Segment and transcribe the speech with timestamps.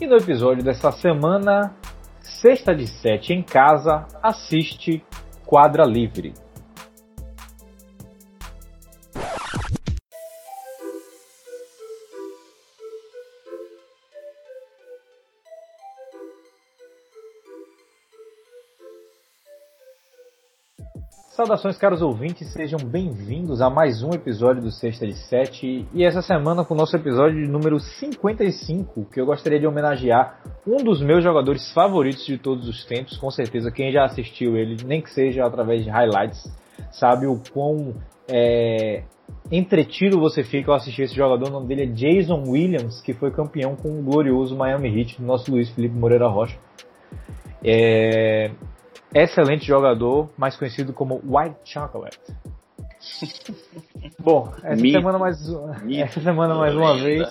[0.00, 1.72] E no episódio dessa semana,
[2.20, 5.04] sexta de sete em casa, assiste
[5.46, 6.34] Quadra Livre.
[21.44, 25.86] Saudações, caros ouvintes, sejam bem-vindos a mais um episódio do Sexta de Sete.
[25.92, 30.82] E essa semana com o nosso episódio número 55, que eu gostaria de homenagear um
[30.82, 33.18] dos meus jogadores favoritos de todos os tempos.
[33.18, 36.50] Com certeza, quem já assistiu ele, nem que seja através de highlights,
[36.92, 37.94] sabe o quão
[38.26, 39.02] é,
[39.52, 41.50] entretido você fica ao assistir esse jogador.
[41.50, 45.26] O nome dele é Jason Williams, que foi campeão com o glorioso Miami Heat do
[45.26, 46.56] nosso Luiz Felipe Moreira Rocha.
[47.62, 48.50] É,
[49.14, 52.18] excelente jogador, mais conhecido como White Chocolate.
[54.18, 54.98] Bom, essa Mito.
[54.98, 55.36] semana mais
[55.98, 57.28] essa semana mais uma vez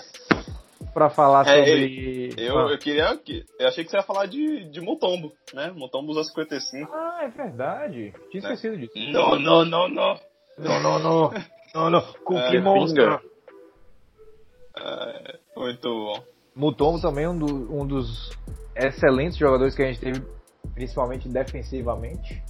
[0.94, 3.18] para falar É, sobre Eu, eu queria.
[3.18, 5.72] que- Eu achei que você ia falar de, de Mutombo, né?
[5.76, 6.92] Mutombo usa 55.
[6.94, 8.14] Ah, é verdade.
[8.30, 8.94] Tinha esquecido disso.
[9.12, 10.20] Não, não, não, não.
[10.58, 11.34] Não, não, não.
[11.74, 12.02] Não, não.
[12.24, 13.20] Cookie É, Monster.
[14.78, 16.24] É, muito bom.
[16.56, 18.30] Mutombo também é um, do- um dos
[18.76, 20.22] excelentes jogadores que a gente teve,
[20.74, 22.42] principalmente defensivamente.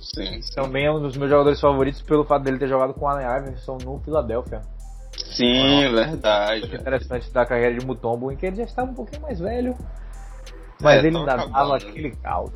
[0.00, 0.54] Sim, sim.
[0.54, 3.26] Também é um dos meus jogadores favoritos pelo fato dele ter jogado com o Allen
[3.26, 4.60] Iverson no Philadelphia.
[5.16, 6.64] Sim, verdade.
[6.64, 9.76] Acho interessante da carreira de Mutombo, em que ele já estava um pouquinho mais velho,
[10.80, 11.76] mas É, ele ainda dava né?
[11.76, 12.52] aquele caldo.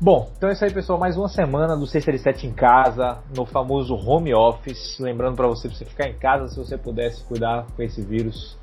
[0.00, 0.98] Bom, então é isso aí, pessoal.
[0.98, 4.98] Mais uma semana do Sexta de Sete em casa, no famoso home office.
[4.98, 8.58] Lembrando para você, pra você ficar em casa, se você pudesse cuidar com esse vírus,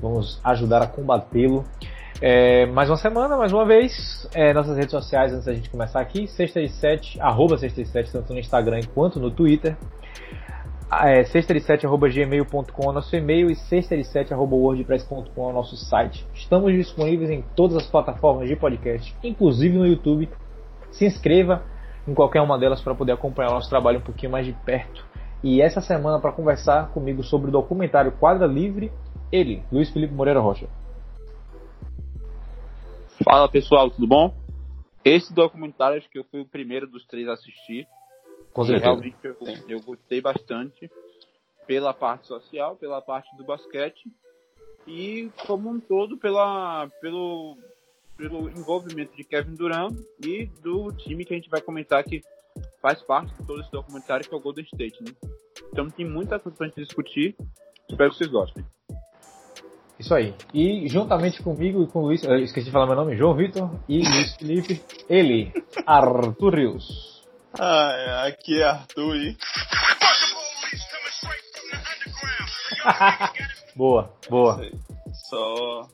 [0.00, 1.64] vamos ajudar a combatê-lo.
[2.20, 4.28] É, mais uma semana, mais uma vez.
[4.34, 7.88] É, nossas redes sociais, antes da gente começar aqui, Sexta de Sete, arroba Sexta de
[7.88, 9.76] Sete, tanto no Instagram quanto no Twitter.
[11.02, 16.24] É, sexta-de-7.gmail.com é o nosso e-mail e sexta-de-7.wordpress.com é o nosso site.
[16.32, 20.28] Estamos disponíveis em todas as plataformas de podcast, inclusive no YouTube.
[20.92, 21.62] Se inscreva
[22.06, 25.04] em qualquer uma delas para poder acompanhar o nosso trabalho um pouquinho mais de perto.
[25.42, 28.92] E essa semana, para conversar comigo sobre o documentário Quadra Livre,
[29.32, 30.68] ele, Luiz Felipe Moreira Rocha.
[33.22, 34.34] Fala pessoal, tudo bom?
[35.04, 37.86] Esse documentário acho que eu fui o primeiro dos três a assistir.
[38.52, 38.86] Com certeza.
[38.86, 39.36] realmente eu,
[39.68, 40.90] eu gostei bastante
[41.66, 44.10] pela parte social, pela parte do basquete
[44.86, 47.56] e como um todo pela, pelo,
[48.16, 52.20] pelo envolvimento de Kevin Durant e do time que a gente vai comentar que
[52.80, 55.12] faz parte de todo esse documentário que é o Golden State, né?
[55.72, 57.36] Então tem muita coisa pra gente discutir.
[57.88, 58.64] Espero que vocês gostem.
[59.98, 60.34] Isso aí.
[60.52, 63.70] E juntamente comigo e com o Luiz, eu esqueci de falar meu nome, João Vitor
[63.88, 65.52] e Luiz Felipe, ele,
[65.86, 67.22] Arthur Rios.
[67.58, 69.36] Ah, aqui é Arthur e.
[73.76, 74.60] boa, boa.
[75.30, 75.88] Só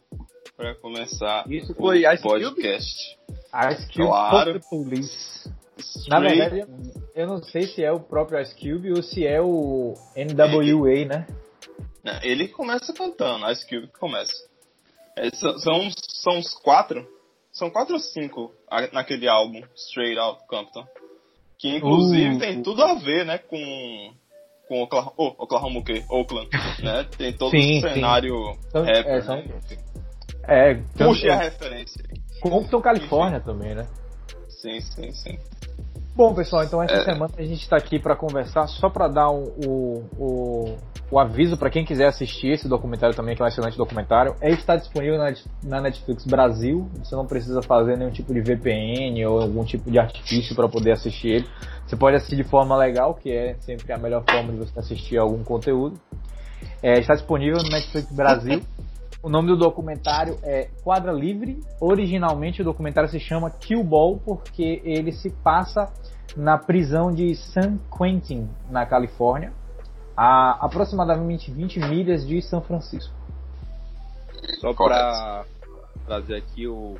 [0.57, 2.45] pra começar Isso foi Ice Cube?
[2.45, 3.19] podcast.
[3.71, 4.61] Ice Cube Claro.
[4.69, 5.51] Police.
[6.09, 6.65] Na verdade,
[7.15, 11.27] eu não sei se é o próprio Ice Cube ou se é o NWA, né?
[12.05, 14.33] É, Ele começa cantando, Ice Cube que começa.
[15.17, 17.07] É, são, são, são uns quatro?
[17.53, 20.87] São quatro ou cinco a- naquele álbum, Straight Out Compton.
[21.59, 22.39] Que inclusive Uh.
[22.39, 24.15] tem tudo a ver, né, com.
[24.69, 26.05] Com Oklahoma, oh, Oklahoma o quê?
[26.09, 26.49] Oakland,
[26.81, 27.05] né?
[27.19, 27.95] Tem todo Sim, o sim.
[27.95, 28.35] cenário
[28.71, 29.61] São- rapper, é, são- né?
[30.45, 32.05] É, Puxe a referência.
[32.41, 33.89] Compton, Califórnia também, né?
[34.49, 35.39] Sim, sim, sim.
[36.21, 37.05] Bom, pessoal, então essa É.
[37.05, 40.77] semana a gente está aqui para conversar, só para dar o, o,
[41.11, 44.35] o, aviso para quem quiser assistir esse documentário também, que é um excelente documentário.
[44.43, 45.33] Ele está disponível na,
[45.65, 49.99] na Netflix Brasil, você não precisa fazer nenhum tipo de VPN ou algum tipo de
[49.99, 51.49] artifício para poder assistir ele.
[51.87, 55.17] Você pode assistir de forma legal, que é sempre a melhor forma de você assistir
[55.17, 55.99] algum conteúdo.
[56.83, 58.61] É, está disponível no Netflix Brasil.
[59.23, 61.61] O nome do documentário é Quadra Livre.
[61.79, 65.93] Originalmente o documentário se chama Kill Ball porque ele se passa
[66.37, 69.53] na prisão de San Quentin, na Califórnia,
[70.17, 73.15] a aproximadamente 20 milhas de São Francisco.
[74.61, 75.45] Só para
[76.07, 76.97] trazer aqui o,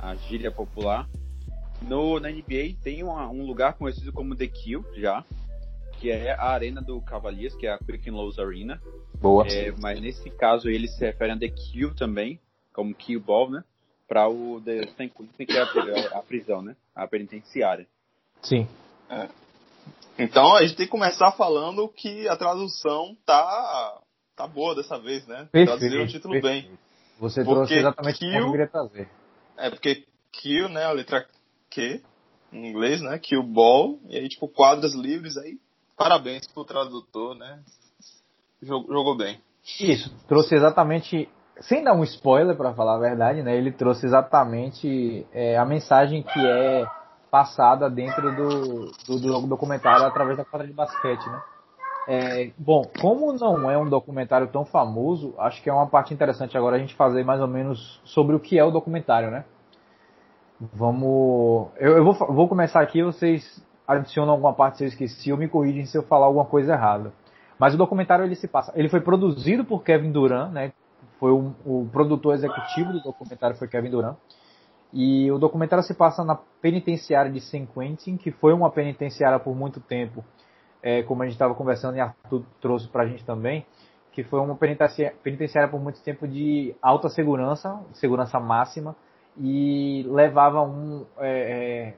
[0.00, 1.08] a gíria popular.
[1.82, 5.24] No, na NBA tem uma- um lugar conhecido como The Kill, já,
[5.98, 8.80] que é a arena do Cavaliers, que é a Quicken Lowe's Arena.
[9.20, 9.46] Boa.
[9.48, 12.38] É, mas nesse caso eles se referem a The Kill também,
[12.72, 13.64] como Kill Ball, né?
[14.08, 16.76] Para o The San Quentin, que é a, a prisão, né?
[16.94, 17.86] A penitenciária.
[18.42, 18.66] Sim.
[20.18, 23.98] Então a gente tem que começar falando que a tradução tá,
[24.36, 25.48] tá boa dessa vez, né?
[25.52, 26.70] Traduziram o título bem.
[27.18, 29.08] Você Porque trouxe exatamente o que eu kill- queria trazer.
[29.56, 30.84] É porque kill, né?
[30.84, 31.26] A letra
[31.70, 32.02] Q
[32.52, 33.18] em inglês, né?
[33.18, 33.98] Kill ball.
[34.08, 35.58] E aí, tipo, quadras livres aí.
[35.96, 37.60] Parabéns pro tradutor, né?
[38.62, 39.40] Jogou, jogou bem.
[39.80, 41.28] Isso, trouxe exatamente
[41.60, 43.56] sem dar um spoiler para falar a verdade, né?
[43.56, 46.84] Ele trouxe exatamente é, a mensagem que é
[47.32, 51.42] passada dentro do, do, do documentário através da quadra de basquete, né?
[52.06, 56.58] É, bom, como não é um documentário tão famoso, acho que é uma parte interessante
[56.58, 59.46] agora a gente fazer mais ou menos sobre o que é o documentário, né?
[60.74, 61.68] Vamos.
[61.78, 65.48] Eu, eu vou, vou começar aqui, vocês adicionam alguma parte se eu esqueci ou me
[65.48, 67.14] corrigem se eu falar alguma coisa errada.
[67.58, 68.72] Mas o documentário ele se passa.
[68.76, 70.72] Ele foi produzido por Kevin Durant, né?
[71.18, 74.16] Foi o, o produtor executivo do documentário foi Kevin Durant.
[74.92, 79.56] E o documentário se passa na penitenciária de San Quentin, que foi uma penitenciária por
[79.56, 80.22] muito tempo
[80.82, 83.64] é, como a gente estava conversando e Arthur trouxe para a gente também,
[84.10, 88.94] que foi uma penitenciária por muito tempo de alta segurança, segurança máxima,
[89.38, 91.06] e levava um.
[91.18, 91.94] É, é,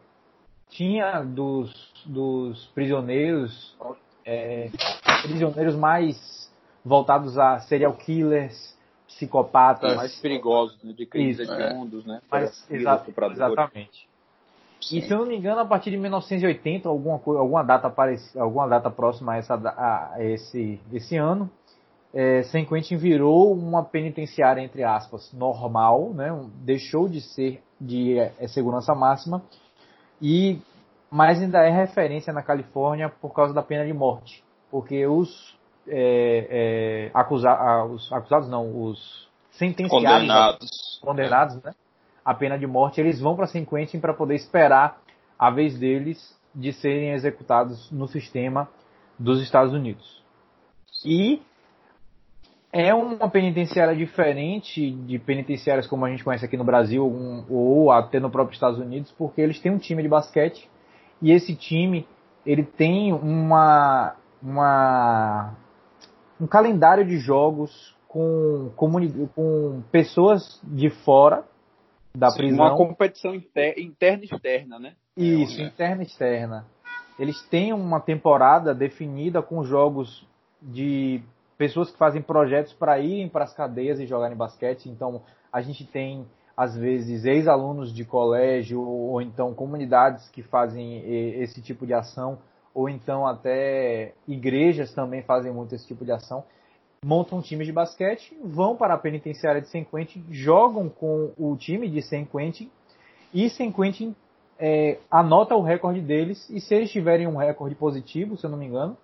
[0.69, 3.77] tinha dos, dos prisioneiros,
[4.25, 4.71] é,
[5.23, 6.53] prisioneiros mais
[6.85, 8.74] voltados a serial killers,
[9.15, 9.97] psicopatas.
[9.97, 12.21] Mais perigosos, né, de crimes hediondos, né?
[12.31, 14.09] Mais, exa exatamente.
[14.81, 14.99] Sim.
[14.99, 18.21] E se eu não me engano, a partir de 1980, alguma, alguma, data, parec...
[18.37, 21.51] alguma data próxima a, essa, a esse, esse ano,
[22.13, 26.29] é, San Quentin virou uma penitenciária, entre aspas, normal, né?
[26.63, 29.43] deixou de ser de é, segurança máxima,
[30.21, 30.59] e
[31.11, 35.57] mas ainda é referência na Califórnia por causa da pena de morte, porque os,
[35.89, 37.53] é, é, acusa,
[37.85, 41.75] os acusados, não, os sentenciados, condenados, condenados né?
[42.25, 45.01] a pena de morte, eles vão para San Quentin para poder esperar
[45.39, 48.69] a vez deles de serem executados no sistema
[49.19, 50.23] dos Estados Unidos.
[51.05, 51.43] E
[52.73, 57.93] é uma penitenciária diferente de penitenciárias como a gente conhece aqui no Brasil um, ou
[57.93, 60.69] até no próprio Estados Unidos, porque eles têm um time de basquete
[61.21, 62.07] e esse time
[62.45, 65.55] ele tem uma, uma
[66.41, 71.45] um calendário de jogos com, com pessoas de fora
[72.17, 72.67] da Sim, prisão.
[72.67, 74.95] Uma competição inter, interna e externa, né?
[75.17, 76.67] Isso, é, interna e externa.
[77.19, 80.27] Eles têm uma temporada definida com jogos
[80.63, 81.23] de
[81.59, 84.89] pessoas que fazem projetos para irem para as cadeias e jogarem basquete.
[84.89, 85.23] Então,
[85.53, 86.27] a gente tem,
[86.57, 90.99] às vezes, ex-alunos de colégio ou então comunidades que fazem
[91.41, 92.39] esse tipo de ação,
[92.75, 96.45] ou então até igrejas também fazem muito esse tipo de ação.
[97.05, 101.89] Montam times de basquete, vão para a penitenciária de San Quentin, jogam com o time
[101.89, 102.71] de San Quentin
[103.33, 104.17] e San Quentin
[104.59, 108.59] é, anota o recorde deles e se eles tiverem um recorde positivo, se eu não
[108.59, 108.97] me engano,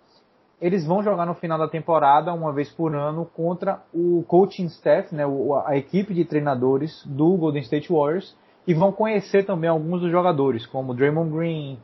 [0.60, 5.14] eles vão jogar no final da temporada, uma vez por ano, contra o coaching staff,
[5.14, 5.24] né,
[5.64, 8.36] a equipe de treinadores do Golden State Warriors
[8.66, 11.78] e vão conhecer também alguns dos jogadores, como Draymond Green,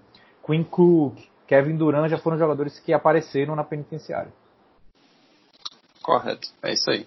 [0.44, 1.16] Quinn Cook,
[1.46, 4.32] Kevin Durant, já foram jogadores que apareceram na penitenciária.
[6.02, 7.06] Correto, é isso aí.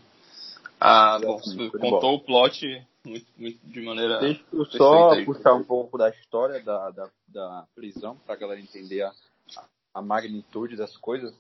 [0.79, 1.39] Ah, bom,
[1.79, 2.15] contou bom.
[2.15, 4.19] o plot muito, muito, de maneira.
[4.19, 5.25] Deixa eu só aí.
[5.25, 9.13] puxar um pouco da história da, da, da prisão, para a galera entender a,
[9.93, 11.33] a magnitude das coisas.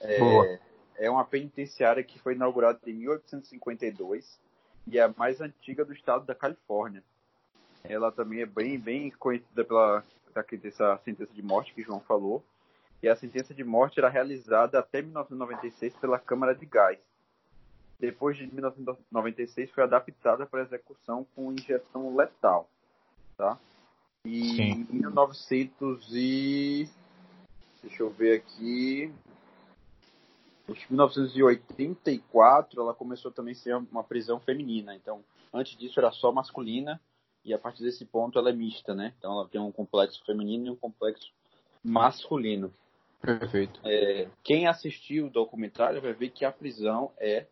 [0.00, 0.58] É,
[0.98, 4.38] é uma penitenciária que foi inaugurada em 1852
[4.86, 7.02] e é a mais antiga do estado da Califórnia.
[7.82, 10.04] Ela também é bem, bem conhecida pela
[10.34, 12.44] essa sentença de morte que João falou
[13.02, 16.98] e a sentença de morte era realizada até 1996 pela Câmara de Gás.
[17.98, 22.68] Depois de 1996 foi adaptada para execução com injeção letal,
[23.36, 23.58] tá?
[24.24, 24.86] E Sim.
[24.90, 26.88] em 1900 e
[27.82, 29.12] deixa eu ver aqui,
[30.68, 34.94] em 1984 ela começou também a ser uma prisão feminina.
[34.94, 37.00] Então, antes disso era só masculina
[37.44, 39.14] e a partir desse ponto ela é mista, né?
[39.18, 41.30] Então ela tem um complexo feminino e um complexo
[41.82, 42.72] masculino.
[43.20, 43.80] Perfeito.
[43.84, 47.46] É, quem assistiu o documentário vai ver que a prisão é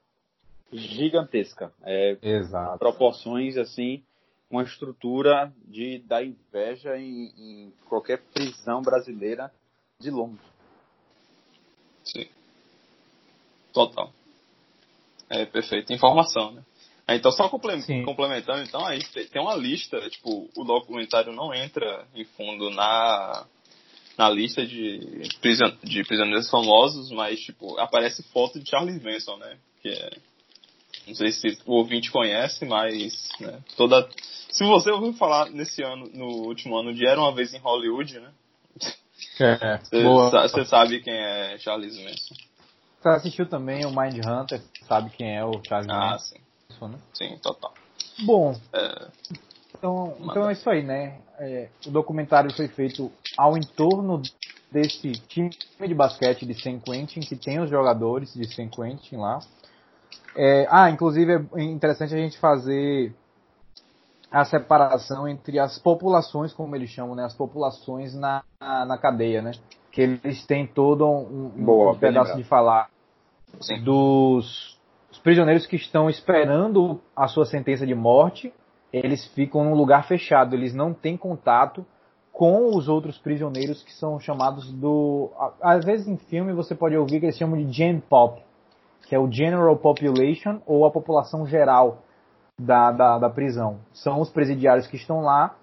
[0.73, 1.73] gigantesca.
[1.83, 2.79] É Exato.
[2.79, 4.03] proporções assim,
[4.51, 9.53] uma estrutura de dar inveja em, em qualquer prisão brasileira
[9.99, 10.41] de longe.
[12.05, 12.29] Sim.
[13.73, 14.13] Total.
[15.29, 15.93] É perfeito.
[15.93, 16.65] Informação, né?
[17.09, 22.25] É, então, só complementando, então, aí tem uma lista, tipo, o documentário não entra em
[22.25, 23.47] fundo na
[24.19, 29.57] na lista de, prision de prisioneiros famosos, mas, tipo, aparece foto de Charles Manson, né?
[29.81, 30.11] Que é,
[31.07, 34.09] não sei se o ouvinte conhece, mas, né, toda...
[34.51, 38.19] Se você ouviu falar nesse ano, no último ano, de Era Uma Vez em Hollywood,
[38.19, 38.33] né?
[39.41, 39.79] É,
[40.49, 42.35] você sabe quem é Charles Manson.
[43.01, 46.35] Você assistiu também o Mind Hunter, sabe quem é o Charles ah, Manson.
[46.35, 46.48] Sim.
[46.87, 46.99] Né?
[47.15, 47.73] sim, total.
[48.25, 49.09] Bom, é...
[49.77, 51.19] então, então é isso aí, né?
[51.41, 54.21] É, o documentário foi feito ao entorno
[54.71, 59.41] desse time de basquete de San Quentin, que tem os jogadores de San Quentin lá.
[60.37, 63.15] É, ah, inclusive é interessante a gente fazer
[64.31, 67.25] a separação entre as populações, como eles chamam, né?
[67.25, 69.53] As populações na, na, cadeia, né?
[69.91, 72.91] Que eles têm todo um, Boa, um pedaço de falar
[73.61, 73.83] Sim.
[73.83, 74.78] dos
[75.29, 78.51] prisioneiros que estão esperando a sua sentença de morte.
[78.91, 81.85] Eles ficam num lugar fechado, eles não têm contato
[82.33, 85.31] com os outros prisioneiros que são chamados do.
[85.61, 88.43] Às vezes em filme você pode ouvir que eles chamam de Gen Pop,
[89.07, 91.99] que é o General Population ou a população geral
[92.59, 93.81] da, da, da prisão.
[93.93, 95.55] São os presidiários que estão lá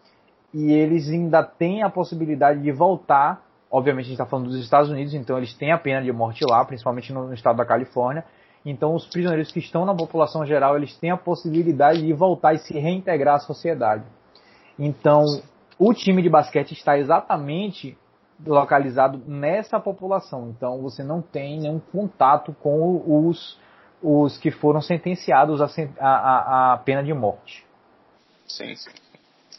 [0.54, 3.44] e eles ainda têm a possibilidade de voltar.
[3.72, 6.46] Obviamente a gente está falando dos Estados Unidos, então eles têm a pena de morte
[6.48, 8.24] lá, principalmente no, no estado da Califórnia.
[8.66, 12.60] Então os prisioneiros que estão na população geral, eles têm a possibilidade de voltar e
[12.60, 14.04] se reintegrar à sociedade.
[14.78, 15.24] Então,
[15.78, 17.98] o time de basquete está exatamente
[18.46, 20.50] localizado nessa população.
[20.50, 23.58] Então você não tem nenhum contato com os,
[24.02, 25.70] os que foram sentenciados a,
[26.00, 27.66] a, a pena de morte.
[28.48, 28.92] Sim, sim.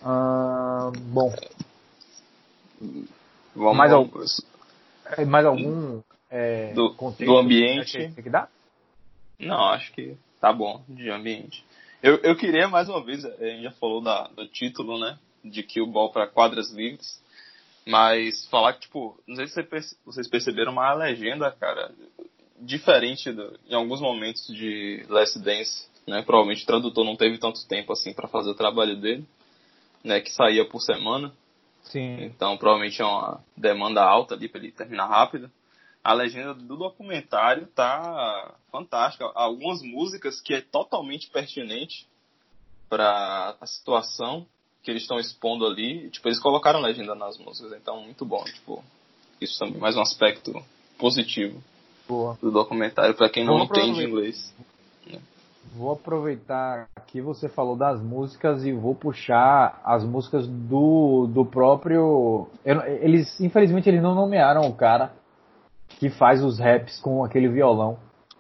[0.03, 1.33] Ah, bom.
[3.55, 4.25] Vamos, mais, algum,
[5.17, 8.11] é, mais algum é, do, contexto do ambiente?
[8.15, 8.49] Que, que dá?
[9.39, 11.65] Não, acho que tá bom de ambiente.
[12.03, 15.19] Eu, eu queria mais uma vez, a gente já falou da, do título, né?
[15.45, 17.23] De Kill Ball para quadras livres.
[17.87, 21.93] Mas falar que, tipo, não sei se vocês perceberam, mas a legenda, cara,
[22.59, 26.23] diferente do, em alguns momentos de Last Dance, né?
[26.23, 29.25] Provavelmente o tradutor não teve tanto tempo assim para fazer o trabalho dele,
[30.03, 30.21] né?
[30.21, 31.33] Que saía por semana.
[31.85, 32.25] Sim.
[32.25, 35.51] Então provavelmente é uma demanda alta ali para ele terminar rápido.
[36.07, 39.29] A legenda do documentário tá fantástica.
[39.35, 42.07] Algumas músicas que é totalmente pertinente
[42.89, 44.47] para a situação
[44.85, 48.85] que eles estão expondo ali, tipo, eles colocaram legenda nas músicas, então muito bom, tipo,
[49.41, 50.53] isso também, mais um aspecto
[50.97, 51.61] positivo
[52.07, 52.39] Boa.
[52.41, 54.55] do documentário para quem não entende inglês.
[55.75, 62.47] Vou aproveitar que você falou das músicas e vou puxar as músicas do, do próprio.
[62.65, 65.13] Eles, infelizmente, eles não nomearam o cara
[65.97, 67.99] que faz os raps com aquele violão.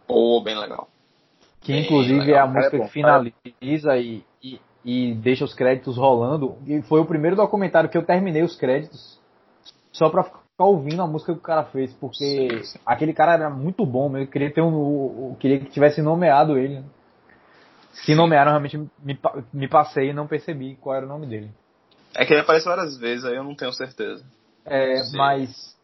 [0.08, 0.88] Oh, bem legal.
[1.60, 2.36] Que bem inclusive legal.
[2.36, 6.56] é a música é que finaliza e, e, e deixa os créditos rolando.
[6.66, 9.20] E foi o primeiro documentário que eu terminei os créditos
[9.90, 12.78] só pra ficar ouvindo a música que o cara fez, porque sim, sim.
[12.84, 16.84] aquele cara era muito bom, eu queria ter um, eu queria que tivesse nomeado ele.
[17.92, 19.18] Se nomearam, realmente me,
[19.52, 21.50] me passei e não percebi qual era o nome dele.
[22.14, 24.22] É que ele aparece várias vezes, aí eu não tenho certeza.
[24.66, 25.75] É, mas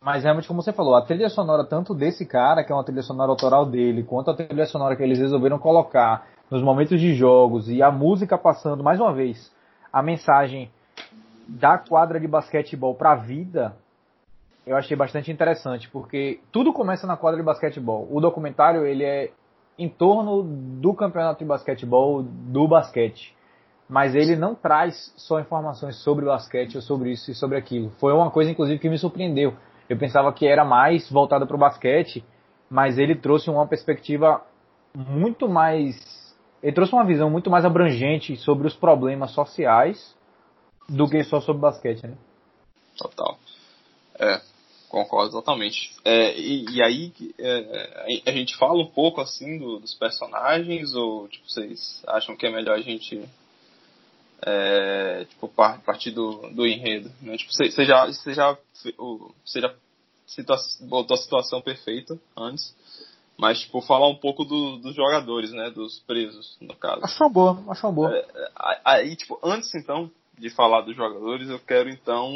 [0.00, 3.02] mas realmente, como você falou, a trilha sonora tanto desse cara, que é uma trilha
[3.02, 7.68] sonora autoral dele, quanto a trilha sonora que eles resolveram colocar nos momentos de jogos
[7.68, 9.52] e a música passando, mais uma vez,
[9.92, 10.70] a mensagem
[11.46, 13.74] da quadra de basquetebol para a vida,
[14.66, 18.06] eu achei bastante interessante, porque tudo começa na quadra de basquetebol.
[18.10, 19.30] O documentário ele é
[19.78, 23.34] em torno do campeonato de basquetebol, do basquete.
[23.88, 27.90] Mas ele não traz só informações sobre basquete ou sobre isso e sobre aquilo.
[27.98, 29.54] Foi uma coisa, inclusive, que me surpreendeu.
[29.88, 32.24] Eu pensava que era mais voltado para o basquete,
[32.70, 34.42] mas ele trouxe uma perspectiva
[34.94, 35.96] muito mais
[36.62, 40.16] ele trouxe uma visão muito mais abrangente sobre os problemas sociais
[40.88, 42.16] do que só sobre basquete, né?
[42.96, 43.38] Total.
[44.18, 44.40] É,
[44.88, 45.94] concordo totalmente.
[46.04, 51.28] É, e, e, aí é, a gente fala um pouco assim do, dos personagens ou
[51.28, 53.22] tipo, vocês acham que é melhor a gente
[54.42, 57.10] é, tipo, partir do, do enredo?
[57.20, 57.36] Né?
[57.36, 58.58] Tipo, você, você já, você já,
[59.44, 59.74] você já
[60.26, 62.76] situa botou a situação perfeita antes.
[63.36, 65.70] Mas, tipo, falar um pouco do, dos jogadores, né?
[65.70, 67.04] Dos presos, no caso.
[67.04, 68.16] Acho uma boa, acho uma boa.
[68.16, 68.50] É,
[68.84, 72.28] aí, tipo, antes, então, de falar dos jogadores, eu quero, então,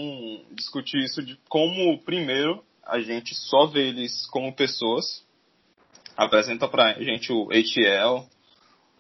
[0.52, 5.24] discutir isso de como, primeiro, a gente só vê eles como pessoas.
[6.16, 8.24] Apresenta pra gente o HL,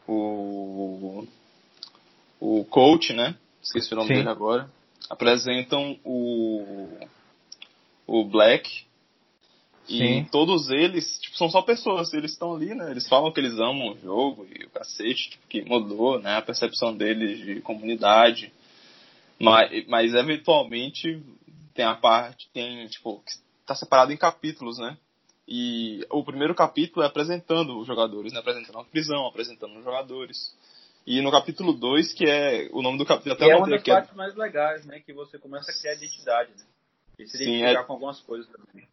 [0.08, 1.24] o,
[2.42, 3.36] o coach, né?
[3.62, 4.14] Esqueci o nome Sim.
[4.14, 4.68] dele agora.
[5.08, 6.88] Apresentam o,
[8.04, 8.84] o Black,
[9.88, 10.24] e Sim.
[10.30, 12.90] todos eles, tipo, são só pessoas, eles estão ali, né?
[12.90, 16.36] Eles falam que eles amam o jogo e o cacete, tipo, que mudou, né?
[16.36, 18.52] A percepção deles de comunidade.
[19.38, 21.22] Mas, mas eventualmente
[21.74, 23.22] tem a parte, tem, tipo,
[23.64, 24.96] tá separado em capítulos, né?
[25.46, 28.40] E o primeiro capítulo é apresentando os jogadores, né?
[28.40, 30.54] Apresentando a prisão, apresentando os jogadores.
[31.06, 33.84] E no capítulo 2, que é o nome do capítulo até é uma das é
[33.84, 34.16] partes é...
[34.16, 35.00] mais legais, né?
[35.00, 36.64] Que você começa a criar identidade, né?
[37.18, 37.84] E se identificar é...
[37.84, 38.86] com algumas coisas também.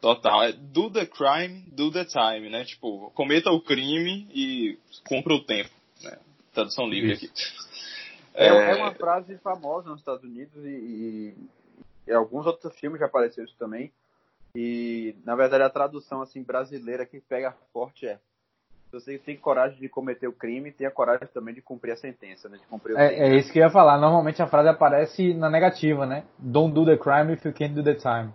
[0.00, 2.64] Total, é do the crime, do the time, né?
[2.64, 5.70] Tipo, cometa o crime e cumpra o tempo,
[6.02, 6.18] né?
[6.52, 7.26] Tradução livre Isso.
[7.26, 7.72] aqui.
[8.34, 11.34] É, é, é, uma frase famosa nos Estados Unidos e, e,
[12.06, 13.92] e, alguns outros filmes já apareceram isso também.
[14.54, 18.18] E, na verdade, a tradução assim brasileira que pega forte é
[18.92, 22.48] se você tem coragem de cometer o crime, tenha coragem também de cumprir a sentença,
[22.48, 22.58] né?
[22.58, 23.98] De cumprir o é, é isso que eu ia falar.
[23.98, 26.24] Normalmente a frase aparece na negativa, né?
[26.38, 28.30] Don't do the crime if you can't do the time.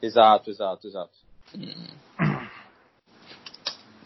[0.00, 1.12] Exato, exato, exato.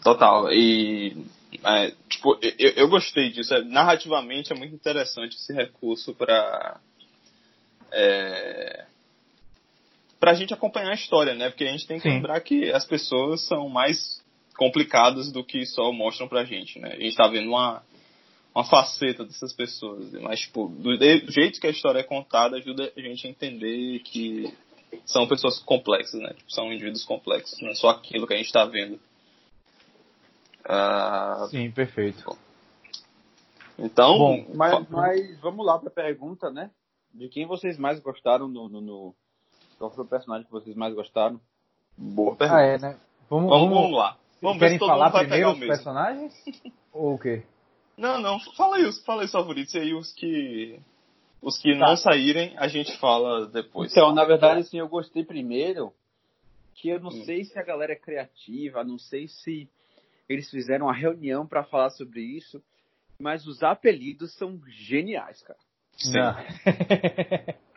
[0.03, 0.51] Total.
[0.51, 1.25] E
[1.63, 3.53] é, tipo, eu, eu gostei disso.
[3.53, 6.81] É, narrativamente é muito interessante esse recurso para
[7.93, 8.85] é,
[10.19, 11.49] para a gente acompanhar a história, né?
[11.49, 12.15] Porque a gente tem que Sim.
[12.15, 14.18] lembrar que as pessoas são mais
[14.59, 16.91] complicadas do que só mostram pra gente, né?
[16.91, 17.81] A gente tá vendo uma,
[18.53, 22.91] uma faceta dessas pessoas, mas, tipo, do, do jeito que a história é contada, ajuda
[22.93, 24.53] a gente a entender que
[25.05, 26.33] são pessoas complexas, né?
[26.33, 28.99] Tipo, são indivíduos complexos, não é só aquilo que a gente tá vendo.
[30.65, 31.47] Uh...
[31.47, 32.21] Sim, perfeito.
[32.25, 32.37] Bom.
[33.77, 36.69] Então, Bom, mas, mas, vamos lá pra pergunta, né?
[37.13, 39.15] De quem vocês mais gostaram no, no, no...
[39.77, 41.39] Qual foi o personagem que vocês mais gostaram?
[41.97, 42.59] Boa pergunta.
[42.59, 42.99] Ah, é, né?
[43.29, 44.17] Vamos, vamos, vamos lá.
[44.41, 46.33] Vamos Querem ver se todo falar mundo vai primeiro os personagens?
[46.93, 47.43] Ou o quê?
[47.97, 50.79] Não, não, fala aí, os, fala aí os favoritos e aí os que.
[51.41, 51.79] Os que tá.
[51.79, 53.91] não saírem, a gente fala depois.
[53.91, 55.93] Então, na verdade, assim, eu gostei primeiro
[56.75, 57.23] que eu não hum.
[57.25, 59.69] sei se a galera é criativa, não sei se
[60.27, 62.61] eles fizeram uma reunião para falar sobre isso,
[63.19, 65.59] mas os apelidos são geniais, cara.
[65.97, 66.13] Sim.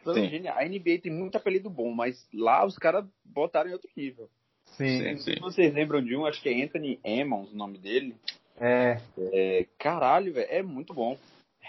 [0.05, 0.29] são Sim.
[0.29, 0.59] geniais.
[0.59, 4.31] A NBA tem muito apelido bom, mas lá os caras botaram em outro nível.
[4.73, 5.17] Sim.
[5.19, 8.17] Se vocês lembram de um, acho que é Anthony Emmons o nome dele.
[8.61, 9.01] É.
[9.19, 11.17] é caralho, velho, é muito bom.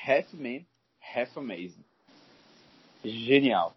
[0.06, 0.62] Half Man,
[1.16, 1.84] Half Amazing.
[3.04, 3.76] Genial.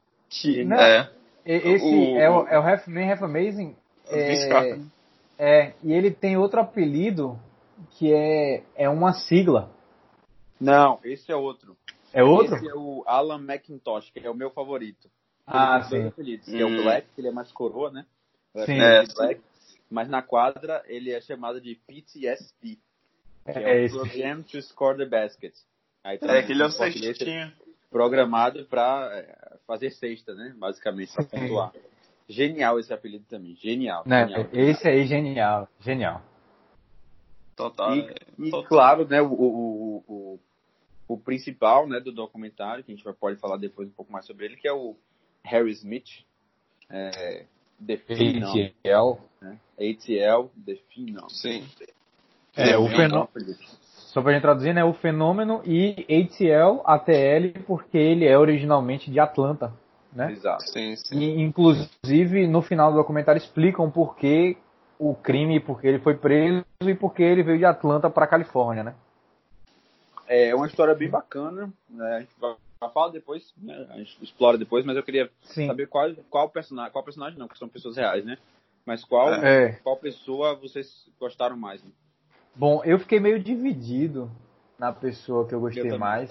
[0.67, 1.11] Não, é.
[1.45, 3.77] Esse o, é, o, é o Half Man, Half Amazing.
[4.09, 4.79] É,
[5.39, 7.39] é, e ele tem outro apelido
[7.93, 9.71] que é, é uma sigla.
[10.61, 11.77] Não, esse é outro.
[12.13, 12.57] É outro?
[12.57, 15.11] Esse é o Alan McIntosh, que é o meu favorito.
[15.47, 16.07] Ah, sim.
[16.07, 16.53] Apelidos, hum.
[16.53, 16.83] Que é o hum.
[16.83, 18.07] Black, que ele é mais coroa, né?
[18.65, 18.81] Sim.
[18.81, 19.41] É, Black,
[19.91, 22.79] mas na quadra ele é chamado de PTSD.
[23.45, 25.55] Que é, é o Program to Score the Basket.
[26.03, 27.53] Aí, é, que ele é o cestinho.
[27.91, 30.55] Programado para é, fazer cesta, né?
[30.59, 31.73] Basicamente, para pontuar.
[32.29, 33.55] Genial esse apelido também.
[33.57, 34.03] Genial.
[34.05, 34.49] Né, genial.
[34.53, 35.69] Esse aí, genial.
[35.81, 36.23] Genial.
[37.55, 37.97] Total.
[37.97, 38.69] E, e total.
[38.69, 40.41] claro, né, o, o, o,
[41.09, 44.45] o, principal né, do documentário, que a gente pode falar depois um pouco mais sobre
[44.45, 44.97] ele, que é o
[45.45, 46.25] Harry Smith.
[46.91, 47.47] É,
[47.85, 48.51] The Phenom.
[48.51, 49.21] ATL.
[49.41, 49.59] Né?
[49.79, 51.29] ATL, The Phenom.
[51.29, 51.65] Sim.
[52.57, 53.29] É, é o fenômeno.
[54.17, 54.83] Só pra gente traduzir, né?
[54.83, 59.73] O fenômeno e ATL, ATL, porque ele é originalmente de Atlanta,
[60.13, 60.33] né?
[60.33, 60.63] Exato.
[60.71, 61.19] Sim, sim.
[61.19, 64.57] E, inclusive, no final do documentário explicam por que
[64.99, 68.95] o crime, porque ele foi preso e porque ele veio de Atlanta para Califórnia, né?
[70.27, 72.17] É uma história bem bacana, né?
[72.17, 73.87] A gente vai fala depois, né?
[73.91, 75.67] A gente explora depois, mas eu queria Sim.
[75.67, 78.39] saber qual, qual personagem, qual personagem não, porque são pessoas reais, né?
[78.85, 79.73] Mas qual, é.
[79.83, 81.83] qual pessoa vocês gostaram mais?
[81.83, 81.91] Né?
[82.55, 84.31] Bom, eu fiquei meio dividido
[84.79, 86.31] na pessoa que eu gostei eu mais.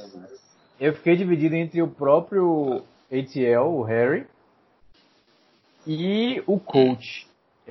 [0.79, 4.25] Eu fiquei dividido entre o próprio ATL, o Harry,
[5.85, 7.27] e o coach.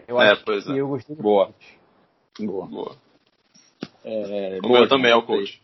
[0.07, 0.81] Eu é, acho pois que é.
[0.81, 1.47] eu gostei do Boa.
[1.47, 1.79] coach.
[2.41, 2.67] Boa.
[2.67, 2.97] Boa.
[4.05, 5.61] É, o meu também é o coach.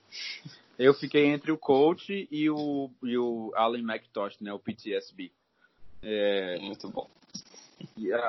[0.83, 4.51] Eu fiquei entre o coach e o, e o Alan McTosh, né?
[4.51, 5.31] O PTSB.
[6.03, 7.07] É, Muito bom.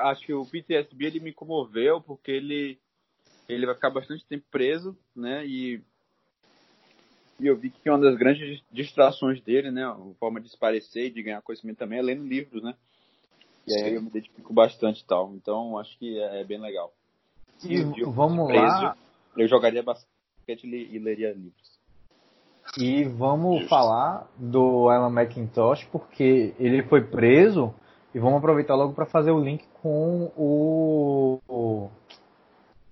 [0.02, 2.78] acho que o PTSB ele me comoveu porque ele
[3.48, 5.46] ele vai ficar bastante tempo preso, né?
[5.46, 5.82] E,
[7.40, 9.86] e eu vi que uma das grandes distrações dele, né?
[9.86, 12.74] A forma de se parecer e de ganhar conhecimento também é lendo livros, né?
[13.66, 15.34] E aí eu me identifico bastante e tal.
[15.34, 16.92] Então acho que é, é bem legal.
[17.64, 18.96] E, e vamos preso, lá.
[19.38, 21.71] Eu jogaria basquete e leria livros.
[22.78, 23.68] E vamos Justo.
[23.68, 27.74] falar do Alan McIntosh, porque ele foi preso
[28.14, 31.90] e vamos aproveitar logo para fazer o link com o,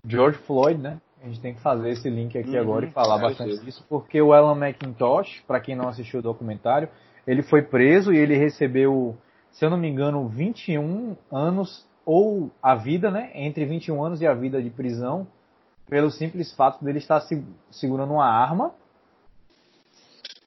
[0.05, 0.99] George Floyd, né?
[1.23, 3.65] A gente tem que fazer esse link aqui uhum, agora e falar é bastante sim.
[3.65, 6.89] disso, porque o Alan McIntosh, para quem não assistiu o documentário,
[7.27, 9.17] ele foi preso e ele recebeu,
[9.51, 13.31] se eu não me engano, 21 anos ou a vida, né?
[13.35, 15.27] Entre 21 anos e a vida de prisão,
[15.89, 17.23] pelo simples fato dele estar
[17.71, 18.73] segurando uma arma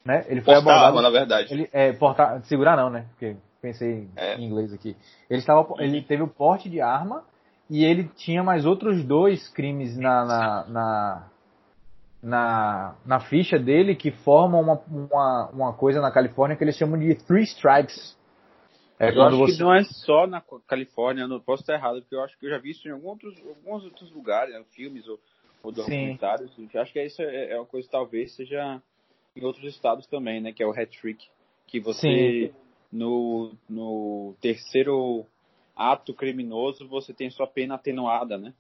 [0.05, 0.25] né?
[0.27, 0.85] Ele foi abordado.
[0.85, 1.53] Arma, na verdade.
[1.53, 3.07] Ele, é, portar, segurar não, né?
[3.11, 4.35] Porque pensei é.
[4.35, 4.95] em inglês aqui.
[5.29, 7.23] Ele, estava, ele teve o porte de arma
[7.69, 11.27] e ele tinha mais outros dois crimes na, na, na,
[12.21, 16.99] na, na ficha dele que formam uma, uma, uma coisa na Califórnia que eles chamam
[16.99, 18.17] de three strikes.
[18.99, 19.53] É eu acho você...
[19.53, 22.49] que não é só na Califórnia, não posso estar errado, porque eu acho que eu
[22.49, 25.19] já vi isso em alguns outros, alguns outros lugares, né, filmes ou,
[25.63, 26.51] ou documentários.
[26.75, 28.81] Acho que isso é, é uma coisa talvez seja
[29.35, 30.51] em outros estados também, né?
[30.51, 31.27] Que é o hat-trick.
[31.67, 32.53] Que você,
[32.91, 35.25] no, no terceiro
[35.75, 38.53] ato criminoso, você tem sua pena atenuada, né?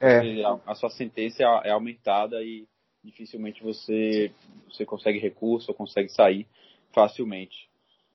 [0.00, 0.42] É.
[0.44, 2.66] A, a sua sentença é aumentada e
[3.02, 4.32] dificilmente você,
[4.68, 6.46] você consegue recurso ou consegue sair
[6.92, 7.68] facilmente.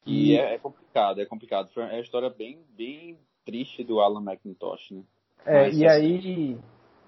[0.05, 1.69] E, e é, é, complicado, é complicado.
[1.73, 5.03] Foi uma história bem, bem triste do Alan McIntosh, né?
[5.45, 6.57] É, Mas, e assim, aí,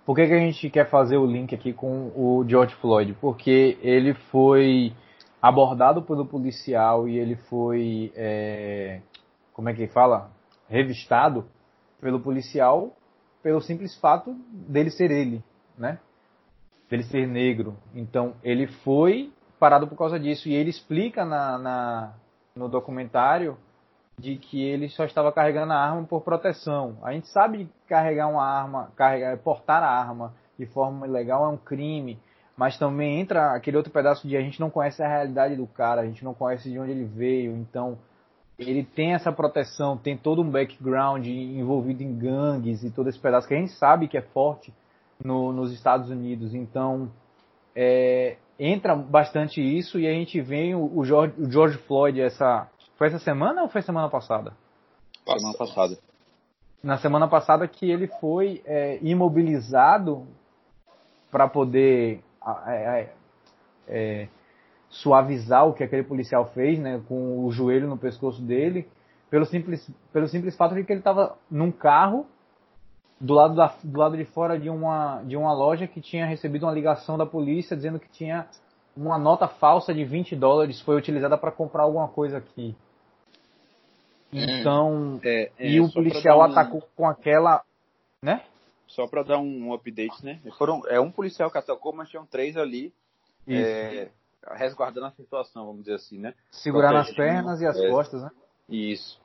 [0.05, 3.13] por que, que a gente quer fazer o link aqui com o George Floyd?
[3.21, 4.93] Porque ele foi
[5.41, 9.01] abordado pelo policial e ele foi, é,
[9.53, 10.29] como é que fala?
[10.69, 11.45] Revistado
[12.01, 12.93] pelo policial
[13.43, 15.43] pelo simples fato dele ser ele,
[15.77, 15.99] né?
[16.89, 17.75] Dele ser negro.
[17.93, 20.47] Então, ele foi parado por causa disso.
[20.47, 22.13] E ele explica na, na
[22.55, 23.57] no documentário
[24.17, 26.97] de que ele só estava carregando a arma por proteção.
[27.01, 31.49] A gente sabe que carregar uma arma, carregar, portar a arma de forma ilegal é
[31.49, 32.19] um crime,
[32.55, 36.01] mas também entra aquele outro pedaço de a gente não conhece a realidade do cara,
[36.01, 37.97] a gente não conhece de onde ele veio, então
[38.57, 43.47] ele tem essa proteção, tem todo um background envolvido em gangues e todo esse pedaço
[43.47, 44.71] que a gente sabe que é forte
[45.23, 46.53] no, nos Estados Unidos.
[46.53, 47.11] Então,
[47.75, 53.07] é, entra bastante isso e a gente vê o, George, o George Floyd essa foi
[53.07, 54.53] essa semana ou foi semana passada?
[55.25, 55.97] Semana passada.
[56.83, 60.27] Na semana passada que ele foi é, imobilizado
[61.31, 62.21] para poder
[62.67, 63.09] é,
[63.87, 64.27] é,
[64.89, 68.87] suavizar o que aquele policial fez, né, com o joelho no pescoço dele,
[69.29, 72.27] pelo simples, pelo simples fato de que ele estava num carro
[73.19, 76.65] do lado, da, do lado de fora de uma, de uma loja que tinha recebido
[76.65, 78.47] uma ligação da polícia dizendo que tinha
[78.95, 82.75] uma nota falsa de 20 dólares foi utilizada para comprar alguma coisa aqui.
[84.33, 84.59] Hum.
[84.59, 86.43] Então, é, é, e o policial um...
[86.43, 87.63] atacou com aquela,
[88.21, 88.43] né?
[88.87, 90.39] Só para dar um update, né?
[90.57, 92.93] Foram, é um policial que atacou, mas tinham três ali
[93.47, 94.09] é,
[94.51, 96.33] resguardando a situação, vamos dizer assim, né?
[96.51, 98.31] Segurar nas pernas e as é, costas, né?
[98.69, 99.21] Isso.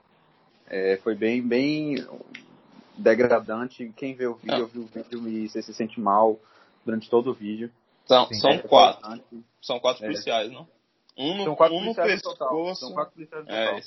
[0.66, 2.07] É, foi bem, bem
[2.97, 3.92] degradante.
[3.97, 6.38] Quem vê o vídeo, viu o vídeo e você se sente mal
[6.85, 7.71] durante todo o vídeo.
[8.07, 9.23] São, são é, quatro.
[9.62, 10.09] São quatro é.
[10.09, 10.66] policiais, não?
[11.16, 12.81] Um no, são quatro um no pescoço.
[12.81, 13.81] São quatro policiais no é,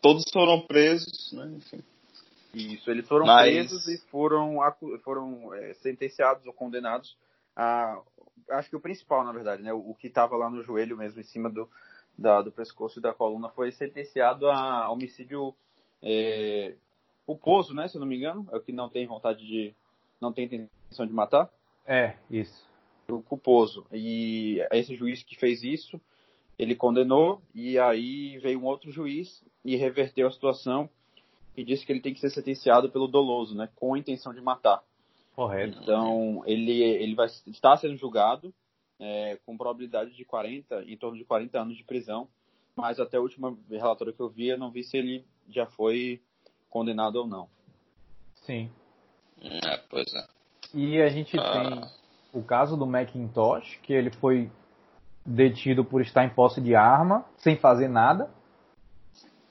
[0.00, 1.52] Todos foram presos, né?
[1.56, 1.82] Enfim.
[2.54, 3.52] Isso, eles foram Mas...
[3.52, 4.58] presos e foram,
[5.04, 7.16] foram é, sentenciados ou condenados
[7.54, 8.00] a.
[8.50, 9.72] Acho que o principal, na verdade, né?
[9.72, 11.68] O, o que estava lá no joelho mesmo, em cima do,
[12.16, 15.54] da, do pescoço e da coluna, foi sentenciado a homicídio
[16.02, 16.74] é,
[17.26, 17.88] culposo, né?
[17.88, 18.46] Se eu não me engano.
[18.52, 19.74] É o que não tem vontade de.
[20.20, 21.50] não tem intenção de matar.
[21.84, 22.66] É, isso.
[23.08, 23.86] O culposo.
[23.92, 26.00] E esse juiz que fez isso,
[26.58, 30.88] ele condenou, e aí veio um outro juiz e reverteu a situação
[31.56, 33.68] e disse que ele tem que ser sentenciado pelo doloso, né?
[33.74, 34.82] Com a intenção de matar.
[35.34, 35.78] Correto.
[35.82, 38.54] Então, ele, ele vai estar sendo julgado
[38.98, 42.28] é, com probabilidade de 40, em torno de 40 anos de prisão.
[42.76, 46.20] Mas até o último relatório que eu vi, eu não vi se ele já foi
[46.70, 47.48] condenado ou não.
[48.34, 48.70] Sim.
[49.42, 50.26] É, pois é.
[50.74, 51.52] E a gente ah.
[51.52, 51.90] tem
[52.32, 54.50] o caso do Macintosh, que ele foi
[55.24, 58.30] detido por estar em posse de arma, sem fazer nada.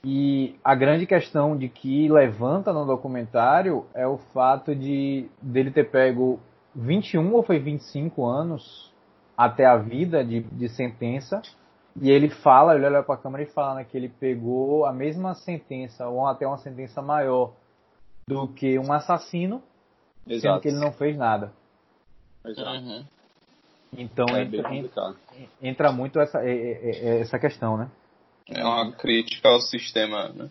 [0.08, 5.90] E a grande questão de que levanta no documentário é o fato de dele ter
[5.90, 6.38] pego
[6.76, 8.94] 21 ou foi 25 anos
[9.36, 11.42] até a vida de, de sentença.
[12.00, 14.92] E ele fala, ele olha para a câmera e fala né, que ele pegou a
[14.92, 17.54] mesma sentença, ou até uma sentença maior
[18.28, 19.60] do que um assassino,
[20.24, 20.40] Exato.
[20.40, 21.52] sendo que ele não fez nada.
[22.44, 22.78] Exato.
[22.78, 23.04] Uhum.
[23.98, 25.14] Então é entra, entra,
[25.60, 27.90] entra, muito essa, essa questão, né?
[28.48, 30.50] É uma crítica ao sistema, né?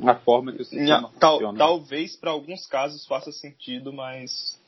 [0.00, 1.58] A forma que o sistema Tal, funciona.
[1.58, 4.60] Talvez para alguns casos faça sentido, mas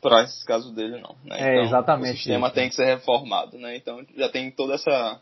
[0.00, 1.16] para esses casos dele não.
[1.24, 1.36] Né?
[1.40, 2.12] É, então, exatamente.
[2.12, 2.54] O sistema isso.
[2.54, 3.76] tem que ser reformado, né?
[3.76, 5.20] Então já tem toda essa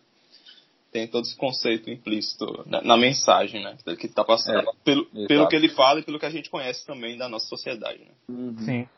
[0.92, 3.77] tem todo esse conceito implícito na, na mensagem, né?
[3.99, 4.59] Que está passando.
[4.61, 7.47] É, pelo, pelo que ele fala e pelo que a gente conhece também da nossa
[7.47, 8.12] sociedade, né?
[8.29, 8.57] Uhum.
[8.59, 8.88] Sim.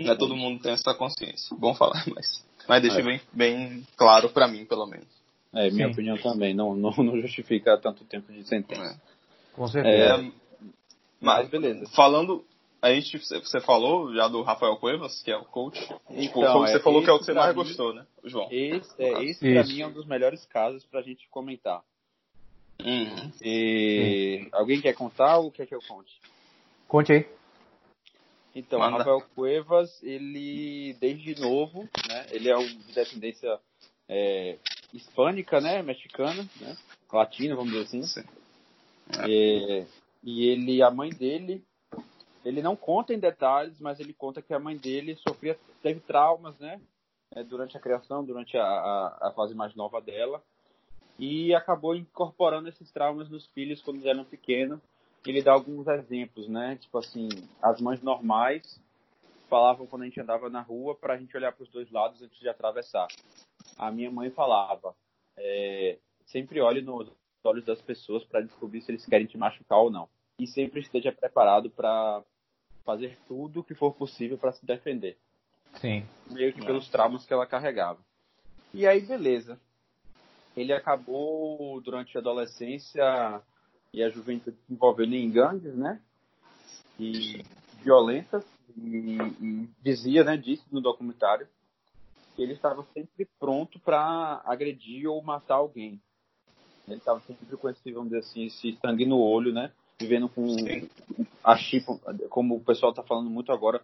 [0.00, 1.56] Não é todo mundo tem essa consciência.
[1.56, 3.02] Bom falar, mas, mas deixa é.
[3.02, 5.21] bem, bem claro para mim, pelo menos.
[5.54, 5.92] É, minha Sim.
[5.92, 6.54] opinião também.
[6.54, 8.82] Não, não, não justifica tanto tempo de sentença.
[8.82, 9.54] É.
[9.54, 10.24] Com certeza.
[10.24, 10.32] É,
[11.20, 11.86] mas beleza.
[11.94, 12.44] Falando,
[12.80, 15.78] a gente, você falou já do Rafael Cuevas, que é o coach.
[15.80, 16.00] Tipo,
[16.40, 18.48] então, você é, falou que é o que você mais mim, gostou, né, João?
[18.50, 21.82] Esse, é, esse pra mim é um dos melhores casos pra gente comentar.
[22.84, 23.30] Uhum.
[23.40, 24.48] E...
[24.50, 26.12] Alguém quer contar ou quer que eu conte?
[26.88, 27.26] Conte aí.
[28.54, 28.98] Então, Manda.
[28.98, 33.58] Rafael Cuevas, ele, desde novo, né, ele é um de descendência
[34.08, 34.58] é,
[34.92, 36.76] hispânica, né, mexicana, né,
[37.12, 38.02] latina, vamos dizer assim.
[38.02, 38.24] Sim.
[39.18, 39.86] É,
[40.22, 41.64] e ele, a mãe dele,
[42.44, 46.58] ele não conta em detalhes, mas ele conta que a mãe dele sofria, teve traumas,
[46.58, 46.80] né,
[47.32, 50.42] é, durante a criação, durante a, a, a, fase mais nova dela,
[51.18, 54.80] e acabou incorporando esses traumas nos filhos quando eles eram pequenos.
[55.24, 57.28] Ele dá alguns exemplos, né, tipo assim,
[57.62, 58.80] as mães normais
[59.52, 62.22] falavam quando a gente andava na rua para a gente olhar para os dois lados
[62.22, 63.06] antes de atravessar.
[63.76, 64.94] A minha mãe falava,
[65.36, 67.12] é, sempre olhe nos
[67.44, 70.08] olhos das pessoas para descobrir se eles querem te machucar ou não.
[70.38, 72.22] E sempre esteja preparado para
[72.82, 75.18] fazer tudo o que for possível para se defender.
[75.74, 76.06] Sim.
[76.30, 78.00] Meio que pelos traumas que ela carregava.
[78.72, 79.60] E aí, beleza.
[80.56, 83.42] Ele acabou, durante a adolescência
[83.92, 86.00] e a juventude, se envolvendo em gangues, né?
[86.98, 87.44] E
[87.82, 88.46] violentas.
[88.76, 91.46] E, e dizia, né, disse no documentário,
[92.34, 96.00] que ele estava sempre pronto para agredir ou matar alguém.
[96.88, 99.70] Ele estava sempre com esse, vamos dizer assim, esse sangue no olho, né?
[100.00, 100.88] Vivendo com Sim.
[101.44, 101.86] a chip,
[102.28, 103.80] como o pessoal está falando muito agora,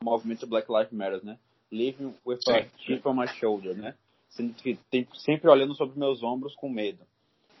[0.00, 1.38] o movimento Black Lives Matter, né?
[1.70, 2.52] Living with Sim.
[2.52, 3.94] a chip on my shoulder, né?
[4.30, 7.00] sempre olhando sobre meus ombros com medo.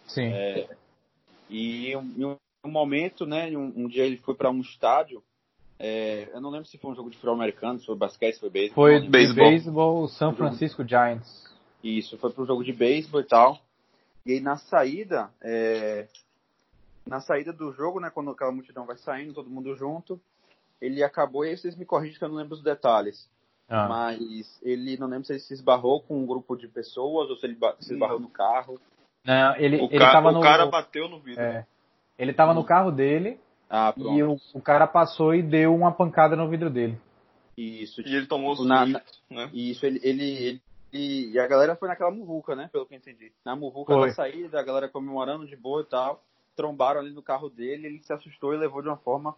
[0.06, 0.32] Sim.
[0.32, 0.68] É,
[1.48, 5.22] e em um, um, momento, né, um, um, dia ele foi para um estádio,
[5.82, 8.40] é, eu não lembro se foi um jogo de futebol americano, se foi basquete, se
[8.40, 8.74] foi beisebol.
[8.74, 11.50] Foi beisebol, São Francisco Giants.
[11.82, 13.58] Isso, foi para um jogo de beisebol e tal.
[14.26, 16.06] E aí na saída, é,
[17.06, 20.20] na saída do jogo, né, quando aquela multidão vai saindo, todo mundo junto,
[20.82, 23.26] ele acabou, e aí vocês me corrigem que eu não lembro os detalhes.
[23.66, 23.88] Ah.
[23.88, 27.46] Mas ele, não lembro se ele se esbarrou com um grupo de pessoas ou se
[27.46, 28.78] ele se esbarrou no carro.
[29.24, 30.40] Não, ele, o ele ca tava o no.
[30.42, 31.42] Cara bateu no vidro.
[31.42, 31.64] É,
[32.18, 36.34] ele tava no carro dele ah, e o, o, cara passou e deu uma pancada
[36.34, 36.98] no vidro dele.
[37.56, 38.00] Isso.
[38.00, 39.48] E ele tomou os na, na, né?
[39.54, 40.60] Isso, ele, ele,
[40.92, 42.68] ele, e a galera foi naquela muvuca, né?
[42.72, 43.30] Pelo que eu entendi.
[43.44, 46.20] Na muvuca da saída, a galera comemorando de boa e tal.
[46.56, 49.36] Trombaram ali no carro dele, ele se assustou e levou de uma forma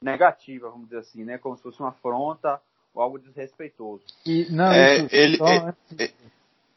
[0.00, 1.36] negativa, vamos dizer assim, né?
[1.38, 2.60] Como se fosse uma afronta
[2.94, 4.04] ou algo desrespeitoso.
[4.24, 5.46] E, não, é, isso, ele, só...
[5.46, 6.10] é, é,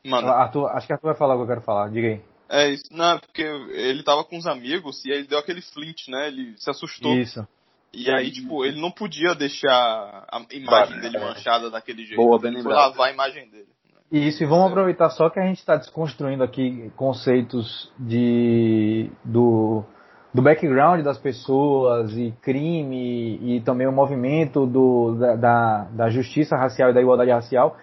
[0.03, 2.34] mano, Arthur, acho que Arthur vai falar o que eu quero falar, diga aí.
[2.49, 6.27] É isso, não, porque ele tava com os amigos e ele deu aquele flint, né?
[6.27, 7.13] Ele se assustou.
[7.15, 7.45] Isso.
[7.93, 12.17] E aí, tipo, ele não podia deixar a imagem dele manchada daquele jeito.
[12.17, 12.65] Boa, bem lembrado.
[12.65, 13.67] Foi lavar a imagem dele.
[14.12, 19.84] Isso, e vamos aproveitar só que a gente está desconstruindo aqui conceitos de do
[20.36, 26.58] do background das pessoas e crime e também o movimento do, da, da, da, justiça
[26.58, 27.77] racial e da igualdade racial.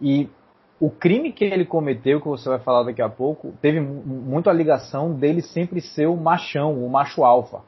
[0.00, 0.28] E
[0.78, 4.52] o crime que ele cometeu, que você vai falar daqui a pouco, teve muito a
[4.52, 7.62] ligação dele sempre ser o machão, o macho alfa.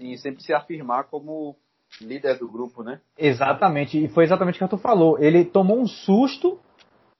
[0.00, 1.56] E sempre se afirmar como
[2.00, 3.00] líder do grupo, né?
[3.16, 5.18] Exatamente, e foi exatamente o que tu falou.
[5.18, 6.58] Ele tomou um susto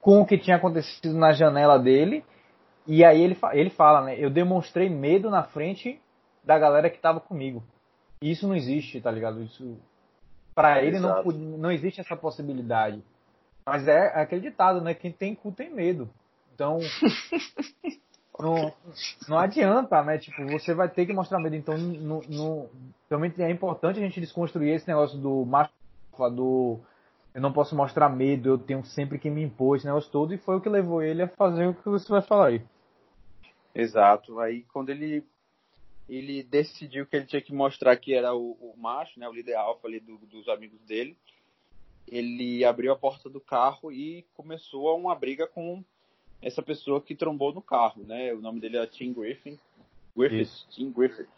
[0.01, 2.25] com o que tinha acontecido na janela dele,
[2.87, 4.17] e aí ele, ele fala, né?
[4.19, 6.01] Eu demonstrei medo na frente
[6.43, 7.63] da galera que tava comigo.
[8.21, 9.43] Isso não existe, tá ligado?
[9.43, 9.79] Isso
[10.55, 13.03] para é, ele não, não existe essa possibilidade.
[13.67, 14.95] Mas é, é aquele ditado, né?
[14.95, 16.09] Quem tem cu tem medo.
[16.55, 16.79] Então
[18.39, 18.73] não,
[19.29, 20.19] não adianta, né?
[20.19, 21.57] Tipo, você vai ter que mostrar medo.
[21.57, 22.71] Então, no, no,
[23.09, 25.73] realmente é importante a gente desconstruir esse negócio do macho
[26.31, 26.81] do
[27.35, 30.39] eu não posso mostrar medo, eu tenho sempre que me impor esse negócio todo, e
[30.39, 32.63] foi o que levou ele a fazer o que você vai falar aí.
[33.75, 34.39] Exato.
[34.39, 35.25] Aí quando ele
[36.09, 39.55] ele decidiu que ele tinha que mostrar que era o, o macho, né, o líder
[39.55, 41.17] alfa ali do, dos amigos dele.
[42.07, 45.83] Ele abriu a porta do carro e começou uma briga com
[46.43, 48.33] essa pessoa que trombou no carro, né?
[48.35, 49.59] O nome dele é Tim Griffin.
[50.17, 50.69] Griffith, Isso.
[50.71, 51.29] Tim Griffith.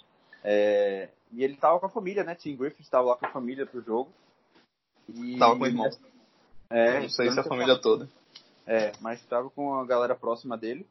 [0.43, 2.35] É, e ele estava com a família, né?
[2.35, 4.11] Tim Griffith estava lá com a família pro jogo.
[5.09, 5.89] E, tava com o irmão.
[6.69, 8.09] É, não sei se a família toda.
[8.67, 10.87] É, mas estava com a galera próxima dele.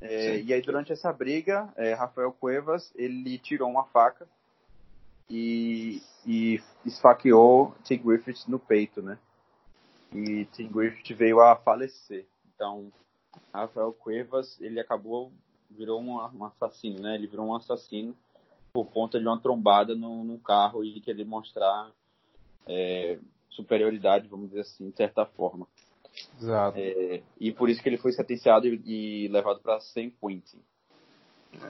[0.00, 4.26] É, e aí durante essa briga, é, Rafael Cuevas ele tirou uma faca
[5.28, 9.18] e, e esfaqueou Tim Griffith no peito, né?
[10.12, 12.26] E Tim Griffith veio a falecer.
[12.54, 12.92] Então,
[13.52, 15.32] Rafael Cuevas ele acabou
[15.70, 17.14] virou um, um assassino, né?
[17.14, 18.14] Ele virou um assassino
[18.72, 21.90] por conta de uma trombada no, no carro e querer mostrar
[22.66, 23.18] é,
[23.50, 25.66] superioridade, vamos dizer assim, de certa forma.
[26.38, 26.78] Exato.
[26.78, 30.58] É, e por isso que ele foi sentenciado e, e levado para San Quentin.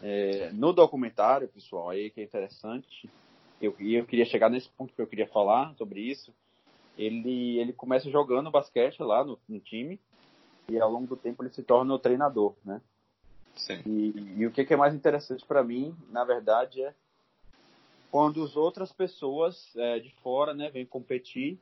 [0.01, 3.11] É, no documentário, pessoal, aí que é interessante,
[3.63, 6.35] eu, eu queria chegar nesse ponto que eu queria falar sobre isso.
[6.99, 9.99] Ele, ele começa jogando basquete lá no, no time
[10.69, 12.83] e ao longo do tempo ele se torna o treinador, né?
[13.55, 13.81] Sim.
[13.87, 16.95] E, e o que, que é mais interessante para mim, na verdade, é
[18.11, 21.59] quando as outras pessoas é, de fora, né, vêm competir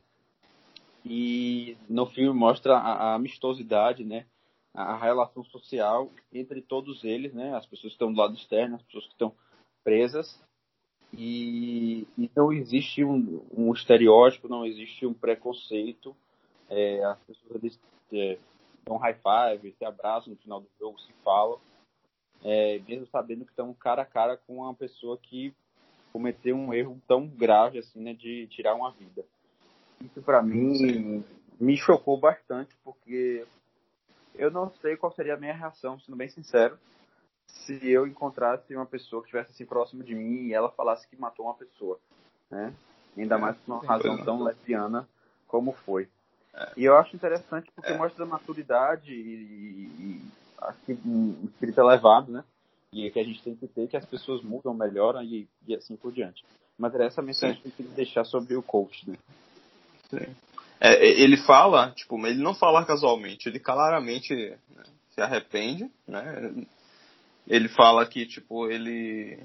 [1.04, 4.26] e no filme mostra a, a amistosidade, né?
[4.74, 7.54] A, a relação social entre todos eles, né?
[7.54, 9.34] As pessoas que estão do lado externo, as pessoas que estão
[9.84, 10.40] presas.
[11.12, 16.14] E, e não existe um, um, estereótipo, não existe um preconceito.
[16.68, 17.78] É, as pessoas
[18.12, 18.38] é,
[18.84, 21.58] dão high five, se abraçam no final do jogo, se falam,
[22.44, 25.54] é, mesmo sabendo que estão cara a cara com uma pessoa que
[26.12, 29.24] cometeu um erro tão grave assim, né, de tirar uma vida.
[30.00, 31.24] Isso para mim
[31.60, 33.44] me chocou bastante, porque
[34.34, 36.78] eu não sei qual seria a minha reação, sendo bem sincero,
[37.64, 41.16] se eu encontrasse uma pessoa que estivesse assim próximo de mim e ela falasse que
[41.16, 41.98] matou uma pessoa,
[42.50, 42.72] né?
[43.16, 45.08] Ainda mais por uma razão tão lesbiana
[45.46, 46.08] como foi.
[46.54, 46.72] É.
[46.76, 47.96] E eu acho interessante porque é.
[47.96, 50.22] mostra a maturidade e, e
[50.62, 52.44] acho que um espírito elevado, né?
[52.92, 55.74] E é que a gente tem que ter que as pessoas mudam, melhoram e, e
[55.74, 56.44] assim por diante.
[56.76, 59.16] Mas era essa mensagem que eu queria deixar sobre o coach, né?
[60.08, 60.34] Sim.
[60.80, 66.66] É, ele fala, tipo, ele não fala casualmente, ele claramente né, se arrepende, né?
[67.50, 69.38] Ele fala que, tipo, ele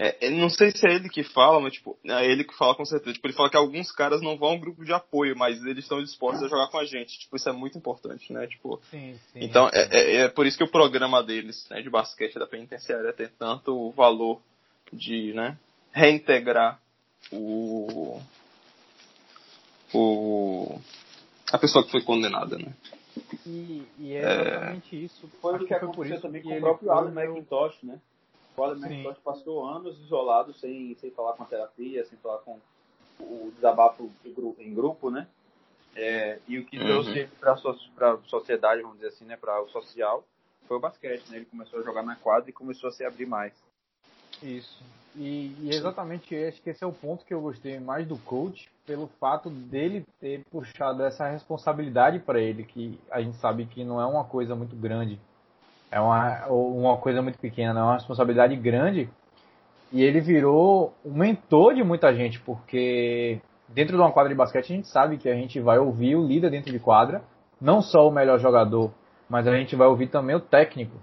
[0.00, 2.84] é, não sei se é ele que fala, mas tipo, é ele que fala com
[2.84, 3.14] certeza.
[3.14, 6.00] Tipo, ele fala que alguns caras não vão ao grupo de apoio, mas eles estão
[6.00, 7.18] dispostos a jogar com a gente.
[7.18, 8.46] Tipo, isso é muito importante, né?
[8.46, 11.90] Tipo, sim, sim, então é, é, é, por isso que o programa deles, né, de
[11.90, 14.40] basquete da penitenciária tem tanto valor
[14.92, 15.58] de, né,
[15.92, 16.80] reintegrar
[17.32, 18.20] o
[19.92, 20.78] o
[21.52, 22.72] a pessoa que foi condenada, né?
[23.46, 24.98] E, e é exatamente é...
[25.00, 25.28] isso.
[25.40, 28.00] Foi o que, que aconteceu também com o próprio Alan McIntosh, né?
[28.56, 32.58] O Adam McIntosh passou anos isolado, sem, sem falar com a terapia, sem falar com
[33.20, 34.10] o desabafo
[34.58, 35.28] em grupo, né?
[35.94, 36.84] É, e o que uhum.
[36.84, 40.24] trouxe para a sociedade, vamos dizer assim, né, para o social,
[40.66, 41.38] foi o basquete, né?
[41.38, 43.52] Ele começou a jogar na quadra e começou a se abrir mais.
[44.42, 44.82] Isso.
[45.18, 48.68] E, e exatamente acho que esse é o ponto que eu gostei mais do coach,
[48.86, 54.00] pelo fato dele ter puxado essa responsabilidade para ele, que a gente sabe que não
[54.00, 55.18] é uma coisa muito grande
[55.90, 59.08] é uma, uma coisa muito pequena, é uma responsabilidade grande.
[59.90, 64.72] E ele virou um mentor de muita gente, porque dentro de uma quadra de basquete
[64.72, 67.22] a gente sabe que a gente vai ouvir o líder dentro de quadra,
[67.60, 68.92] não só o melhor jogador,
[69.28, 70.96] mas a gente vai ouvir também o técnico.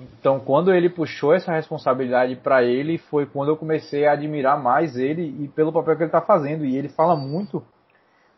[0.00, 4.96] Então, quando ele puxou essa responsabilidade para ele, foi quando eu comecei a admirar mais
[4.96, 6.64] ele e pelo papel que ele está fazendo.
[6.64, 7.62] E ele fala muito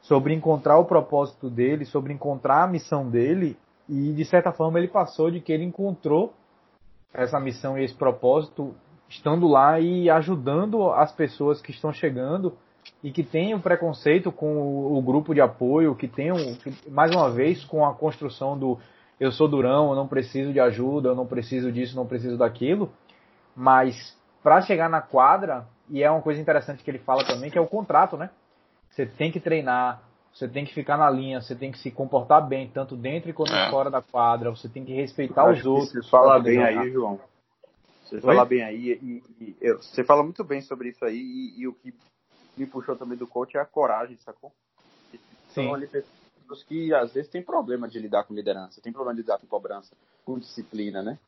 [0.03, 3.57] sobre encontrar o propósito dele, sobre encontrar a missão dele
[3.88, 6.33] e de certa forma ele passou de que ele encontrou
[7.12, 8.75] essa missão e esse propósito
[9.09, 12.57] estando lá e ajudando as pessoas que estão chegando
[13.03, 16.31] e que têm o preconceito com o, grupo de apoio, que tem,
[16.88, 18.79] mais uma vez, com a construção do
[19.18, 22.92] eu sou durão, eu não preciso de ajuda, eu não preciso disso, não preciso daquilo,
[23.55, 27.59] mas para chegar na quadra, e é uma coisa interessante que ele fala também, que
[27.59, 28.31] é o contrato, né?
[28.90, 30.02] Você tem que treinar,
[30.33, 33.55] você tem que ficar na linha, você tem que se comportar bem, tanto dentro quanto
[33.55, 33.70] é.
[33.70, 36.05] fora da quadra, você tem que respeitar os outros.
[36.05, 37.18] Você fala bem aí, João.
[38.05, 38.20] Você Oi?
[38.20, 41.66] fala bem aí, e, e, eu, você fala muito bem sobre isso aí, e, e,
[41.66, 41.92] o que
[42.57, 44.52] me puxou também do coach é a coragem, sacou?
[45.48, 45.64] Sim.
[45.64, 45.88] São ali
[46.46, 49.46] pessoas que às vezes tem problema de lidar com liderança, tem problema de lidar com
[49.46, 51.18] cobrança, com disciplina, né?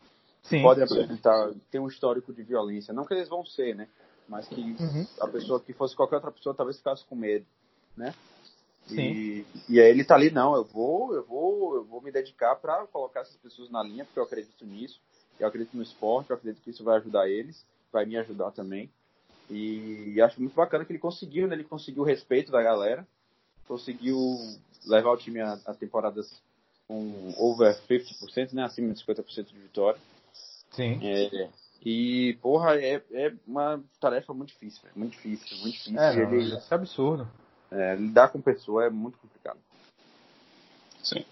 [0.43, 0.63] Sim.
[0.63, 3.89] Podem apresentar, tem um histórico de violência, não que eles vão ser, né?
[4.29, 5.07] Mas que uhum.
[5.21, 7.47] a pessoa que fosse qualquer outra pessoa talvez ficasse com medo,
[7.97, 8.15] né?
[8.91, 12.57] E, e aí ele tá ali, não, eu vou, eu vou, eu vou me dedicar
[12.57, 15.01] para colocar essas pessoas na linha, porque eu acredito nisso,
[15.39, 18.91] eu acredito no esporte, eu acredito que isso vai ajudar eles, vai me ajudar também.
[19.51, 21.55] E acho muito bacana que ele conseguiu, né?
[21.55, 23.07] Ele conseguiu o respeito da galera,
[23.67, 24.19] conseguiu
[24.87, 26.31] levar o time a, a temporadas
[26.87, 28.65] com over 50%, né?
[28.65, 30.01] Acima de 50% de vitória.
[30.71, 30.99] Sim.
[31.03, 31.49] É,
[31.85, 35.99] e, porra, é, é uma tarefa muito difícil, muito difícil, muito difícil.
[35.99, 37.29] É, não, ele, é absurdo.
[37.71, 39.59] É, lidar com pessoa é muito complicado.
[41.03, 41.25] Sim.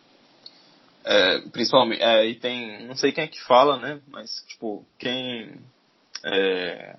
[1.05, 5.61] É, principalmente, é, e tem, não sei quem é que fala, né, mas, tipo, quem,
[6.25, 6.97] é,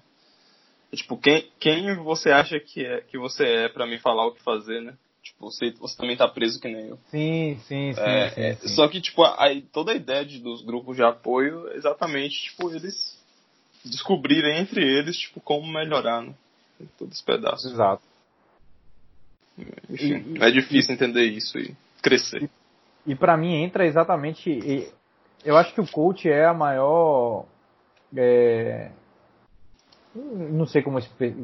[0.94, 4.42] tipo, quem, quem você acha que, é, que você é para me falar o que
[4.42, 4.98] fazer, né?
[5.28, 7.00] Tipo, você, você também tá preso que nem eu.
[7.10, 8.02] Sim, sim, sim.
[8.02, 8.68] É, sim, é, sim.
[8.70, 12.72] Só que, tipo, aí, toda a ideia de, dos grupos de apoio é exatamente, tipo,
[12.74, 13.18] eles
[13.84, 16.34] descobrirem entre eles, tipo, como melhorar, né?
[16.98, 17.72] Todos os pedaços.
[17.72, 18.04] Exato.
[19.90, 22.44] Enfim, e, é difícil e, entender isso e crescer.
[23.06, 24.92] E, e para mim entra exatamente.
[25.44, 27.46] eu acho que o coach é a maior.
[28.16, 28.92] É,
[30.16, 31.00] não sei como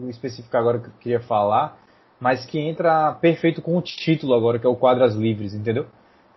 [0.09, 1.77] especificar agora o que eu queria falar,
[2.23, 5.87] mas que entra perfeito com o título agora, que é o Quadras Livres, entendeu?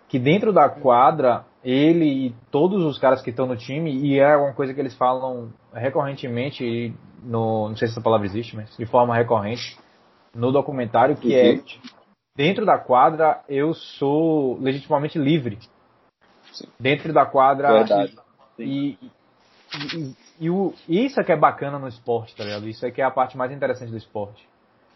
[0.09, 4.35] Que dentro da quadra, ele e todos os caras que estão no time, e é
[4.35, 8.85] uma coisa que eles falam recorrentemente, no, não sei se essa palavra existe, mas de
[8.85, 9.79] forma recorrente,
[10.35, 11.57] no documentário, que é
[12.35, 15.57] dentro da quadra eu sou legitimamente livre.
[16.51, 16.67] Sim.
[16.77, 17.71] Dentro da quadra.
[17.71, 18.13] Verdade.
[18.59, 19.11] E, e,
[19.95, 22.67] e, e, o, isso é que é bacana no esporte, tá ligado?
[22.67, 24.45] Isso é que é a parte mais interessante do esporte.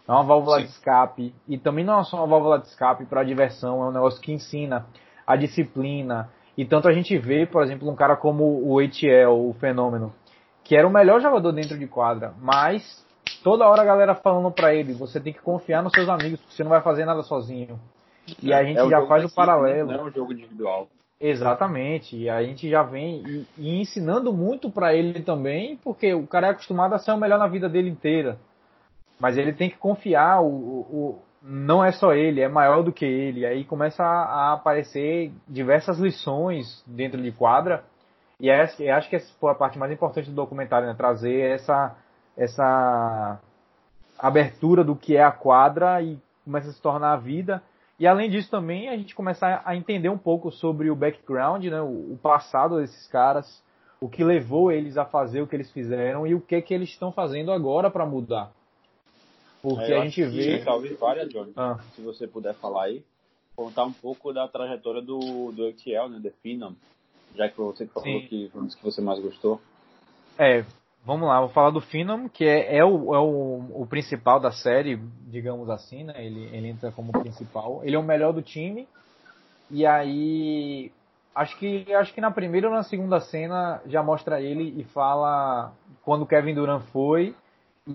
[0.08, 0.66] É uma válvula Sim.
[0.66, 1.36] de escape.
[1.48, 4.32] E também não é só uma válvula de escape para diversão, é um negócio que
[4.32, 4.86] ensina
[5.26, 6.30] a disciplina.
[6.58, 10.14] E tanto a gente vê, por exemplo, um cara como o Etiel, o Fenômeno,
[10.64, 13.06] que era o melhor jogador dentro de quadra, mas
[13.44, 16.56] toda hora a galera falando pra ele, você tem que confiar nos seus amigos, porque
[16.56, 17.80] você não vai fazer nada sozinho.
[18.42, 19.92] E a gente é já faz o paralelo.
[19.92, 20.88] Não é um jogo individual.
[21.20, 26.26] Exatamente, e a gente já vem e, e ensinando muito para ele também, porque o
[26.26, 28.40] cara é acostumado a ser o melhor na vida dele inteira.
[29.22, 33.06] Mas ele tem que confiar, o, o, não é só ele, é maior do que
[33.06, 33.46] ele.
[33.46, 37.84] Aí começa a, a aparecer diversas lições dentro de quadra.
[38.40, 40.96] E é, acho que essa foi a parte mais importante do documentário, né?
[40.96, 41.96] Trazer essa,
[42.36, 43.40] essa
[44.18, 47.62] abertura do que é a quadra e começa a se tornar a vida.
[48.00, 51.80] E além disso também a gente começa a entender um pouco sobre o background, né?
[51.80, 53.64] o, o passado desses caras,
[54.00, 56.90] o que levou eles a fazer o que eles fizeram e o que, que eles
[56.90, 58.52] estão fazendo agora para mudar.
[59.62, 60.64] Porque a gente vê.
[60.64, 61.54] Talvez várias, Johnny.
[61.56, 61.78] Ah.
[61.96, 63.04] Se você puder falar aí,
[63.56, 66.20] contar um pouco da trajetória do, do ETL, né?
[66.22, 66.74] The Phenom.
[67.36, 68.28] Já que você falou Sim.
[68.28, 69.62] que foi um dos que você mais gostou.
[70.38, 70.66] É,
[71.06, 74.52] vamos lá, vou falar do Phenom, que é, é, o, é o, o principal da
[74.52, 76.26] série, digamos assim, né?
[76.26, 77.82] Ele, ele entra como principal.
[77.84, 78.88] Ele é o melhor do time.
[79.70, 80.92] E aí.
[81.34, 85.72] Acho que, acho que na primeira ou na segunda cena já mostra ele e fala
[86.04, 87.34] quando o Kevin Durant foi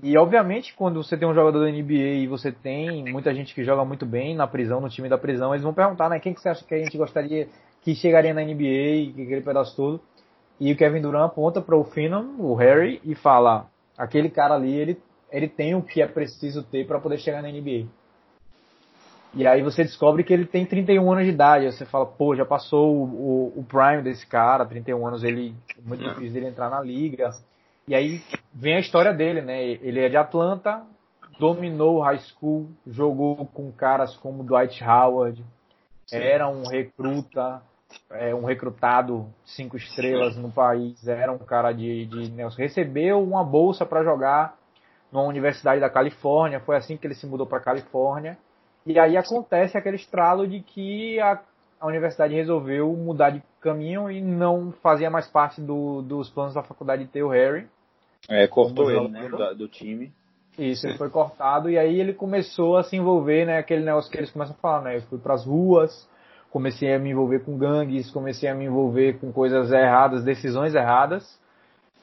[0.02, 3.64] e obviamente, quando você tem um jogador da NBA e você tem muita gente que
[3.64, 6.18] joga muito bem na prisão, no time da prisão, eles vão perguntar, né?
[6.18, 7.48] Quem que você acha que a gente gostaria
[7.82, 10.00] que chegaria na NBA, aquele pedaço todo?
[10.58, 13.66] E o Kevin Durant aponta para o Phenom, o Harry, e fala:
[13.96, 17.48] aquele cara ali, ele, ele tem o que é preciso ter para poder chegar na
[17.48, 17.86] NBA.
[19.34, 21.66] E aí você descobre que ele tem 31 anos de idade.
[21.66, 25.54] Aí você fala, pô, já passou o, o, o prime desse cara, 31 anos, ele
[25.84, 27.32] muito difícil dele entrar na liga.
[27.88, 28.20] E aí
[28.52, 29.62] vem a história dele, né?
[29.62, 30.82] Ele é de Atlanta,
[31.38, 35.44] dominou o high school, jogou com caras como Dwight Howard,
[36.06, 36.16] Sim.
[36.16, 37.62] era um recruta,
[38.10, 42.60] é, um recrutado cinco estrelas no país, era um cara de, de Nelson.
[42.60, 44.56] Recebeu uma bolsa para jogar
[45.12, 48.36] numa universidade da Califórnia, foi assim que ele se mudou para Califórnia.
[48.84, 51.40] E aí acontece aquele estralo de que a,
[51.80, 56.62] a universidade resolveu mudar de caminho e não fazia mais parte do, dos planos da
[56.62, 57.68] faculdade de ter o Harry.
[58.28, 60.12] É, cortou ele, né, do, do, time.
[60.58, 64.16] Isso, ele foi cortado e aí ele começou a se envolver, né, aquele negócio que
[64.16, 66.08] eles começam a falar, né, eu fui pras ruas,
[66.50, 71.38] comecei a me envolver com gangues, comecei a me envolver com coisas erradas, decisões erradas,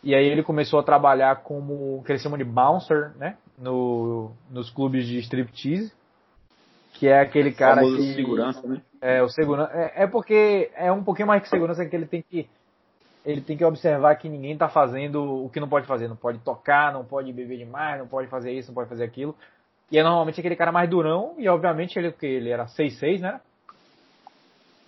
[0.04, 4.32] e aí ele começou a trabalhar como, o que eles chamam de bouncer, né, no,
[4.52, 5.92] nos clubes de striptease,
[6.94, 8.14] que é aquele cara que...
[8.14, 8.82] segurança, né?
[9.02, 12.22] É, o segurança, é, é porque é um pouquinho mais que segurança que ele tem
[12.22, 12.48] que
[13.26, 16.08] ele tem que observar que ninguém está fazendo o que não pode fazer.
[16.08, 19.36] Não pode tocar, não pode beber demais, não pode fazer isso, não pode fazer aquilo.
[19.92, 23.40] E é normalmente aquele cara mais durão, e obviamente ele, ele era 6'6, né?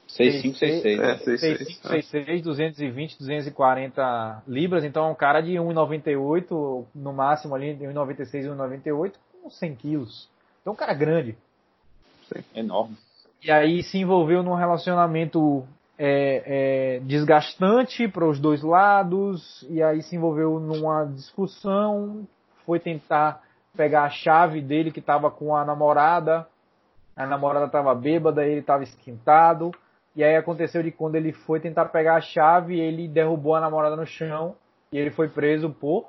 [0.09, 1.01] 6'5, 6'6.
[1.01, 4.83] É, 6'5, 6'6, 220, 240 libras.
[4.83, 10.29] Então é um cara de 1,98, no máximo ali, de 1,96, 1,98, com 100 quilos.
[10.61, 11.37] Então é um cara grande.
[12.27, 12.97] Sim, enorme.
[13.43, 15.63] E aí se envolveu num relacionamento
[15.97, 16.43] é,
[16.97, 22.27] é, desgastante para os dois lados, e aí se envolveu numa discussão,
[22.65, 23.41] foi tentar
[23.75, 26.47] pegar a chave dele que estava com a namorada,
[27.15, 29.71] a namorada estava bêbada, ele estava esquentado,
[30.15, 33.95] e aí aconteceu de quando ele foi tentar pegar a chave, ele derrubou a namorada
[33.95, 34.55] no chão,
[34.91, 36.07] e ele foi preso por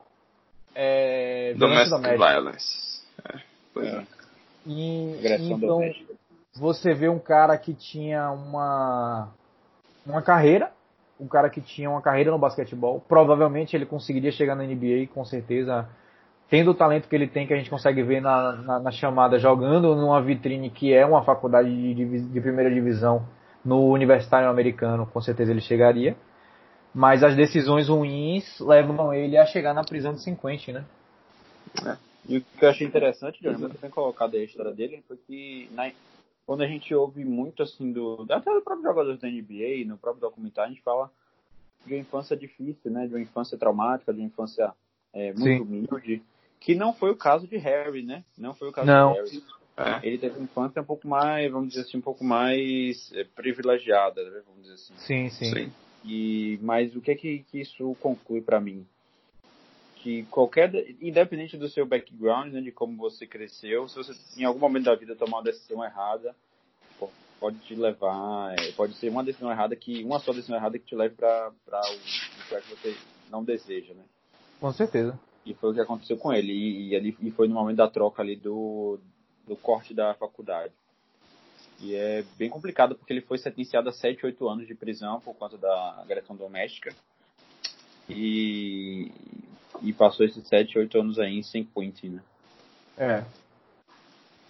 [0.74, 3.02] é, Domestic violence.
[3.24, 3.40] É,
[3.72, 4.06] pois é.
[4.66, 5.80] E, então,
[6.54, 9.32] você vê um cara que tinha uma
[10.06, 10.70] uma carreira,
[11.18, 13.02] um cara que tinha uma carreira no basquetebol.
[13.08, 15.88] Provavelmente ele conseguiria chegar na NBA, com certeza.
[16.48, 19.38] Tendo o talento que ele tem, que a gente consegue ver na, na, na chamada,
[19.38, 23.26] jogando numa vitrine que é uma faculdade de, de, de primeira divisão
[23.64, 26.16] no universitário americano, com certeza ele chegaria.
[26.94, 30.84] Mas as decisões ruins levam ele a chegar na prisão de 50, né?
[31.84, 31.96] É.
[32.28, 35.16] E o que eu achei interessante, Johnny, muito bem colocado aí a história dele, foi
[35.16, 35.90] que na,
[36.46, 40.20] quando a gente ouve muito assim do até do próprio jogador da NBA, no próprio
[40.20, 41.10] documentário, a gente fala
[41.84, 44.72] de uma infância difícil, né, de uma infância traumática, de uma infância
[45.12, 45.60] é, muito Sim.
[45.60, 46.22] humilde,
[46.60, 48.24] que não foi o caso de Harry, né?
[48.38, 49.12] Não foi o caso não.
[49.12, 49.42] de Harry.
[49.76, 50.06] É.
[50.06, 54.22] Ele teve uma infância um pouco mais, vamos dizer assim, um pouco mais é, privilegiada,
[54.24, 54.42] né?
[54.46, 54.94] vamos dizer assim.
[54.96, 55.52] Sim, sim.
[55.52, 55.72] sim.
[56.04, 58.86] E mas o que é que, que isso conclui para mim?
[60.06, 64.60] Que qualquer, independente do seu background, né, de como você cresceu, se você em algum
[64.60, 66.32] momento da vida tomar uma decisão errada,
[67.40, 70.84] pode te levar, é, pode ser uma decisão errada que uma só decisão errada que
[70.84, 72.96] te leve para para o lugar que você
[73.28, 74.04] não deseja, né?
[74.60, 75.18] Com certeza.
[75.44, 77.90] E foi o que aconteceu com ele e, e ali e foi no momento da
[77.90, 79.00] troca ali do
[79.44, 80.72] do corte da faculdade.
[81.80, 85.34] E é bem complicado porque ele foi sentenciado a 7, 8 anos de prisão por
[85.34, 86.94] conta da agressão doméstica.
[88.08, 89.10] E
[89.82, 92.22] e passou esses 7, 8 anos aí sem point, né?
[92.96, 93.24] É.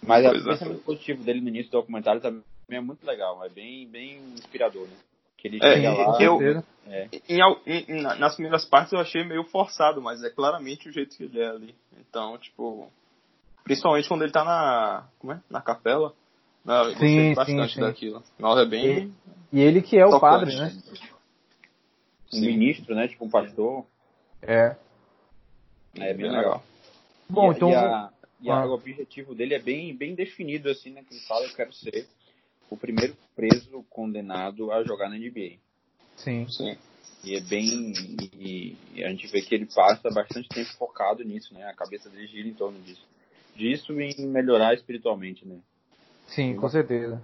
[0.01, 3.87] Mas o pensamento positivo dele no início do documentário também é muito legal, é bem,
[3.87, 4.95] bem inspirador, né?
[5.37, 6.21] Que ele é, chega lá.
[6.21, 7.09] Eu, é.
[7.29, 11.23] em, em, nas primeiras partes eu achei meio forçado, mas é claramente o jeito que
[11.23, 11.75] ele é ali.
[11.99, 12.91] Então, tipo.
[13.63, 15.07] Principalmente quando ele tá na.
[15.19, 15.41] Como é?
[15.49, 16.13] Na capela.
[16.65, 17.81] Não, eu sim, bastante sim, sim.
[17.81, 18.23] daquilo.
[18.39, 19.13] Nossa, é bem.
[19.53, 20.75] E, e ele que é o padre, né?
[22.33, 23.07] Um ministro, né?
[23.07, 23.85] Tipo um pastor.
[24.41, 24.75] É.
[25.99, 26.63] É bem legal.
[27.29, 27.69] Bom, e, então.
[27.69, 28.09] E, a,
[28.41, 28.65] e ah.
[28.65, 31.03] o objetivo dele é bem, bem definido, assim, né?
[31.03, 32.07] Que ele fala, eu quero ser
[32.69, 35.57] o primeiro preso condenado a jogar na NBA.
[36.17, 36.47] Sim.
[36.49, 36.77] Sim.
[37.23, 37.93] E é bem.
[38.33, 41.65] E, e, a gente vê que ele passa bastante tempo focado nisso, né?
[41.65, 43.05] A cabeça dele gira em torno disso.
[43.55, 45.57] Disso e em melhorar espiritualmente, né?
[46.27, 47.21] Sim, com certeza.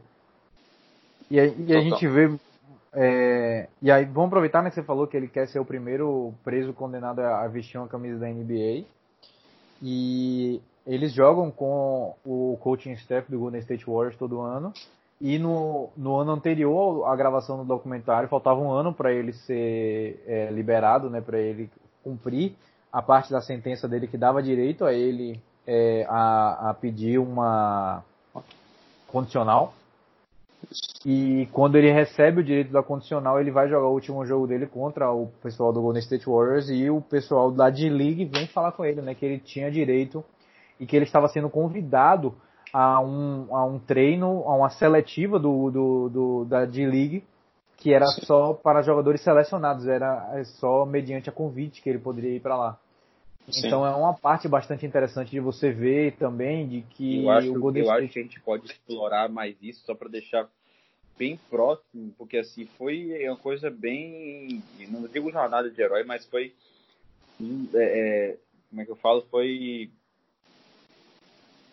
[1.30, 2.28] E, a, e a gente vê.
[2.96, 6.34] É, e aí, vamos aproveitar né, que você falou que ele quer ser o primeiro
[6.44, 8.86] preso condenado a vestir uma camisa da NBA.
[9.82, 14.72] E eles jogam com o coaching staff do Golden State Warriors todo ano.
[15.20, 20.22] E no, no ano anterior à gravação do documentário, faltava um ano para ele ser
[20.28, 21.70] é, liberado, né, para ele
[22.04, 22.54] cumprir
[22.92, 28.04] a parte da sentença dele que dava direito a ele é, a, a pedir uma
[29.08, 29.74] condicional.
[31.06, 34.66] E quando ele recebe o direito da condicional, ele vai jogar o último jogo dele
[34.66, 38.86] contra o pessoal do Golden State Warriors e o pessoal da D-League vem falar com
[38.86, 40.24] ele, né, que ele tinha direito
[40.80, 42.34] e que ele estava sendo convidado
[42.72, 47.24] a um, a um treino, a uma seletiva do, do, do da D-League,
[47.78, 52.36] que era só para jogadores selecionados, era é só mediante a convite que ele poderia
[52.36, 52.80] ir para lá.
[53.50, 53.68] Sim.
[53.68, 57.60] Então é uma parte bastante interessante de você ver também de que eu acho, o
[57.60, 58.04] Golden eu State...
[58.04, 60.50] acho que a gente pode explorar mais isso só para deixar
[61.18, 66.54] bem próximo, porque assim foi uma coisa bem, não digo jornada de herói, mas foi
[67.74, 67.78] é,
[68.32, 68.38] é
[68.70, 69.92] como é que eu falo, foi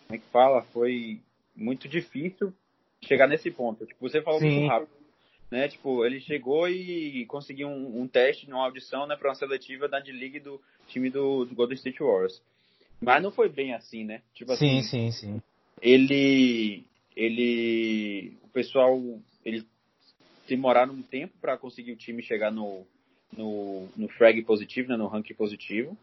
[0.07, 0.61] como é que fala?
[0.73, 1.21] Foi
[1.55, 2.53] muito difícil
[3.01, 3.85] chegar nesse ponto.
[3.85, 4.51] Tipo, você falou Sim.
[4.51, 5.00] muito rápido.
[5.51, 5.67] Né?
[5.67, 9.99] Tipo, ele chegou e conseguiu um, um teste numa audição né, para uma seletiva da
[9.99, 12.41] D-League do time do, do, Golden State Warriors.
[13.01, 14.21] Mas não foi bem assim, né?
[14.33, 15.41] Tipo assim, sim, sim, sim.
[15.81, 16.85] Ele,
[17.15, 18.97] ele, o pessoal,
[19.43, 19.65] ele
[20.47, 22.85] demoraram um tempo para conseguir o time chegar no,
[23.35, 25.97] no, no frag positivo, né, no ranking positivo.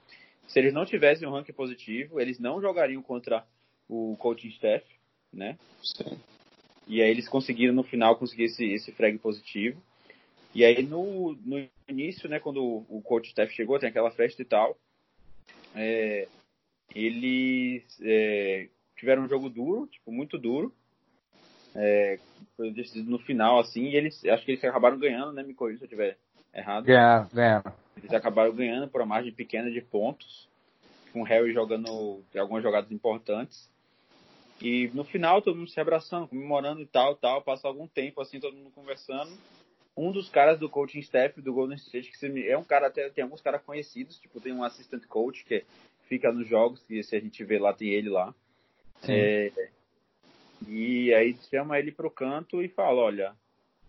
[0.46, 3.46] Se eles não tivessem um ranking positivo, eles não jogariam contra
[3.88, 4.84] o coaching staff,
[5.32, 5.59] né?
[5.82, 6.18] Sim.
[6.89, 9.80] E aí eles conseguiram no final conseguir esse, esse frag positivo.
[10.55, 14.41] E aí no, no início, né, quando o, o coach staff chegou, tem aquela festa
[14.41, 14.76] e tal,
[15.76, 16.26] é,
[16.95, 20.72] eles é, tiveram um jogo duro, tipo, muito duro.
[21.74, 22.18] É,
[22.57, 25.78] foi decidido no final, assim, e eles, acho que eles acabaram ganhando, né, me corrija
[25.78, 26.16] se eu estiver
[26.55, 26.84] errado.
[26.84, 27.72] Ganharam, ganharam.
[27.97, 30.49] Eles acabaram ganhando por uma margem pequena de pontos,
[31.12, 33.68] com o Harry jogando algumas jogadas importantes.
[34.61, 37.42] E no final, todo mundo se abraçando, comemorando e tal, tal.
[37.42, 39.30] Passa algum tempo, assim, todo mundo conversando.
[39.96, 43.24] Um dos caras do coaching staff do Golden State, que é um cara, até tem
[43.24, 45.64] alguns caras conhecidos, tipo, tem um assistant coach que
[46.09, 48.34] fica nos jogos, e se a gente vê lá, tem ele lá.
[49.09, 49.52] É,
[50.66, 53.36] e aí chama ele pro canto e fala, olha,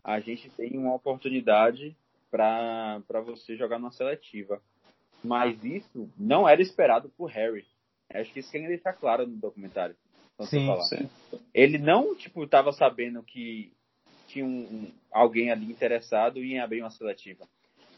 [0.03, 1.95] a gente tem uma oportunidade
[2.29, 4.61] para você jogar numa seletiva.
[5.23, 7.65] Mas isso não era esperado por Harry.
[8.11, 9.95] Acho que isso queria deixar claro no documentário.
[10.45, 11.09] Sim, sim.
[11.53, 13.71] Ele não, tipo, tava sabendo que
[14.27, 17.45] tinha um, um, alguém ali interessado em abrir uma seletiva.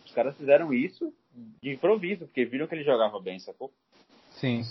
[0.05, 1.13] Os caras fizeram isso
[1.61, 3.71] de improviso, porque viram que ele jogava bem, sacou?
[4.31, 4.63] Sim.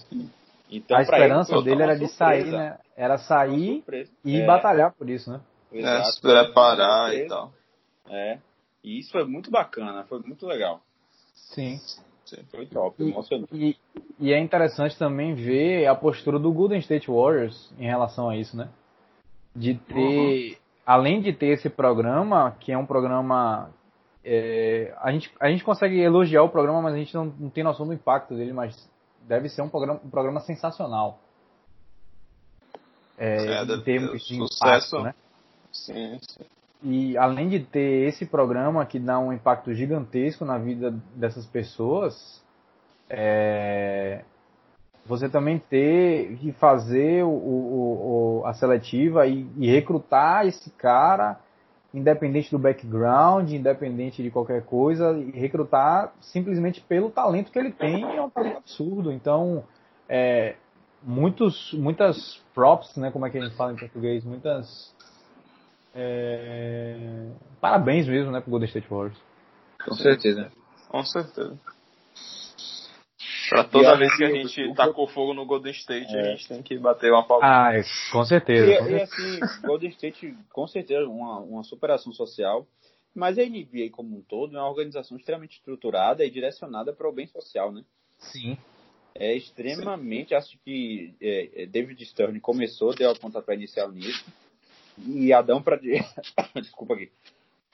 [0.71, 2.79] Então, a esperança ele, dele era de sair, né?
[2.97, 3.83] Era sair
[4.25, 4.47] e é.
[4.47, 5.41] batalhar por isso, né?
[5.73, 7.53] Exato, é, se preparar e tal.
[8.09, 8.39] É.
[8.83, 10.83] E isso foi muito bacana, foi muito legal.
[11.35, 11.79] Sim.
[12.51, 13.55] Foi top, emocionante.
[13.55, 13.77] E,
[14.19, 18.57] e, é interessante também ver a postura do Golden State Warriors em relação a isso,
[18.57, 18.69] né?
[19.55, 20.57] De ter, uhum.
[20.87, 23.71] além de ter esse programa, que é um programa.
[24.25, 27.65] É, a, gente, a gente consegue elogiar o programa, mas a gente não, não tem
[27.65, 28.89] noção do impacto dele, mas
[29.23, 31.19] deve ser um programa, um programa sensacional.
[33.19, 35.15] É, é em termos de sucesso, impacto, né?
[35.73, 36.45] Sim, sim.
[36.83, 42.43] E além de ter esse programa que dá um impacto gigantesco na vida dessas pessoas,
[43.09, 44.23] é,
[45.05, 51.39] você também ter que fazer o, o, o a seletiva e, e, recrutar esse cara,
[51.93, 58.05] independente do background, independente de qualquer coisa, e recrutar simplesmente pelo talento que ele tem,
[58.17, 59.13] é um talento absurdo.
[59.13, 59.65] Então,
[60.09, 60.55] é,
[61.03, 64.95] muitos, muitas props, né, como é que a gente fala em português, muitas
[65.95, 67.31] é...
[67.61, 69.19] Parabéns mesmo, né, pro Golden State Warriors.
[69.85, 70.51] Com certeza.
[70.89, 71.59] Com certeza.
[73.49, 76.21] Pra toda vez que a gente tacou fogo no Golden State, é.
[76.21, 77.45] a gente tem que bater uma palma.
[77.45, 77.73] Ah,
[78.13, 78.71] com certeza.
[78.71, 82.67] E, com e assim, Golden State, com certeza, uma, uma superação social.
[83.13, 87.13] Mas a NBA como um todo é uma organização extremamente estruturada e direcionada para o
[87.13, 87.85] bem social, né?
[88.19, 88.57] Sim.
[89.15, 90.35] É extremamente, Sim.
[90.37, 94.25] acho que é, é, David Stern começou, deu a pontapé inicial nisso.
[94.99, 95.77] E Adão para
[96.55, 97.11] Desculpa aqui.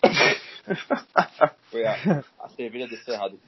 [1.70, 3.40] Foi a, a cerveja desse errado.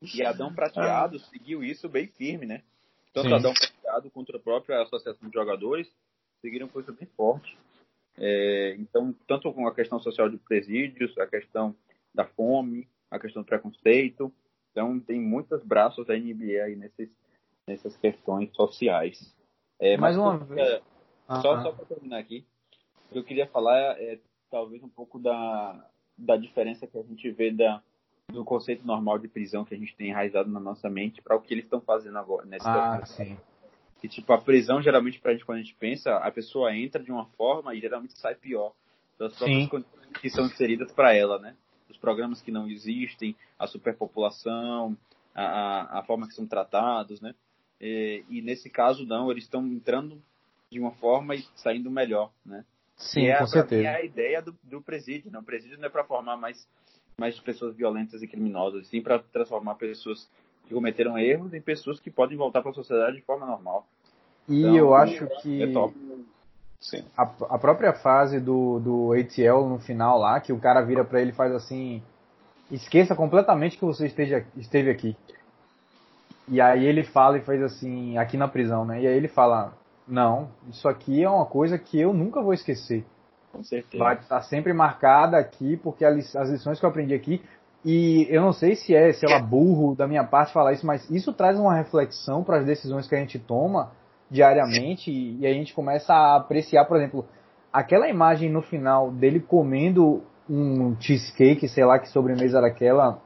[0.00, 1.20] E Adão Prateado ah.
[1.30, 2.62] seguiu isso bem firme, né?
[3.12, 3.34] Tanto Sim.
[3.34, 5.88] Adão Prateado quanto a própria Associação de Jogadores
[6.40, 7.56] seguiram coisa bem forte.
[8.16, 11.74] É, então, tanto com a questão social de presídios, a questão
[12.14, 14.32] da fome, a questão do preconceito.
[14.70, 17.08] Então, tem muitos braços da NBA aí nesses,
[17.66, 19.34] nessas questões sociais.
[19.80, 20.60] É, Mais uma vez.
[20.60, 20.82] É,
[21.26, 22.44] só, só para terminar aqui,
[23.08, 24.18] o que eu queria falar é, é
[24.50, 25.84] talvez um pouco da,
[26.16, 27.82] da diferença que a gente vê da,
[28.28, 31.40] do conceito normal de prisão que a gente tem enraizado na nossa mente para o
[31.40, 32.46] que eles estão fazendo agora.
[32.46, 33.36] Nesse ah, sim.
[34.00, 37.10] Que, tipo, a prisão, geralmente, pra gente, quando a gente pensa, a pessoa entra de
[37.10, 38.72] uma forma e geralmente sai pior.
[39.16, 41.56] Pelas próprias condições que são inseridas para ela, né?
[41.88, 44.96] Os programas que não existem, a superpopulação,
[45.34, 47.34] a, a, forma que são tratados, né?
[47.80, 50.20] E, e nesse caso, não, eles estão entrando
[50.70, 52.64] de uma forma e saindo melhor, né?
[52.96, 53.82] Sim, é, com certeza.
[53.82, 55.38] é a ideia do, do presídio, né?
[55.38, 56.66] O presídio não é para formar mais
[57.16, 60.28] mais pessoas violentas e criminosas, sim para transformar pessoas
[60.66, 63.86] que cometeram erros em pessoas que podem voltar para a sociedade de forma normal.
[64.48, 65.66] E então, eu acho que é
[67.16, 71.20] a, a, própria fase do, do ATL no final lá, que o cara vira para
[71.20, 72.02] ele e faz assim,
[72.70, 75.16] esqueça completamente que você esteja, esteve aqui.
[76.46, 79.00] E aí ele fala e faz assim, aqui na prisão, né?
[79.00, 79.72] E aí ele fala,
[80.06, 83.04] não, isso aqui é uma coisa que eu nunca vou esquecer.
[83.52, 84.02] Com certeza.
[84.02, 87.40] Vai estar sempre marcada aqui, porque as lições que eu aprendi aqui.
[87.84, 91.08] E eu não sei se é, sei lá, burro da minha parte falar isso, mas
[91.10, 93.92] isso traz uma reflexão para as decisões que a gente toma
[94.30, 97.26] diariamente e a gente começa a apreciar, por exemplo,
[97.72, 103.20] aquela imagem no final dele comendo um cheesecake, sei lá que sobremesa era aquela,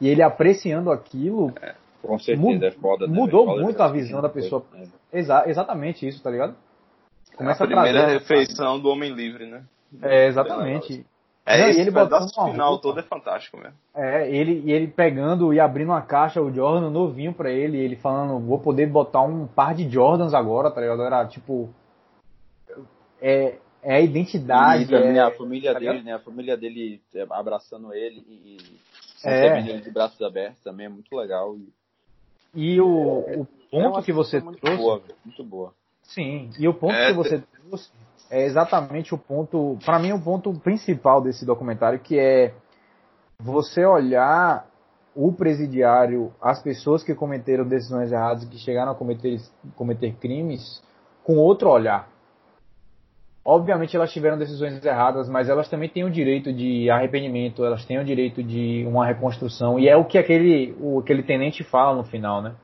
[0.00, 1.52] e ele apreciando aquilo.
[2.02, 3.14] É, com certeza, é foda, né?
[3.14, 4.64] Mudou muito a visão da pessoa.
[4.74, 5.18] É.
[5.18, 6.54] Exa exatamente isso, tá ligado?
[7.36, 9.64] Começa a, a primeira trazer, refeição do homem livre, né?
[10.02, 11.04] É, exatamente.
[11.44, 12.82] É, Não, esse ele pedaço final roupa.
[12.82, 13.74] todo é fantástico mesmo.
[13.94, 18.38] É, ele, ele pegando e abrindo uma caixa, o Jordan novinho pra ele, ele falando,
[18.38, 21.02] vou poder botar um par de Jordans agora, tá ligado?
[21.02, 21.68] Era tipo.
[23.20, 24.92] É, é a identidade.
[24.92, 26.14] E é, a família tá dele, né?
[26.14, 28.58] A família dele é, abraçando ele e,
[29.24, 29.58] é.
[29.58, 31.56] ele de braços abertos também é muito legal.
[31.56, 31.68] E,
[32.54, 34.82] e o, o ponto é que você muito trouxe.
[34.82, 35.74] Boa, muito boa.
[36.02, 37.90] Sim, e o ponto é, que você trouxe
[38.30, 42.54] é exatamente o ponto, para mim, o ponto principal desse documentário, que é
[43.38, 44.66] você olhar
[45.14, 49.38] o presidiário, as pessoas que cometeram decisões erradas, que chegaram a cometer,
[49.76, 50.82] cometer crimes,
[51.22, 52.08] com outro olhar.
[53.44, 57.98] Obviamente elas tiveram decisões erradas, mas elas também têm o direito de arrependimento, elas têm
[57.98, 62.04] o direito de uma reconstrução, e é o que aquele, o, aquele tenente fala no
[62.04, 62.54] final, né?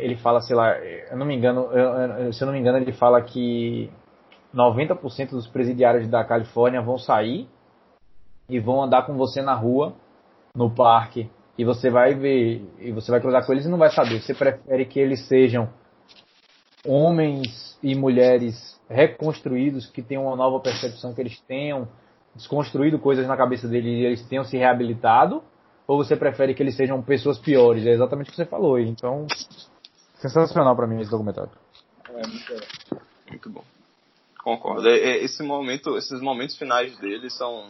[0.00, 2.92] ele fala, sei lá, eu não me engano, eu, se eu não me engano, ele
[2.92, 3.90] fala que
[4.54, 7.48] 90% dos presidiários da Califórnia vão sair
[8.48, 9.94] e vão andar com você na rua,
[10.54, 11.28] no parque,
[11.58, 14.20] e você vai ver, e você vai cruzar com eles e não vai saber.
[14.20, 15.70] Você prefere que eles sejam
[16.86, 21.88] homens e mulheres reconstruídos, que tenham uma nova percepção, que eles tenham
[22.34, 25.42] desconstruído coisas na cabeça deles e eles tenham se reabilitado,
[25.86, 27.86] ou você prefere que eles sejam pessoas piores?
[27.86, 28.78] É exatamente o que você falou.
[28.78, 29.26] Então,
[30.16, 31.50] sensacional para mim esse documentário.
[32.08, 33.64] É, muito, muito bom.
[34.42, 34.88] Concordo.
[34.88, 37.68] É, é, esse momento, esses momentos finais dele são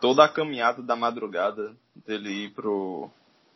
[0.00, 1.74] toda a caminhada da madrugada
[2.06, 3.10] dele ir pro,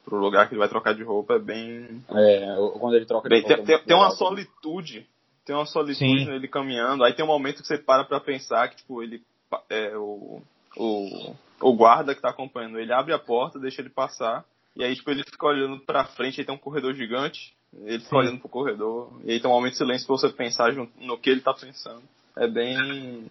[0.05, 2.05] pro lugar que ele vai trocar de roupa é bem.
[2.11, 3.65] É, quando ele troca bem, de roupa.
[3.65, 5.07] Tem, tem, uma solitude.
[5.47, 6.27] Tem uma solitude Sim.
[6.27, 7.05] nele caminhando.
[7.05, 9.23] Aí tem um momento que você para pra pensar que, tipo, ele.
[9.71, 10.43] É, o,
[10.77, 14.45] o, o guarda que tá acompanhando ele abre a porta, deixa ele passar.
[14.75, 17.55] E aí, tipo, ele fica olhando pra frente, aí tem um corredor gigante.
[17.73, 18.17] Ele fica Sim.
[18.17, 19.21] olhando pro corredor.
[19.25, 22.03] E aí tem um momento de silêncio pra você pensar no que ele tá pensando.
[22.37, 23.29] É bem.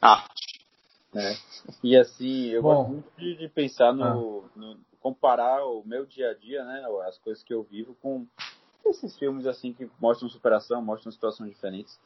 [0.00, 0.62] arte.
[1.14, 1.36] É.
[1.84, 4.58] E assim, eu Bom, gosto muito de, de pensar no, ah.
[4.58, 6.82] no, comparar o meu dia a dia, né?
[7.06, 8.26] As coisas que eu vivo com
[8.86, 11.98] esses filmes assim que mostram superação, mostram situações diferentes.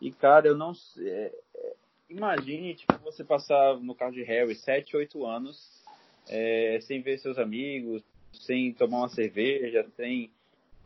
[0.00, 0.72] E cara, eu não.
[0.98, 1.76] É, é
[2.08, 5.82] imagine, tipo, você passar no carro de Harry 7, 8 anos
[6.28, 10.30] é, sem ver seus amigos, sem tomar uma cerveja, sem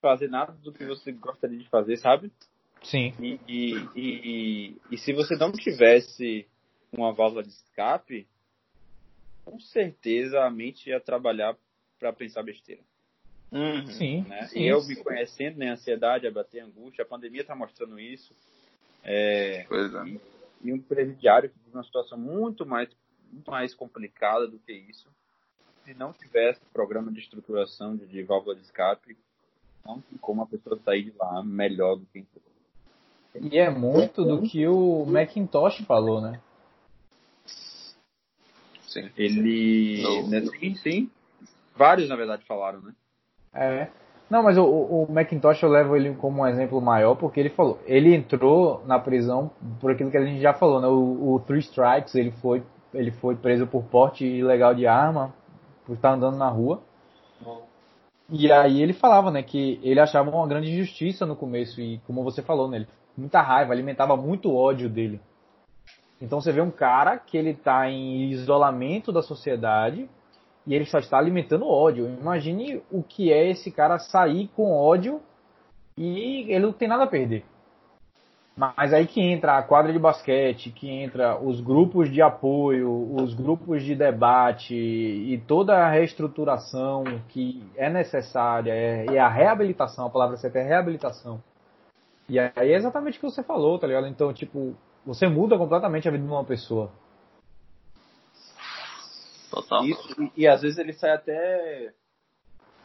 [0.00, 2.30] fazer nada do que você gostaria de fazer, sabe?
[2.82, 3.12] Sim.
[3.20, 6.46] E, e, e, e, se você não tivesse
[6.92, 8.28] uma válvula de escape,
[9.44, 11.56] com certeza a mente ia trabalhar
[11.98, 12.82] para pensar besteira.
[13.52, 13.86] Uhum.
[13.86, 14.46] Sim, né?
[14.48, 17.98] sim, E eu me conhecendo, né, a ansiedade, a bater angústia, a pandemia está mostrando
[17.98, 18.34] isso.
[19.04, 20.04] É, pois é.
[20.04, 20.20] E,
[20.64, 22.88] e um presidiário que vive uma situação muito mais,
[23.32, 25.08] muito mais complicada do que isso.
[25.84, 29.16] Se não tivesse programa de estruturação de, de válvula de escape,
[29.84, 32.42] não tem como a pessoa sair de lá melhor do que entrou.
[33.40, 36.40] E é muito do que o Macintosh falou, né?
[38.82, 39.10] Sim.
[39.16, 40.02] Ele.
[40.28, 41.10] Né, sim, sim.
[41.76, 42.94] Vários, na verdade, falaram, né?
[43.56, 43.88] É.
[44.28, 47.78] Não, mas o, o Macintosh eu levo ele como um exemplo maior porque ele falou,
[47.86, 49.50] ele entrou na prisão
[49.80, 50.88] por aquilo que a gente já falou, né?
[50.88, 55.32] O, o Three Strikes, ele foi, ele foi preso por porte ilegal de arma,
[55.86, 56.82] por estar andando na rua.
[58.28, 62.24] E aí ele falava, né, que ele achava uma grande injustiça no começo e como
[62.24, 65.20] você falou, né, ele, muita raiva, alimentava muito ódio dele.
[66.20, 70.08] Então você vê um cara que ele tá em isolamento da sociedade
[70.66, 72.08] e ele só está alimentando ódio.
[72.20, 75.20] Imagine o que é esse cara sair com ódio
[75.96, 77.44] e ele não tem nada a perder.
[78.56, 83.34] Mas aí que entra a quadra de basquete, que entra os grupos de apoio, os
[83.34, 90.10] grupos de debate e toda a reestruturação que é necessária, é, e a reabilitação, a
[90.10, 91.38] palavra certa é reabilitação.
[92.26, 94.06] E aí é exatamente o que você falou, tá ligado?
[94.06, 96.90] Então, tipo, você muda completamente a vida de uma pessoa.
[99.56, 99.84] Total.
[99.86, 101.94] Isso, e, e às vezes ele sai até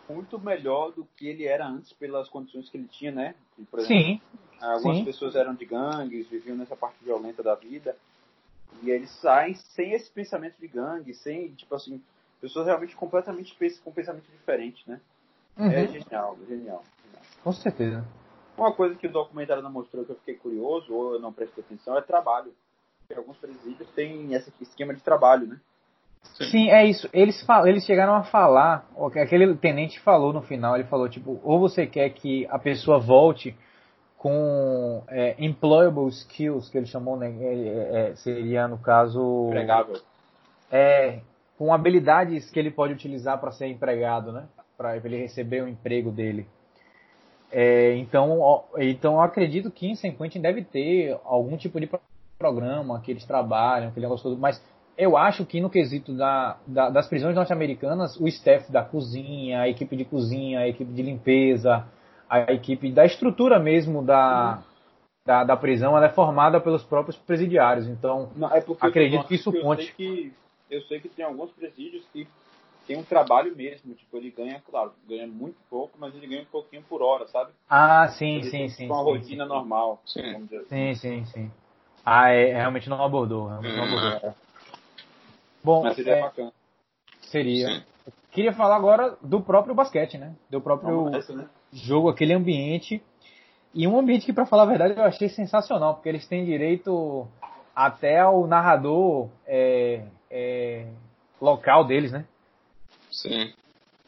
[0.07, 3.35] muito melhor do que ele era antes pelas condições que ele tinha, né?
[3.69, 4.21] Por exemplo, Sim,
[4.61, 5.03] algumas sim.
[5.03, 7.97] pessoas eram de gangues, viviam nessa parte violenta da vida.
[8.81, 12.01] E eles saem sem esse pensamento de gangue, sem, tipo assim,
[12.39, 13.53] pessoas realmente completamente
[13.83, 15.01] com pensamento diferente, né?
[15.57, 17.23] É Uhum, genial, genial, genial.
[17.43, 18.05] com certeza.
[18.57, 21.63] Uma coisa que o documentário não mostrou que eu fiquei curioso, ou eu não prestei
[21.63, 22.53] atenção, é trabalho.
[23.01, 25.59] Porque alguns presídios têm esse esquema de trabalho, né?
[26.23, 27.07] Sim, é isso.
[27.13, 31.85] Eles, eles chegaram a falar, aquele tenente falou no final, ele falou, tipo, ou você
[31.85, 33.55] quer que a pessoa volte
[34.17, 39.47] com é, employable skills, que ele chamou, né, é, é, seria no caso...
[39.47, 39.99] Empregável.
[40.71, 41.19] É,
[41.57, 44.45] com habilidades que ele pode utilizar para ser empregado, né?
[44.77, 46.47] Para ele receber o emprego dele.
[47.51, 51.85] É, então, ó, então eu acredito que em San Quentin deve ter algum tipo de
[51.85, 51.99] pro-
[52.39, 54.59] programa que eles trabalham, aquele negócio todo, mas
[54.97, 59.69] eu acho que no quesito da, da- das prisões norte-americanas, o staff da cozinha, a
[59.69, 61.85] equipe de cozinha, a equipe de limpeza,
[62.29, 64.59] a equipe da estrutura mesmo da,
[65.25, 67.87] da, da prisão, ela é formada pelos próprios presidiários.
[67.87, 69.85] Então, Não, é porque Acredito eu- que isso eu conte.
[69.85, 70.33] Sei que,
[70.69, 72.27] eu sei que tem alguns presídios que
[72.87, 76.45] tem um trabalho mesmo, tipo, ele ganha, claro, ganha muito pouco, mas ele ganha um
[76.45, 77.51] pouquinho por hora, sabe?
[77.69, 78.81] ah, sim, ele sim, sim.
[78.83, 80.01] tipo, uma sim, rotina normal.
[80.05, 80.21] Sim.
[80.33, 80.69] vamos dizer assim.
[80.69, 81.51] Sim, sim, sim.
[82.05, 83.47] Ah, é, realmente não abordou.
[83.47, 84.33] Realmente não abordou.
[85.63, 86.53] Bom, Mas seria é, bacana.
[87.21, 87.67] seria.
[87.67, 87.83] Sim.
[88.31, 90.33] Queria falar agora do próprio basquete, né?
[90.49, 91.49] Do próprio nessa, né?
[91.71, 93.01] jogo, aquele ambiente.
[93.73, 97.27] E um ambiente que, pra falar a verdade, eu achei sensacional, porque eles têm direito
[97.75, 100.87] até ao narrador é, é,
[101.39, 102.25] local deles, né?
[103.09, 103.53] Sim.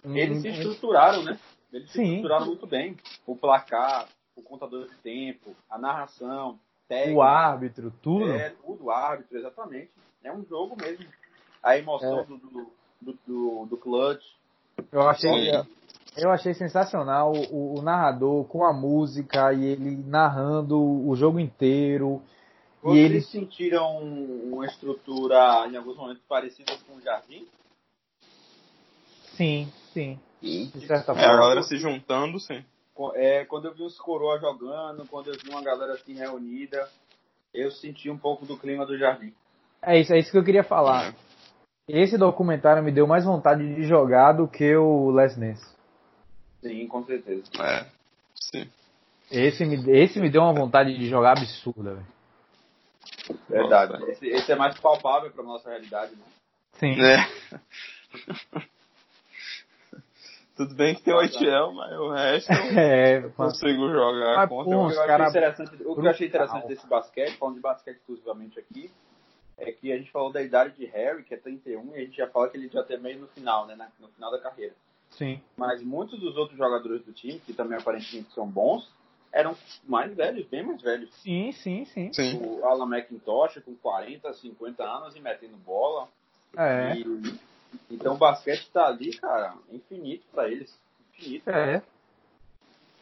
[0.03, 1.39] Eles se estruturaram, né?
[1.71, 2.03] Eles se Sim.
[2.03, 2.97] estruturaram muito bem.
[3.25, 8.31] O placar, o contador de tempo, a narração, técnica, O árbitro, tudo.
[8.31, 9.91] É, tudo, árbitro, exatamente.
[10.23, 11.05] É um jogo mesmo.
[11.63, 12.23] A emoção É.
[12.25, 12.71] do, do,
[13.25, 14.23] do, do, clutch.
[14.91, 15.51] Eu achei,
[16.17, 22.21] eu achei sensacional o, o narrador com a música e ele narrando o jogo inteiro.
[22.83, 27.47] E Vocês eles sentiram uma estrutura, em alguns momentos, parecida com o Jardim?
[29.37, 30.19] Sim, sim.
[30.41, 30.69] Sim.
[30.75, 31.37] De certa É, a forma.
[31.39, 32.63] galera se juntando, sim.
[33.15, 36.87] É, quando eu vi os coroas jogando, quando eu vi uma galera assim reunida,
[37.53, 39.33] eu senti um pouco do clima do Jardim.
[39.81, 41.13] É isso, é isso que eu queria falar.
[41.87, 45.65] Esse documentário me deu mais vontade de jogar do que o Last Dance.
[46.61, 47.43] Sim, com certeza.
[47.59, 47.85] É.
[48.35, 48.69] Sim.
[49.29, 52.07] Esse me, esse me deu uma vontade de jogar absurda, velho.
[53.49, 53.93] Verdade.
[53.93, 54.11] Nossa.
[54.11, 56.23] Esse, esse é mais palpável para nossa realidade, né?
[56.73, 56.95] Sim.
[57.01, 57.27] É.
[60.55, 64.49] Tudo bem que tem o ITL, mas o resto eu É, não consigo jogar Mas,
[64.49, 64.71] contra.
[64.71, 67.37] pô, O Os que eu cara- achei interessante, o que eu achei interessante desse basquete,
[67.37, 68.91] falando de basquete exclusivamente aqui,
[69.69, 72.17] é que a gente falou da idade de Harry, que é 31, e a gente
[72.17, 73.75] já fala que ele já tem meio no final, né?
[73.99, 74.73] No final da carreira.
[75.11, 75.39] Sim.
[75.55, 78.89] Mas muitos dos outros jogadores do time, que também aparentemente são bons,
[79.31, 79.55] eram
[79.87, 81.13] mais velhos, bem mais velhos.
[81.15, 82.11] Sim, sim, sim.
[82.13, 82.39] Sim.
[82.41, 86.07] O Alan McIntosh com 40, 50 anos e metendo bola.
[86.57, 86.95] É.
[86.97, 87.39] E-
[87.89, 90.77] então o basquete tá ali, cara, infinito pra eles.
[91.17, 91.49] Infinito.
[91.49, 91.81] É.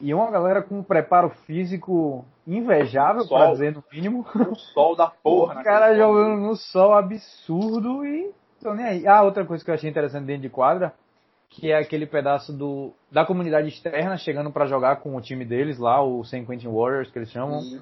[0.02, 4.26] E uma galera com um preparo físico invejável, pra dizer no mínimo.
[4.36, 5.60] O sol da porra.
[5.60, 8.32] o cara jogando no sol absurdo e
[8.62, 9.08] tô nem aí.
[9.08, 10.94] Ah, outra coisa que eu achei interessante dentro de quadra,
[11.50, 15.78] que é aquele pedaço do da comunidade externa chegando para jogar com o time deles
[15.78, 17.60] lá, o San Quentin Warriors que eles chamam.
[17.60, 17.80] Uhum.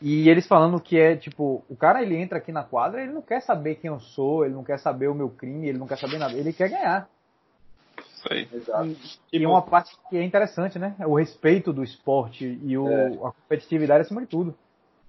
[0.00, 3.22] E eles falando que é tipo, o cara ele entra aqui na quadra, ele não
[3.22, 5.96] quer saber quem eu sou, ele não quer saber o meu crime, ele não quer
[5.96, 7.08] saber nada, ele quer ganhar.
[8.30, 8.48] Aí.
[8.52, 8.88] Exato.
[9.32, 10.94] E, e uma parte que é interessante, né?
[10.98, 13.06] É o respeito do esporte e o, é.
[13.08, 14.56] a competitividade acima de tudo.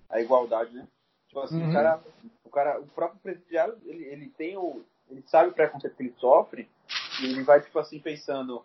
[0.09, 0.87] A igualdade, né?
[1.27, 1.69] Tipo assim, uhum.
[1.69, 2.01] o, cara,
[2.45, 4.83] o cara, o próprio presidiário, ele, ele tem o.
[5.09, 6.69] Ele sabe o preconceito que ele sofre
[7.21, 8.63] e ele vai, tipo assim, pensando.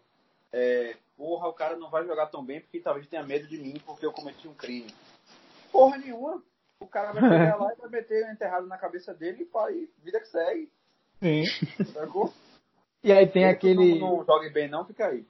[0.53, 3.81] É, porra, o cara não vai jogar tão bem porque talvez tenha medo de mim
[3.85, 4.95] porque eu cometi um crime.
[5.71, 6.43] Porra nenhuma.
[6.81, 9.91] O cara vai chegar lá e vai meter enterrado na cabeça dele e, pá, e
[10.03, 10.71] vida que segue.
[11.21, 11.45] Sim.
[11.93, 12.33] Sacou?
[13.03, 13.99] E aí tem aquele.
[13.99, 15.25] Não, não jogue bem, não, fica aí.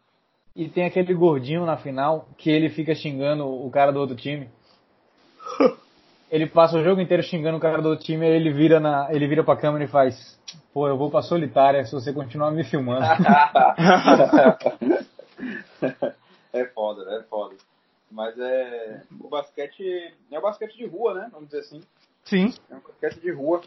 [0.56, 4.48] E tem aquele gordinho na final que ele fica xingando o cara do outro time.
[6.30, 9.08] Ele passa o jogo inteiro xingando o cara do outro time, aí ele vira na,
[9.10, 10.38] ele vira pra câmera e faz:
[10.74, 13.00] "Pô, eu vou pra solitária se você continuar me filmando".
[16.52, 17.56] é foda, é foda.
[18.10, 21.30] Mas é o basquete é o basquete de rua, né?
[21.32, 21.80] Vamos dizer assim.
[22.24, 22.52] Sim.
[22.70, 23.62] É um basquete de rua.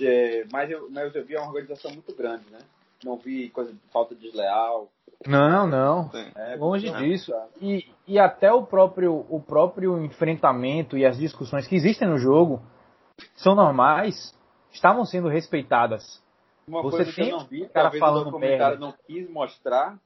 [0.00, 2.60] É, mas eu, mas eu vi é uma organização muito grande, né?
[3.04, 4.90] Não vi coisa de falta desleal.
[5.26, 6.10] Não, não.
[6.36, 7.32] É, Longe disso.
[7.60, 12.62] E, e até o próprio, o próprio enfrentamento e as discussões que existem no jogo
[13.36, 14.34] são normais,
[14.72, 16.22] estavam sendo respeitadas.
[16.66, 19.98] Uma Você coisa que eu não vi, cara talvez falando o documentário não quis mostrar,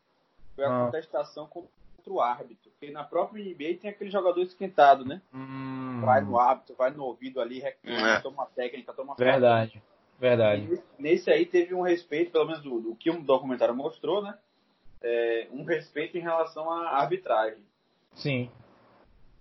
[0.56, 0.84] foi a ah.
[0.86, 1.68] contestação contra
[2.08, 2.70] o árbitro.
[2.70, 5.20] Porque na própria NBA tem aquele jogador esquentado, né?
[5.32, 6.00] Hum.
[6.04, 8.20] Vai no árbitro, vai no ouvido ali, reclama, é.
[8.20, 9.82] toma técnica, toma Verdade.
[10.18, 10.62] Verdade.
[10.98, 14.36] E nesse aí teve um respeito, pelo menos do, do que o documentário mostrou, né?
[15.02, 17.62] É, um respeito em relação à arbitragem.
[18.14, 18.50] Sim.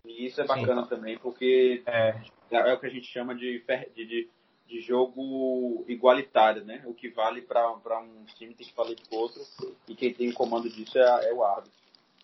[0.06, 0.90] E isso é bacana Sim.
[0.90, 2.16] também, porque é.
[2.52, 2.74] é.
[2.74, 3.64] o que a gente chama de,
[3.96, 4.30] de,
[4.68, 6.82] de jogo igualitário, né?
[6.86, 9.42] O que vale para um time tem que valer para outro,
[9.88, 11.72] e quem tem o comando disso é, é o árbitro.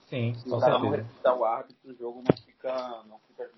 [0.09, 3.49] Sim, Se o cara não respeitar o árbitro, o jogo não fica, não fica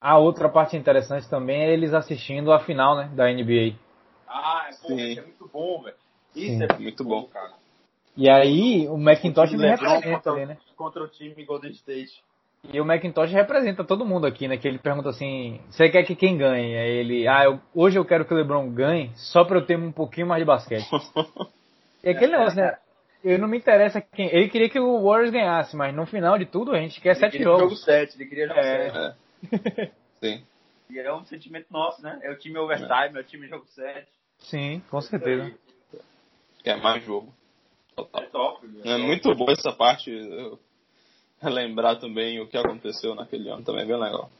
[0.00, 3.74] a outra parte interessante também é eles assistindo a final, né, da NBA.
[4.28, 5.96] Ah, pô, isso é muito bom, velho.
[6.34, 6.66] Isso Sim.
[6.68, 7.52] é muito bom, cara.
[8.16, 10.58] E aí o Macintosh o me representa contra, ali, né?
[10.74, 12.22] Contra o time Golden State.
[12.72, 14.56] E o Macintosh representa todo mundo aqui, né?
[14.56, 16.76] Que ele pergunta assim: você quer que quem ganhe?
[16.76, 19.78] Aí ele, ah, eu, hoje eu quero que o LeBron ganhe só pra eu ter
[19.78, 20.88] um pouquinho mais de basquete.
[22.02, 22.76] e aquele negócio, né?
[23.22, 24.28] Eu não me interessa quem.
[24.34, 27.20] Ele queria que o Warriors ganhasse, mas no final de tudo a gente quer ele
[27.20, 27.62] sete jogos.
[27.62, 28.90] Jogo 7, ele queria jogo é.
[28.90, 28.98] 7.
[28.98, 29.90] É.
[30.22, 30.44] Sim.
[30.88, 32.18] E é um sentimento nosso, né?
[32.22, 34.06] É o time overtime, é, é o time jogo 7.
[34.38, 35.52] Sim, com certeza.
[36.64, 37.32] É mais jogo.
[37.94, 38.22] Total.
[38.22, 38.66] É top.
[38.84, 40.10] É, é muito boa essa parte.
[41.40, 44.30] Relembrar também o que aconteceu naquele ano também é bem legal.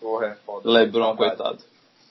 [0.00, 0.70] Porra, é foda.
[0.70, 1.62] Lebron, coitado.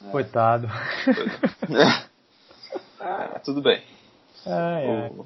[0.05, 0.11] É.
[0.11, 0.67] Coitado.
[2.99, 3.81] ah, tudo bem.
[4.45, 5.25] Ah, o,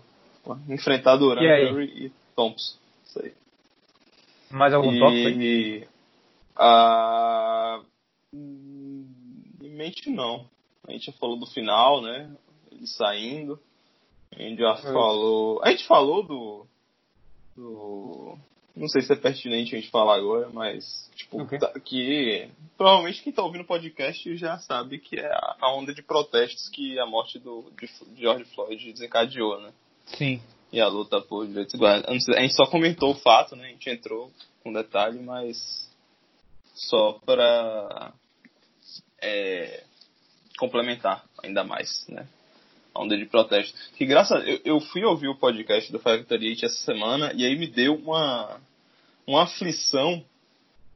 [0.70, 2.78] enfrentar Durant e, e Thompson.
[3.06, 3.34] Isso aí.
[4.52, 5.92] Mais algum e, tópico?
[6.56, 7.82] Ah,
[8.34, 9.06] em
[9.62, 10.50] mente não.
[10.88, 12.36] A gente já falou do final, né?
[12.72, 13.60] Ele saindo.
[14.32, 14.82] A gente já é.
[14.82, 15.62] falou.
[15.64, 16.66] A gente falou do.
[17.56, 18.38] do.
[18.76, 21.60] Não sei se é pertinente a gente falar agora, mas, tipo, okay.
[21.60, 26.02] tá, que provavelmente quem tá ouvindo o podcast já sabe que é a onda de
[26.02, 29.74] protestos que a morte do, de George Floyd desencadeou, né?
[30.06, 30.42] Sim.
[30.72, 32.06] E a luta por direitos iguais.
[32.08, 33.66] A gente só comentou o fato, né?
[33.66, 34.32] A gente entrou
[34.64, 35.90] com detalhe, mas
[36.74, 38.14] só para
[39.22, 39.84] é,
[40.60, 42.28] complementar ainda mais, né?
[42.94, 43.78] A onda de protesto.
[43.96, 47.58] Que graças eu, eu fui ouvir o podcast do Factory 8 essa semana e aí
[47.58, 48.60] me deu uma,
[49.26, 50.24] uma aflição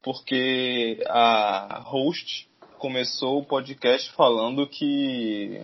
[0.01, 2.47] porque a host
[2.77, 5.61] começou o podcast falando que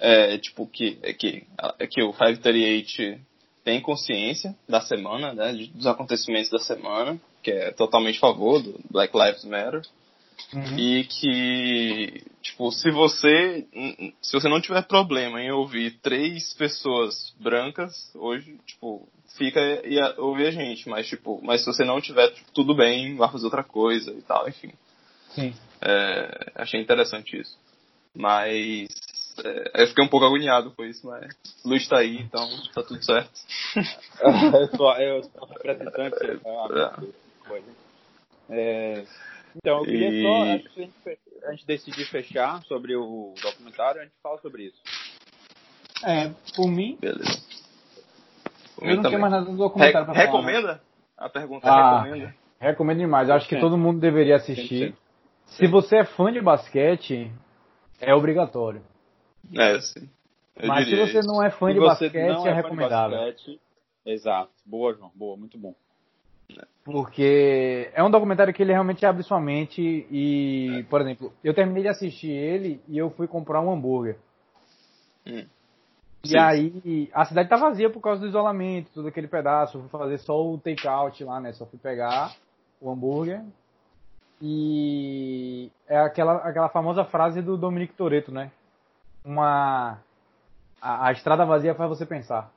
[0.00, 1.46] é, tipo que que
[1.88, 3.20] que o 538
[3.62, 8.78] tem consciência da semana, né, dos acontecimentos da semana, que é totalmente a favor do
[8.90, 9.82] Black Lives Matter.
[10.52, 10.78] Uhum.
[10.78, 13.66] E que, tipo, se você
[14.22, 20.46] se você não tiver problema em ouvir três pessoas brancas hoje, tipo, fica e ouvir
[20.46, 24.12] a gente, mas tipo, mas se você não tiver tudo bem, vá fazer outra coisa
[24.12, 24.72] e tal, enfim.
[25.34, 25.54] Sim.
[25.80, 27.58] É, achei interessante isso.
[28.14, 28.88] Mas
[29.44, 31.34] é, eu fiquei um pouco agoniado com isso, mas
[31.64, 33.30] o Luiz tá aí, então tá tudo certo.
[34.22, 36.16] eu sou, eu sou representante.
[38.48, 39.04] É, é,
[39.56, 40.22] então, eu queria e...
[40.22, 44.38] só, antes de a gente, a gente decidir fechar sobre o documentário, a gente fala
[44.38, 44.80] sobre isso.
[46.04, 46.98] É, por mim.
[47.00, 47.42] Beleza.
[48.76, 50.26] Por eu não tenho mais nada do documentário Re pra falar.
[50.26, 50.72] Recomenda?
[50.74, 50.80] Né?
[51.16, 52.34] A pergunta ah, recomenda?
[52.60, 53.28] Recomendo demais.
[53.28, 54.94] Eu acho que todo mundo deveria assistir.
[55.46, 57.30] Se você é fã de basquete,
[58.00, 58.82] é obrigatório.
[59.54, 60.10] É, sim.
[60.64, 63.18] Mas se você não é fã de basquete, é, é recomendável.
[63.18, 63.60] Basquete,
[64.04, 64.50] exato.
[64.64, 65.10] Boa, João.
[65.14, 65.74] Boa, muito bom.
[66.84, 71.82] Porque é um documentário que ele realmente abre sua mente e, por exemplo, eu terminei
[71.82, 74.16] de assistir ele e eu fui comprar um hambúrguer.
[75.26, 75.44] Hum.
[76.24, 76.38] E Sim.
[76.38, 79.76] aí, a cidade tá vazia por causa do isolamento, todo aquele pedaço.
[79.76, 81.52] Eu fui fazer só o take-out lá, né?
[81.52, 82.34] Só fui pegar
[82.80, 83.44] o hambúrguer.
[84.40, 88.50] E é aquela, aquela famosa frase do Dominic Toretto, né?
[89.24, 89.98] Uma.
[90.80, 92.50] A, a, estrada vazia faz você pensar.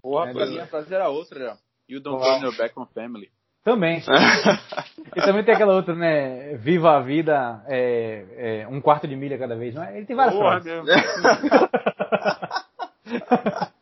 [0.00, 1.58] Porra, é, pra mim a frase era outra, já.
[1.88, 3.30] You don't turn your back on family.
[3.64, 4.02] Também.
[5.14, 6.56] e também tem aquela outra, né?
[6.56, 9.96] Viva a vida é, é, um quarto de milha cada vez, não é?
[9.96, 10.82] Ele tem várias Porra, frases.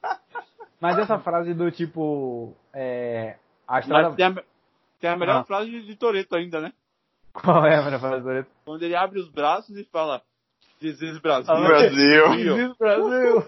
[0.80, 2.54] Mas essa frase do tipo.
[2.74, 3.36] É,
[3.66, 4.14] a estrada...
[4.14, 4.34] tem, a,
[5.00, 5.44] tem a melhor ah.
[5.44, 6.74] frase de Toreto ainda, né?
[7.32, 8.50] Qual é a melhor frase de Toreto?
[8.64, 10.22] Quando ele abre os braços e fala.
[10.80, 11.52] This Brasil.
[11.52, 12.56] Ah, Brasil.
[12.56, 13.44] This Brasil.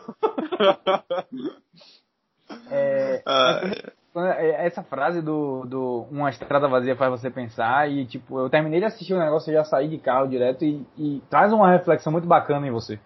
[2.70, 3.92] é, ah, é.
[4.14, 8.86] Essa frase do, do uma estrada vazia faz você pensar e tipo eu terminei de
[8.86, 12.28] assistir o negócio e já saí de carro direto e, e traz uma reflexão muito
[12.28, 12.98] bacana em você.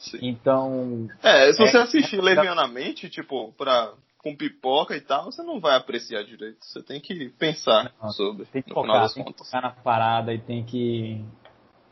[0.00, 0.18] Sim.
[0.22, 1.08] Então.
[1.22, 5.60] É, se você é, assistir é, levianamente, tipo, pra, com pipoca e tal, você não
[5.60, 6.64] vai apreciar direito.
[6.64, 8.46] Você tem que pensar não, sobre.
[8.46, 11.22] Tem que focar, tem que focar na parada e tem que.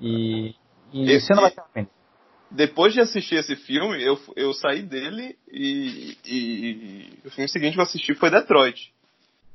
[0.00, 0.54] E.
[0.90, 1.88] E, e você não vai ter
[2.50, 7.74] depois de assistir esse filme, eu, eu saí dele e, e, e, o filme seguinte
[7.74, 8.92] que eu assisti foi Detroit,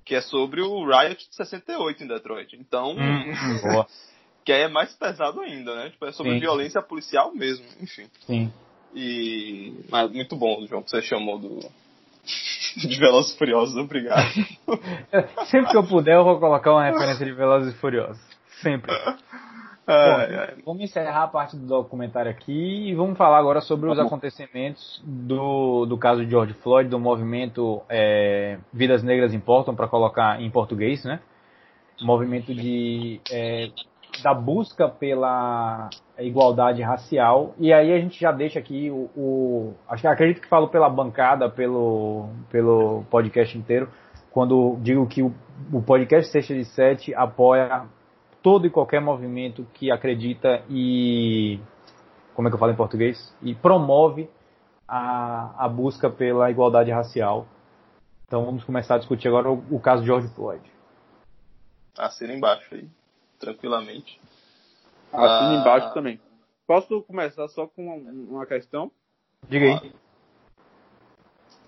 [0.05, 2.55] que é sobre o Riot de 68 em Detroit.
[2.55, 3.85] Então, hum, hum
[4.45, 5.89] Que aí é mais pesado ainda, né?
[5.89, 6.39] Tipo, é sobre Sim.
[6.39, 8.07] violência policial mesmo, enfim.
[8.25, 8.51] Sim.
[8.93, 9.73] E.
[9.89, 11.59] Mas muito bom, João, que você chamou do.
[12.75, 14.33] de Velozes e Furiosos, obrigado.
[15.47, 18.21] Sempre que eu puder, eu vou colocar uma referência de Velozes e Furiosos.
[18.61, 18.91] Sempre.
[19.85, 25.03] Bom, vamos encerrar a parte do documentário aqui e vamos falar agora sobre os acontecimentos
[25.05, 30.49] do, do caso de George Floyd, do movimento é, Vidas Negras Importam, para colocar em
[30.49, 31.19] português, né?
[32.01, 33.69] Movimento de é,
[34.23, 37.53] da busca pela igualdade racial.
[37.59, 40.89] E aí a gente já deixa aqui o, o acho que acredito que falo pela
[40.89, 43.89] bancada, pelo pelo podcast inteiro,
[44.31, 45.33] quando digo que o,
[45.73, 47.85] o podcast Sexta de Sete apoia
[48.43, 51.59] todo e qualquer movimento que acredita e
[52.35, 53.33] como é que eu falo em português?
[53.41, 54.29] E promove
[54.87, 57.47] a, a busca pela igualdade racial.
[58.27, 60.63] Então vamos começar a discutir agora o, o caso de George Floyd.
[61.97, 62.87] Assina embaixo aí
[63.39, 64.19] tranquilamente.
[65.11, 66.19] Assina ah, embaixo também.
[66.65, 68.91] Posso começar só com uma questão?
[69.47, 69.93] Diga aí.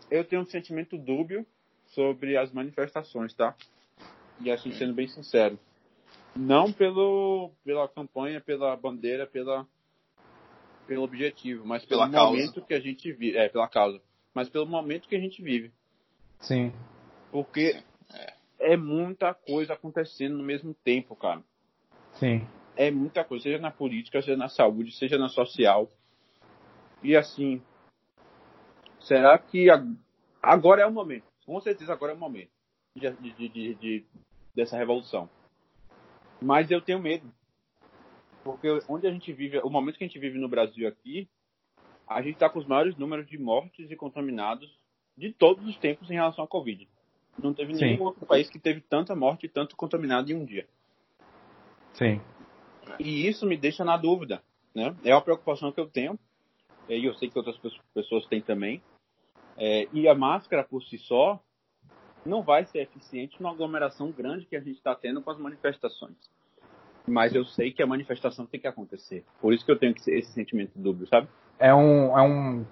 [0.10, 1.46] Eu tenho um sentimento dúbio
[1.88, 3.56] sobre as manifestações, tá?
[4.40, 5.60] E assim, sendo bem sincero.
[6.36, 9.66] Não pelo, pela campanha, pela bandeira, pela,
[10.86, 12.68] pelo objetivo, mas pelo pela momento causa.
[12.68, 13.38] que a gente vive.
[13.38, 14.02] É, pela causa.
[14.34, 15.72] Mas pelo momento que a gente vive.
[16.40, 16.74] Sim.
[17.32, 17.82] Porque
[18.14, 18.34] é,
[18.74, 21.42] é muita coisa acontecendo no mesmo tempo, cara.
[22.14, 22.46] Sim.
[22.76, 25.90] É muita coisa, seja na política, seja na saúde, seja na social.
[27.02, 27.62] E assim,
[29.00, 29.68] será que
[30.42, 31.26] agora é o momento?
[31.46, 32.50] Com certeza agora é o momento
[32.96, 34.06] de, de, de, de
[34.54, 35.30] dessa revolução.
[36.46, 37.28] Mas eu tenho medo.
[38.44, 41.28] Porque onde a gente vive, o momento que a gente vive no Brasil aqui,
[42.08, 44.72] a gente está com os maiores números de mortes e contaminados
[45.18, 46.88] de todos os tempos em relação à Covid.
[47.42, 48.04] Não teve nenhum Sim.
[48.04, 50.68] outro país que teve tanta morte e tanto contaminado em um dia.
[51.94, 52.22] Sim.
[53.00, 54.44] E isso me deixa na dúvida,
[54.76, 54.96] né?
[55.04, 56.20] É uma preocupação que eu tenho,
[56.88, 57.58] e eu sei que outras
[57.92, 58.84] pessoas têm também.
[59.58, 61.42] É, e a máscara por si só
[62.24, 66.35] não vai ser eficiente numa aglomeração grande que a gente está tendo com as manifestações.
[67.08, 69.24] Mas eu sei que a manifestação tem que acontecer.
[69.40, 71.28] Por isso que eu tenho esse sentimento dúbio, sabe?
[71.60, 72.66] É um, é um,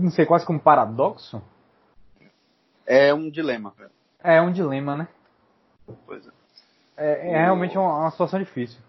[0.00, 1.42] não sei, quase como um paradoxo.
[2.86, 3.74] É um dilema.
[4.22, 5.08] É um dilema, né?
[6.06, 6.30] Pois é.
[6.96, 8.80] É, é realmente uma, uma, situação difícil.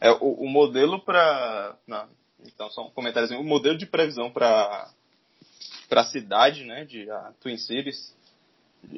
[0.00, 1.76] É, o, o modelo para.
[2.44, 3.40] Então, só um comentário.
[3.40, 4.88] O modelo de previsão para
[5.90, 8.14] a cidade, né, de a Twin Cities,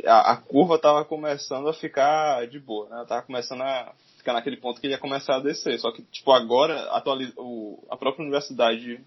[0.04, 3.04] a, a curva estava começando a ficar de boa, né?
[3.08, 5.78] Tava começando a ficar naquele ponto que ia começar a descer.
[5.78, 9.00] Só que, tipo, agora atualiza, o, a própria universidade de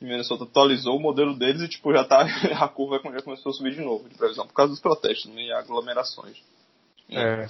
[0.00, 2.24] Minnesota atualizou o modelo deles e, tipo, já tá,
[2.60, 5.42] a curva já começou a subir de novo de previsão, por causa dos protestos né,
[5.42, 6.36] e aglomerações.
[7.08, 7.44] Né?
[7.44, 7.48] É.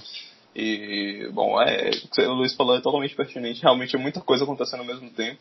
[0.55, 1.89] E, bom, é,
[2.19, 3.61] o Luiz falou é totalmente pertinente.
[3.61, 5.39] Realmente é muita coisa acontecendo ao mesmo tempo.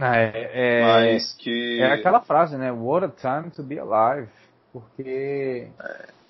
[0.00, 1.78] É, é, mas que...
[1.80, 2.72] é aquela frase, né?
[2.72, 4.28] What a time to be alive.
[4.72, 5.68] Porque.
[5.80, 6.21] É.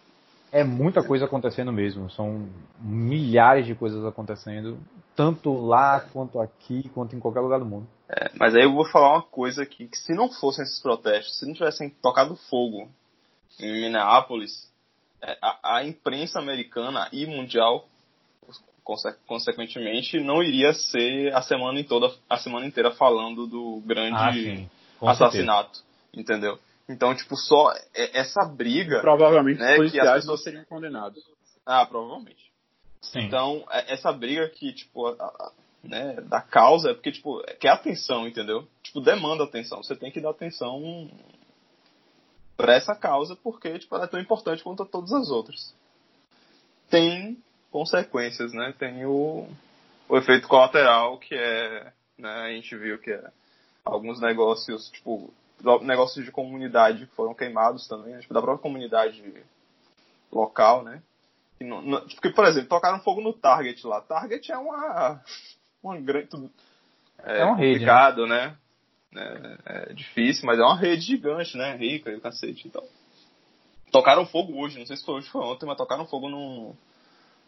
[0.52, 2.10] é muita coisa acontecendo mesmo.
[2.10, 2.46] São
[2.78, 4.78] milhares de coisas acontecendo,
[5.16, 7.88] tanto lá quanto aqui, quanto em qualquer lugar do mundo.
[8.08, 11.38] É, mas aí eu vou falar uma coisa aqui, que se não fossem esses protestos,
[11.38, 12.86] se não tivessem tocado fogo
[13.58, 14.70] em Minneapolis,
[15.22, 17.88] é, a, a imprensa americana e mundial,
[19.26, 24.68] consequentemente, não iria ser a semana, em toda, a semana inteira falando do grande
[25.00, 25.80] ah, assassinato,
[26.12, 26.58] entendeu?
[26.88, 29.00] Então, tipo, só essa briga.
[29.00, 30.26] Provavelmente né, os policiais pessoas...
[30.26, 31.22] não seriam condenados.
[31.64, 32.52] Ah, provavelmente.
[33.00, 33.20] Sim.
[33.20, 35.52] Então, é, essa briga que, tipo, a, a,
[35.82, 38.66] né, da causa é porque, tipo, quer atenção, entendeu?
[38.82, 39.82] Tipo, demanda atenção.
[39.82, 41.10] Você tem que dar atenção
[42.56, 45.74] para essa causa porque, tipo, ela é tão importante quanto todas as outras.
[46.90, 48.74] Tem consequências, né?
[48.78, 49.48] Tem o,
[50.08, 53.30] o efeito colateral que é, né, a gente viu que é
[53.84, 55.32] alguns negócios, tipo,
[55.82, 59.22] negócios de comunidade que foram queimados também, tipo, da própria comunidade
[60.30, 61.02] local, né?
[62.14, 64.00] porque, por exemplo, tocaram fogo no Target lá.
[64.00, 65.22] Target é uma,
[65.82, 66.28] uma grande.
[67.22, 67.84] É, é uma rede.
[67.84, 67.86] Né?
[67.86, 68.56] Complicado, né?
[69.12, 69.58] né?
[69.64, 71.76] É, é, difícil, mas é uma rede gigante, né?
[71.76, 72.82] Rica e cacete então.
[73.90, 76.74] Tocaram fogo hoje, não sei se foi hoje ou ontem, mas tocaram fogo no,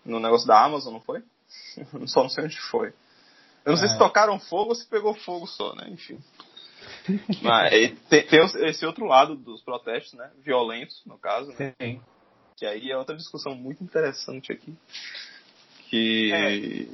[0.04, 1.22] no negócio da Amazon, não foi?
[2.06, 2.88] só não sei onde foi.
[3.64, 3.76] Eu não é.
[3.78, 5.88] sei se tocaram fogo ou se pegou fogo só, né?
[5.88, 6.18] Enfim.
[7.42, 7.70] Mas
[8.09, 10.30] tem, tem, esse outro lado dos protestos, né?
[10.42, 11.52] Violentos, no caso.
[11.59, 11.74] Né?
[11.80, 12.00] Sim.
[12.57, 14.74] Que aí é outra discussão muito interessante aqui.
[15.90, 16.32] Que.
[16.32, 16.86] É.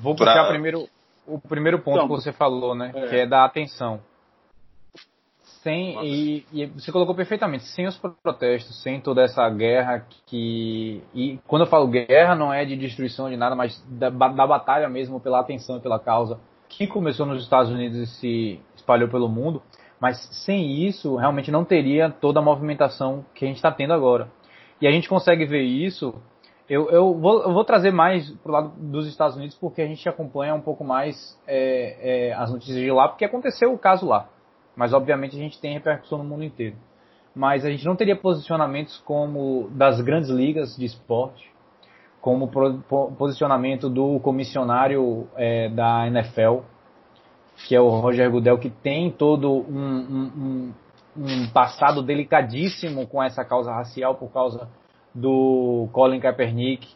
[0.00, 0.48] Vou puxar pra...
[0.48, 0.88] primeiro
[1.26, 2.90] o primeiro ponto então, que você falou, né?
[2.94, 3.06] É.
[3.08, 4.00] Que é da atenção.
[5.62, 11.02] Sem, e, e, você colocou perfeitamente, sem os protestos, sem toda essa guerra que.
[11.14, 14.88] E quando eu falo guerra, não é de destruição de nada, mas da, da batalha
[14.88, 16.40] mesmo pela atenção e pela causa
[16.80, 19.62] que começou nos Estados Unidos e se espalhou pelo mundo,
[20.00, 20.16] mas
[20.46, 24.30] sem isso realmente não teria toda a movimentação que a gente está tendo agora.
[24.80, 26.14] E a gente consegue ver isso.
[26.66, 29.86] Eu, eu, vou, eu vou, trazer mais para o lado dos Estados Unidos porque a
[29.86, 34.06] gente acompanha um pouco mais é, é, as notícias de lá, porque aconteceu o caso
[34.06, 34.30] lá.
[34.74, 36.76] Mas obviamente a gente tem repercussão no mundo inteiro.
[37.34, 41.52] Mas a gente não teria posicionamentos como das grandes ligas de esporte,
[42.22, 42.48] como
[43.18, 46.60] posicionamento do comissionário é, da NFL,
[47.66, 50.72] que é o Roger Goodell, que tem todo um, um,
[51.16, 54.68] um, passado delicadíssimo com essa causa racial por causa
[55.14, 56.88] do Colin Kaepernick,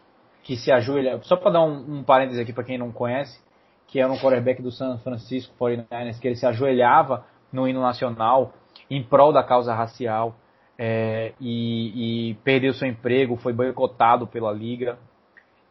[0.43, 1.21] que se ajoelha.
[1.23, 3.39] Só para dar um, um parêntese aqui para quem não conhece,
[3.87, 8.53] que era um quarterback do San Francisco 49ers, que ele se ajoelhava no hino nacional
[8.91, 10.35] em prol da causa racial.
[10.77, 14.99] É, e, e, perdeu seu emprego, foi boicotado pela liga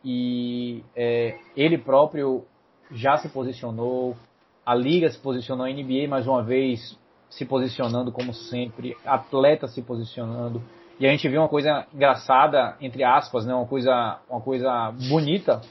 [0.03, 2.45] e é, ele próprio
[2.91, 4.15] já se posicionou,
[4.65, 6.97] a liga se posicionou, a NBA mais uma vez
[7.29, 10.61] se posicionando como sempre, atleta se posicionando.
[10.99, 15.61] E a gente viu uma coisa engraçada, entre aspas, né, uma coisa, uma coisa bonita,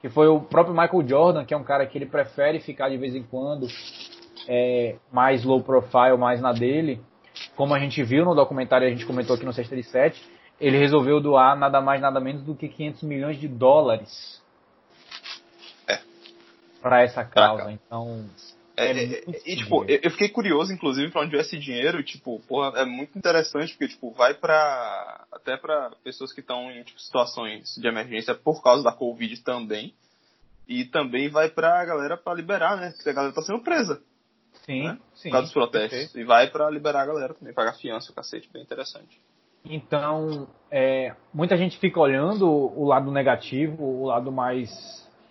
[0.00, 2.96] que foi o próprio Michael Jordan, que é um cara que ele prefere ficar de
[2.96, 3.68] vez em quando
[4.48, 7.00] é, mais low profile, mais na dele,
[7.54, 10.20] como a gente viu no documentário, a gente comentou aqui no Sexta de Sete,
[10.60, 14.41] ele resolveu doar nada mais nada menos do que 500 milhões de dólares.
[16.82, 17.70] Para essa causa.
[17.70, 18.28] Então
[18.76, 22.02] é, é, é e tipo, eu fiquei curioso, inclusive, para onde vai esse dinheiro.
[22.02, 26.82] Tipo, porra, é muito interessante porque tipo vai para até para pessoas que estão em
[26.82, 29.94] tipo, situações de emergência por causa da Covid também.
[30.66, 32.92] E também vai pra galera para liberar, né?
[32.96, 34.00] Porque a galera tá sendo presa.
[34.64, 34.98] Sim, né?
[35.14, 35.28] sim.
[35.28, 35.90] Por causa dos protestos.
[35.90, 36.18] Perfeito.
[36.18, 39.20] E vai para liberar a galera também, pagar fiança, o cacete, bem interessante.
[39.64, 44.70] Então, é, muita gente fica olhando o lado negativo, o lado mais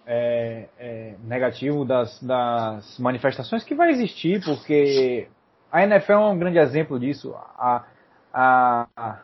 [0.06, 5.28] é, é, negativo das, das, manifestações que vai existir, porque
[5.72, 7.34] a NFL é um grande exemplo disso.
[7.58, 7.86] A,
[8.34, 9.20] a,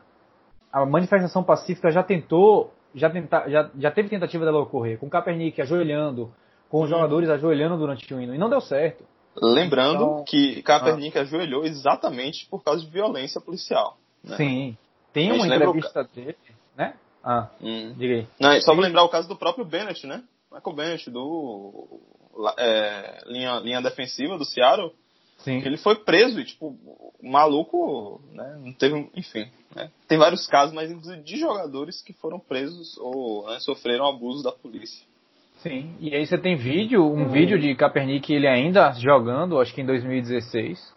[0.71, 5.61] a manifestação pacífica já tentou, já, tenta, já, já teve tentativa dela ocorrer, com Kaepernick
[5.61, 6.31] ajoelhando,
[6.69, 9.03] com os jogadores ajoelhando durante o hino, e não deu certo.
[9.39, 13.97] Lembrando então, que Kaepernick ah, ajoelhou exatamente por causa de violência policial.
[14.23, 14.35] Né?
[14.35, 14.77] Sim,
[15.13, 16.37] tem uma entrevista dele,
[16.75, 16.95] né?
[17.23, 17.93] Ah, hum.
[17.97, 18.27] diga aí.
[18.39, 20.23] Não, só pra lembrar o caso do próprio Bennett, né?
[20.51, 21.99] Michael Bennett, do
[22.57, 24.91] é, linha, linha defensiva do Seattle.
[25.39, 25.61] Sim.
[25.63, 26.75] Ele foi preso e, tipo,
[27.21, 28.59] maluco, né?
[28.63, 29.91] Não teve, enfim, né?
[30.07, 30.89] Tem vários casos, mas
[31.23, 35.05] de jogadores que foram presos ou né, sofreram abuso da polícia.
[35.59, 37.29] Sim, e aí você tem vídeo, um hum.
[37.29, 40.93] vídeo de Kaepernick ele ainda jogando, acho que em 2016,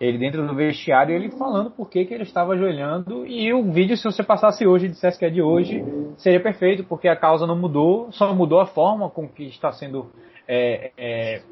[0.00, 3.26] ele dentro do vestiário, ele falando por que, ele estava ajoelhando.
[3.26, 5.84] E o vídeo, se você passasse hoje e dissesse que é de hoje,
[6.16, 10.10] seria perfeito, porque a causa não mudou, só mudou a forma com que está sendo
[10.48, 11.42] é, é,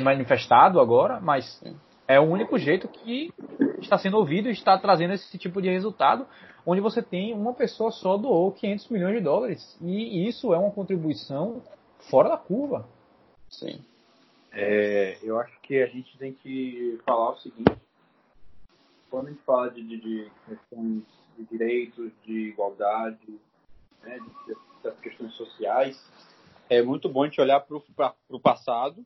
[0.00, 1.62] manifestado agora, mas
[2.08, 3.32] é o único jeito que
[3.80, 6.26] está sendo ouvido e está trazendo esse tipo de resultado.
[6.64, 9.78] onde você tem uma pessoa só doou 500 milhões de dólares.
[9.80, 11.62] E isso é uma contribuição
[12.10, 12.86] fora da curva.
[13.48, 13.80] Sim.
[14.58, 17.76] É, eu acho que a gente tem que falar o seguinte:
[19.10, 21.02] quando a gente fala de, de, de questões
[21.36, 23.38] de direitos, de igualdade,
[24.02, 26.02] né, de, das questões sociais,
[26.70, 27.76] é muito bom a gente olhar para
[28.30, 29.04] o passado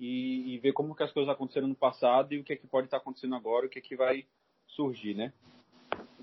[0.00, 2.66] e, e, ver como que as coisas aconteceram no passado e o que é que
[2.66, 4.26] pode estar acontecendo agora, o que é que vai
[4.68, 5.34] surgir, né?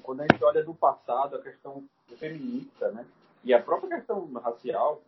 [0.01, 1.84] Quando a gente olha do passado, a questão
[2.18, 3.05] feminista, né?
[3.43, 5.03] E a própria questão racial,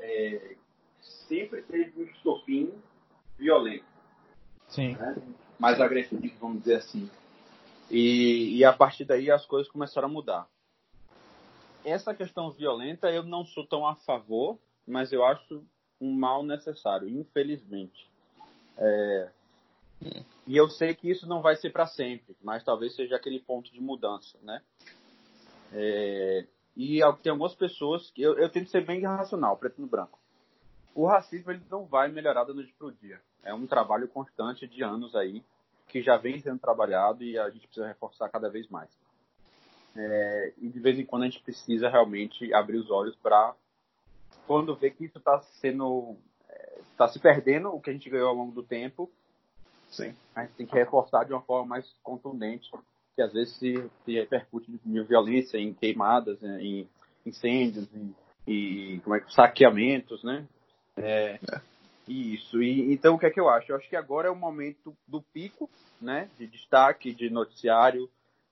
[0.00, 0.56] é,
[1.00, 2.72] sempre teve um estopim
[3.38, 3.84] violento.
[4.68, 4.94] Sim.
[4.94, 5.16] Né?
[5.58, 7.10] Mais agressivo, vamos dizer assim.
[7.90, 10.48] E, e a partir daí as coisas começaram a mudar.
[11.84, 15.64] Essa questão violenta eu não sou tão a favor, mas eu acho
[16.00, 18.08] um mal necessário, infelizmente.
[18.76, 19.30] É,
[20.46, 23.72] e eu sei que isso não vai ser para sempre, mas talvez seja aquele ponto
[23.72, 24.62] de mudança, né?
[25.72, 26.46] É,
[26.76, 30.18] e tem algumas pessoas que eu, eu tento ser bem racional, preto no branco.
[30.98, 33.20] O racismo ele não vai melhorar da noite para o dia.
[33.44, 35.44] É um trabalho constante de anos aí
[35.86, 38.90] que já vem sendo trabalhado e a gente precisa reforçar cada vez mais.
[39.94, 43.54] É, e de vez em quando a gente precisa realmente abrir os olhos para
[44.44, 46.16] quando ver que isso está sendo
[46.90, 49.08] está é, se perdendo o que a gente ganhou ao longo do tempo
[49.90, 50.16] Sim.
[50.34, 52.68] a gente tem que reforçar de uma forma mais contundente
[53.14, 56.88] que às vezes se, se repercute em violência em queimadas né, em
[57.24, 60.44] incêndios e, e como é que saqueamentos né
[60.98, 61.60] é, é.
[62.06, 64.36] isso e então o que é que eu acho eu acho que agora é o
[64.36, 65.68] momento do pico
[66.00, 68.08] né de destaque de noticiário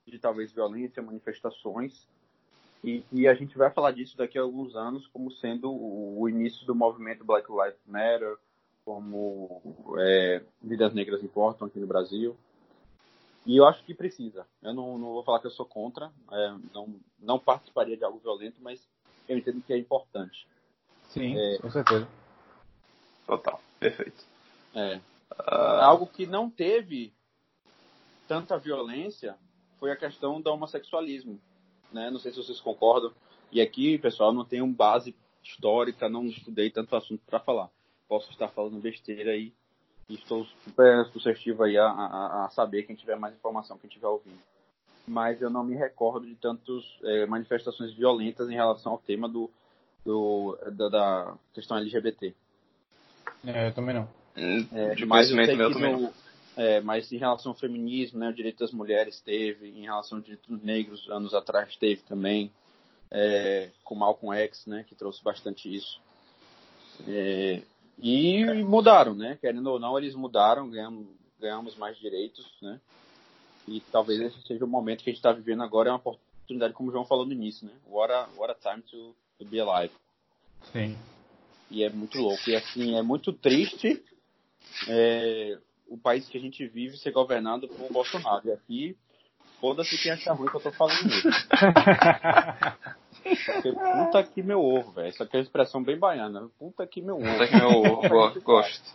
[0.06, 2.06] de talvez violência manifestações
[2.86, 6.28] e, e, a gente vai falar disso daqui a alguns anos como sendo o, o
[6.28, 8.36] início do movimento Black Lives Matter,
[8.84, 9.60] como
[9.98, 12.36] é, vidas negras importam aqui no Brasil.
[13.44, 14.46] E eu acho que precisa.
[14.62, 18.20] Eu não, não vou falar que eu sou contra, é, não, não participaria de algo
[18.20, 18.86] violento, mas
[19.28, 20.46] eu entendo que é importante.
[21.08, 22.06] Sim, é, com certeza.
[23.26, 24.24] Total, perfeito.
[24.74, 25.00] É.
[25.30, 25.80] Uh...
[25.82, 27.12] Algo que não teve
[28.28, 29.36] tanta violência
[29.78, 31.40] foi a questão do homossexualismo
[31.92, 32.10] né?
[32.10, 33.12] Não sei se vocês concordam.
[33.50, 37.70] E aqui, pessoal, não tenho base histórica, não estudei tanto assunto para falar.
[38.08, 39.52] Posso estar falando besteira aí
[40.08, 44.06] e estou super suscetível aí a, a, a, saber quem tiver mais informação, quem tiver
[44.06, 44.38] ouvindo.
[45.06, 49.50] Mas eu não me recordo de tantas é, manifestações violentas em relação ao tema do,
[50.04, 52.34] do da, da, questão LGBT.
[53.46, 54.08] É, eu também não.
[54.72, 56.12] É, de mas eu que no,
[56.56, 60.22] é, mas em relação ao feminismo, né, o direito das mulheres teve, em relação ao
[60.22, 62.50] direito dos negros, anos atrás teve também,
[63.10, 66.00] é, com Malcolm X, né, que trouxe bastante isso.
[67.06, 67.62] É,
[67.98, 71.06] e mudaram, né, querendo ou não, eles mudaram, ganhamos,
[71.38, 72.80] ganhamos mais direitos, né,
[73.68, 76.72] e talvez esse seja o momento que a gente está vivendo agora, é uma oportunidade,
[76.72, 79.60] como o João falou no início, né, what a, what a time to, to be
[79.60, 79.92] alive.
[80.72, 80.96] Sim.
[81.70, 84.02] E é muito louco, e assim, é muito triste,
[84.88, 88.46] é, o país que a gente vive ser governado por Bolsonaro.
[88.46, 88.96] E aqui,
[89.60, 91.28] foda-se quem acha ruim que eu tô falando isso.
[93.44, 95.08] Porque puta que meu ovo, velho.
[95.08, 96.48] Isso aqui é uma expressão bem baiana.
[96.58, 97.26] Puta que meu ovo.
[97.26, 98.94] Puta que meu ovo, gosto.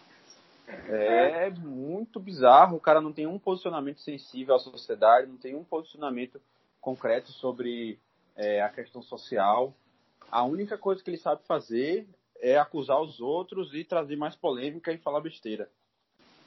[0.88, 2.77] É muito bizarro.
[2.77, 6.41] O cara não tem um posicionamento sensível à sociedade, não tem um posicionamento
[6.80, 7.99] concreto sobre
[8.35, 9.73] é, a questão social.
[10.31, 12.07] A única coisa que ele sabe fazer
[12.41, 15.69] é acusar os outros e trazer mais polêmica e falar besteira.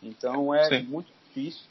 [0.03, 0.83] Então é Sim.
[0.83, 1.71] muito difícil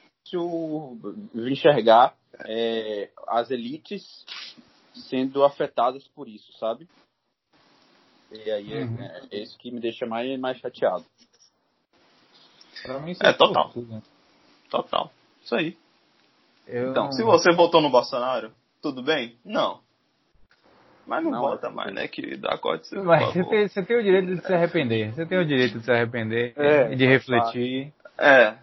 [1.36, 4.26] enxergar é, as elites
[4.94, 6.88] sendo afetadas por isso, sabe?
[8.32, 9.02] E aí é, uhum.
[9.02, 11.06] é, é, isso que me deixa mais, mais chateado.
[12.82, 13.70] Pra mim, é, é total.
[13.70, 14.02] Tudo, né?
[14.70, 15.12] Total.
[15.44, 15.78] Isso aí.
[16.66, 19.38] Eu então, se você votou no Bolsonaro, tudo bem?
[19.44, 19.83] Não.
[21.06, 22.48] Mas não, não vota mais, né, querido?
[22.48, 23.00] Acorde você.
[23.02, 25.14] Mas você tem, você tem o direito de se arrepender.
[25.14, 27.94] Você tem o direito de se arrepender é, e de refletir.
[28.18, 28.58] É.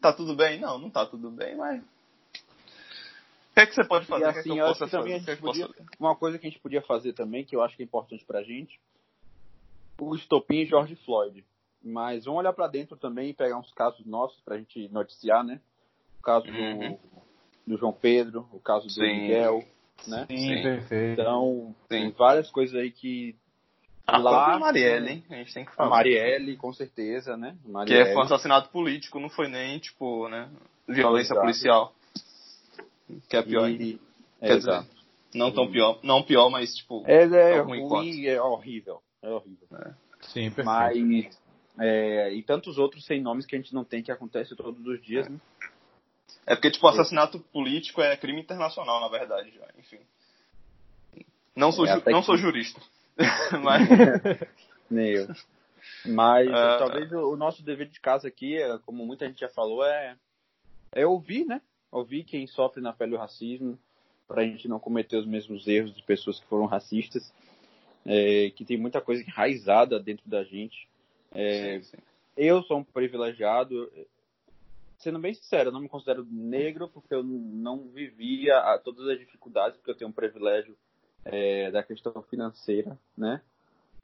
[0.00, 0.60] Tá tudo bem?
[0.60, 1.80] Não, não tá tudo bem, mas.
[1.80, 4.24] O que é que você pode fazer?
[4.24, 5.68] E assim, que é que eu também que podia,
[5.98, 8.42] uma coisa que a gente podia fazer também, que eu acho que é importante pra
[8.42, 8.78] gente,
[9.98, 11.44] o estopim George Floyd.
[11.82, 15.60] Mas vamos olhar para dentro também e pegar uns casos nossos pra gente noticiar, né?
[16.18, 16.98] O caso uhum.
[17.64, 19.02] do, do, João Pedro, o caso do Sim.
[19.02, 19.62] Miguel,
[20.06, 20.26] né?
[20.28, 21.20] Sim, Sim, perfeito.
[21.20, 21.74] Então, Sim.
[21.88, 23.36] tem várias coisas aí que
[24.06, 25.24] a lá, Marielle, hein?
[25.28, 25.90] A gente tem que falar.
[25.90, 27.56] Marielle, com certeza, né?
[27.64, 28.04] Marielle.
[28.04, 30.48] Que é, foi um assassinato político, não foi nem, tipo, né?
[30.86, 31.40] Violência Exato.
[31.40, 31.94] policial.
[33.28, 33.68] Que é pior.
[33.68, 34.00] E...
[34.38, 34.84] Quer é, dizer,
[35.34, 35.98] não tão pior.
[36.04, 37.02] Não pior, mas, tipo.
[37.04, 39.02] É, é ruim, ruim é horrível.
[39.20, 39.66] É horrível.
[39.74, 39.90] É.
[40.20, 40.64] Sim, perfeito.
[40.64, 41.40] Mas.
[41.78, 45.02] É, e tantos outros sem nomes que a gente não tem que acontece todos os
[45.02, 45.38] dias, né?
[46.46, 49.98] É porque, tipo, assassinato político é crime internacional, na verdade, já, enfim.
[51.56, 52.26] Não sou, é, não que...
[52.26, 52.80] sou jurista.
[53.62, 53.88] mas...
[54.88, 55.28] Nem eu.
[56.04, 59.48] Mas uh, talvez o, o nosso dever de casa aqui, é, como muita gente já
[59.48, 60.16] falou, é,
[60.92, 61.60] é ouvir, né?
[61.90, 63.78] Ouvir quem sofre na pele do racismo,
[64.28, 67.32] para a gente não cometer os mesmos erros de pessoas que foram racistas,
[68.04, 70.88] é, que tem muita coisa enraizada dentro da gente.
[71.32, 72.02] É, sim, sim.
[72.36, 73.90] Eu sou um privilegiado,
[74.98, 78.54] sendo bem sincero, eu não me considero negro porque eu não vivia
[78.84, 80.76] todas as dificuldades, porque eu tenho um privilégio
[81.24, 83.42] é, da questão financeira, né?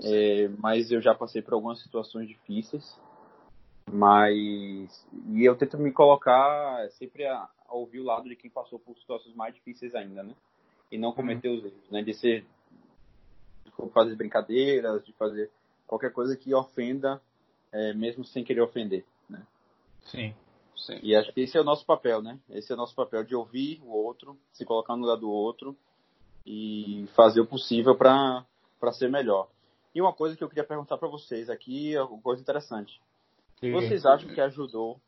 [0.03, 2.99] É, mas eu já passei por algumas situações difíceis,
[3.91, 8.79] mas e eu tento me colocar sempre a, a ouvir o lado de quem passou
[8.79, 10.35] por situações mais difíceis ainda, né?
[10.91, 11.59] E não cometer uhum.
[11.59, 12.03] os erros, né?
[12.03, 12.45] De ser
[13.65, 15.51] de fazer brincadeiras, de fazer
[15.87, 17.21] qualquer coisa que ofenda,
[17.71, 19.43] é, mesmo sem querer ofender, né?
[20.03, 20.35] Sim.
[20.83, 20.99] Sim.
[21.03, 22.39] E acho que esse é o nosso papel, né?
[22.51, 25.77] Esse é o nosso papel de ouvir o outro, se colocar no lugar do outro
[26.45, 28.45] e fazer o possível para
[28.93, 29.49] ser melhor.
[29.95, 33.01] E uma coisa que eu queria perguntar para vocês aqui, é uma coisa interessante.
[33.61, 33.71] Sim.
[33.71, 35.01] Vocês acham que ajudou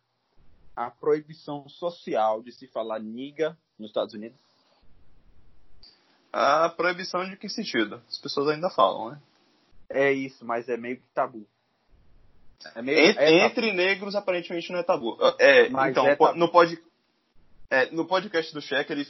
[0.76, 4.38] a proibição social de se falar niga nos Estados Unidos?
[6.32, 8.00] A proibição de que sentido?
[8.08, 9.20] As pessoas ainda falam, né?
[9.88, 11.46] É isso, mas é meio que tabu.
[12.74, 13.30] É meio, é tabu.
[13.30, 15.18] Entre negros, aparentemente, não é tabu.
[15.38, 16.38] É, então, é tabu.
[16.38, 16.78] no pode
[17.70, 19.04] é, no podcast do Cheque, ele,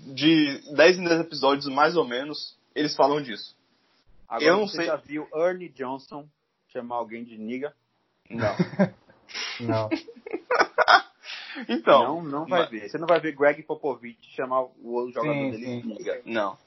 [0.00, 3.56] de 10 em 10 episódios, mais ou menos, eles falam disso.
[4.28, 4.86] Agora, eu não você sei...
[4.86, 6.28] já viu Ernie Johnson
[6.68, 7.74] chamar alguém de nigga?
[8.28, 8.56] Não.
[9.60, 9.90] não.
[11.68, 12.02] então.
[12.02, 12.70] Não, não vai mas...
[12.70, 12.88] ver.
[12.88, 16.20] Você não vai ver Greg Popovich chamar o outro jogador sim, dele de nigga.
[16.24, 16.58] Não.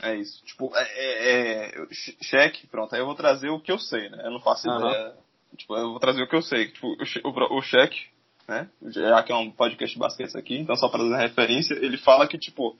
[0.00, 0.44] É isso.
[0.44, 1.88] Tipo, é, é, é,
[2.22, 4.22] cheque, pronto, aí eu vou trazer o que eu sei, né?
[4.24, 4.90] Eu não faço uh -huh.
[4.90, 5.16] ideia.
[5.56, 6.68] Tipo, eu vou trazer o que eu sei.
[6.68, 8.06] Tipo, o, o, o cheque
[8.48, 8.68] né?
[8.86, 12.26] Já que é um podcast de basquete aqui, então só para dar referência, ele fala
[12.26, 12.76] que, tipo,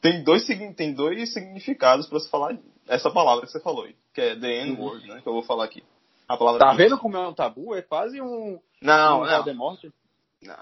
[0.00, 2.56] tem dois, tem dois significados para se falar
[2.88, 5.20] essa palavra que você falou aí, que é the N-word, né?
[5.20, 5.84] Que eu vou falar aqui.
[6.26, 7.74] A palavra tá vendo como é um tabu?
[7.74, 8.58] É quase um.
[8.80, 9.54] Não, um não.
[9.54, 9.92] morte.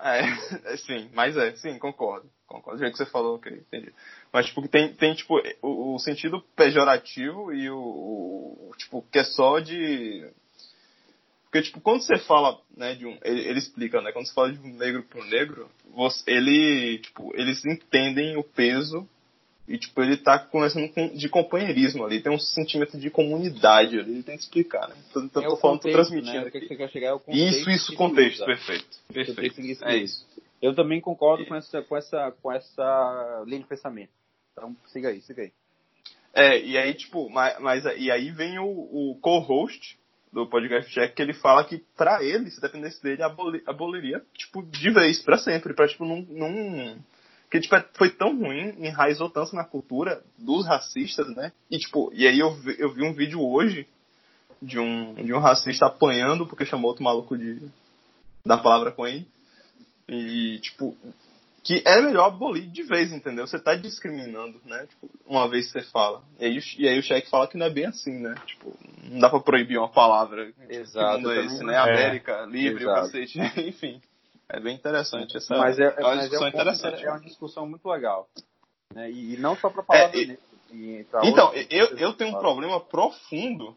[0.03, 0.21] É,
[0.75, 2.29] é, sim, mas é, sim, concordo.
[2.47, 2.79] Concordo.
[2.79, 3.95] Do jeito que você falou, ok, entendi.
[4.33, 9.25] Mas, tipo, tem, tem tipo, o, o sentido pejorativo e o, o, tipo, que é
[9.25, 10.29] só de
[11.51, 13.19] porque, tipo, quando você fala, né, de um.
[13.25, 14.13] Ele, ele explica, né?
[14.13, 19.07] Quando você fala de um negro pro negro, você, ele, tipo, eles entendem o peso
[19.67, 22.23] e, tipo, ele tá conversando com, de companheirismo ali.
[22.23, 24.13] Tem um sentimento de comunidade ali.
[24.13, 24.95] Ele tem que explicar, né?
[25.11, 26.41] Então, é tô falando, contexto, tô transmitindo.
[26.43, 26.47] Né?
[26.47, 26.61] Aqui.
[26.61, 28.45] Que chegar é o isso, isso, contexto.
[28.45, 28.87] Perfeito.
[29.13, 29.85] Perfeito.
[29.85, 30.25] É isso.
[30.63, 34.13] Eu também concordo com essa, com essa, com essa linha de pensamento.
[34.53, 35.53] Então, siga aí, siga aí.
[36.33, 39.99] É, e aí, tipo, mas, mas e aí vem o, o co-host,
[40.33, 44.63] do podcast Check que ele fala que para ele, se dependesse dele, aboli, aboliria, tipo,
[44.63, 46.97] de vez, para sempre, para tipo, não, não
[47.51, 51.53] que tipo, é, foi tão ruim, enraizou tanto na cultura dos racistas, né?
[51.69, 53.89] E tipo, e aí eu vi, eu vi um vídeo hoje
[54.63, 57.61] de um, de um racista apanhando porque chamou outro maluco de
[58.47, 59.27] da palavra com ele.
[60.09, 60.97] E tipo,
[61.63, 63.47] que é melhor abolir de vez, entendeu?
[63.47, 64.87] Você tá discriminando, né?
[64.87, 66.23] Tipo, uma vez que você fala.
[66.39, 68.35] E aí, e aí o cheque fala que não é bem assim, né?
[68.47, 68.75] Tipo,
[69.05, 70.53] não dá pra proibir uma palavra.
[70.69, 71.17] Exato.
[71.17, 71.75] Que mundo é esse, né?
[71.75, 71.79] É.
[71.79, 73.01] América, livre, Exato.
[73.01, 73.39] o cacete.
[73.61, 74.01] Enfim.
[74.49, 77.05] É bem interessante essa mas é, é uma mas discussão é um interessante.
[77.05, 78.29] É uma discussão muito legal.
[78.93, 79.11] Né?
[79.11, 80.39] E, e não só pra falar é,
[80.73, 83.77] e, Então, eu, eu tenho um problema profundo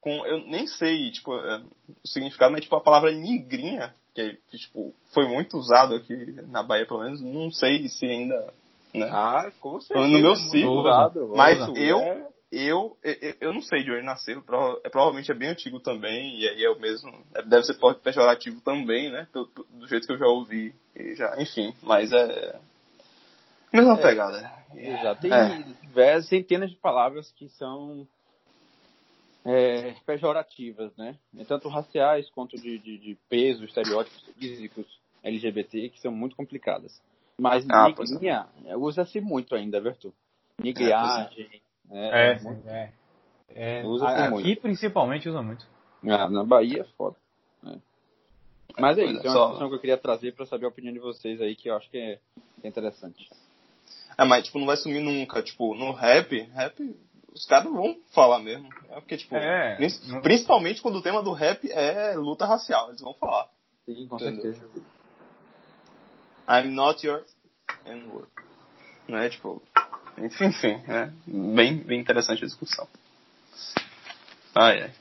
[0.00, 0.24] com.
[0.24, 1.62] Eu nem sei, tipo, é,
[2.02, 6.14] o significado, mas tipo, a palavra nigrinha que, tipo, foi muito usado aqui
[6.48, 8.54] na Bahia, pelo menos, não sei se ainda.
[8.94, 9.08] Né?
[9.10, 10.08] Ah, com certeza.
[10.08, 10.80] No meu ciclo.
[10.80, 12.28] Usado, mas eu, é.
[12.52, 14.42] eu, eu, eu não sei de onde nasceu,
[14.84, 17.12] é, provavelmente é bem antigo também, e aí é o mesmo.
[17.34, 19.26] É, deve ser pejorativo também, né?
[19.32, 20.72] Do, do jeito que eu já ouvi.
[20.94, 22.56] E já, enfim, mas é.
[23.72, 24.52] Mesma é, pegada.
[24.76, 25.22] Exato.
[25.22, 25.64] Tem é.
[25.82, 28.06] diversas centenas de palavras que são
[29.44, 31.16] é, pejorativas, né?
[31.46, 34.86] Tanto raciais quanto de, de, de, peso, estereótipos físicos
[35.22, 37.00] LGBT, que são muito complicadas.
[37.38, 38.76] Mas ah, negrinha é.
[38.76, 40.14] usa-se muito ainda, Vertu.
[40.58, 41.60] Nigriagem.
[41.90, 42.92] É, é, é,
[43.48, 43.80] é.
[43.80, 44.62] é usa aqui muito.
[44.62, 45.66] principalmente usa muito.
[46.04, 47.16] Ah, na Bahia é foda.
[47.66, 47.76] É.
[48.78, 51.00] Mas é isso, é uma discussão que eu queria trazer para saber a opinião de
[51.00, 52.18] vocês aí, que eu acho que é,
[52.62, 53.28] interessante.
[54.16, 55.42] É, mas tipo, não vai sumir nunca.
[55.42, 56.96] Tipo, no rap, rap
[57.34, 58.68] os caras vão falar mesmo.
[58.90, 59.76] É porque, tipo, é,
[60.22, 63.48] principalmente quando o tema do rap é luta racial, eles vão falar.
[63.84, 64.54] Sim, com Entendeu?
[64.54, 64.68] certeza.
[66.48, 67.24] I'm not your
[67.86, 68.28] N-word.
[69.08, 69.62] Não é, tipo,
[70.18, 72.88] enfim, enfim, é bem, bem interessante a discussão.
[74.54, 74.92] Ai, ai.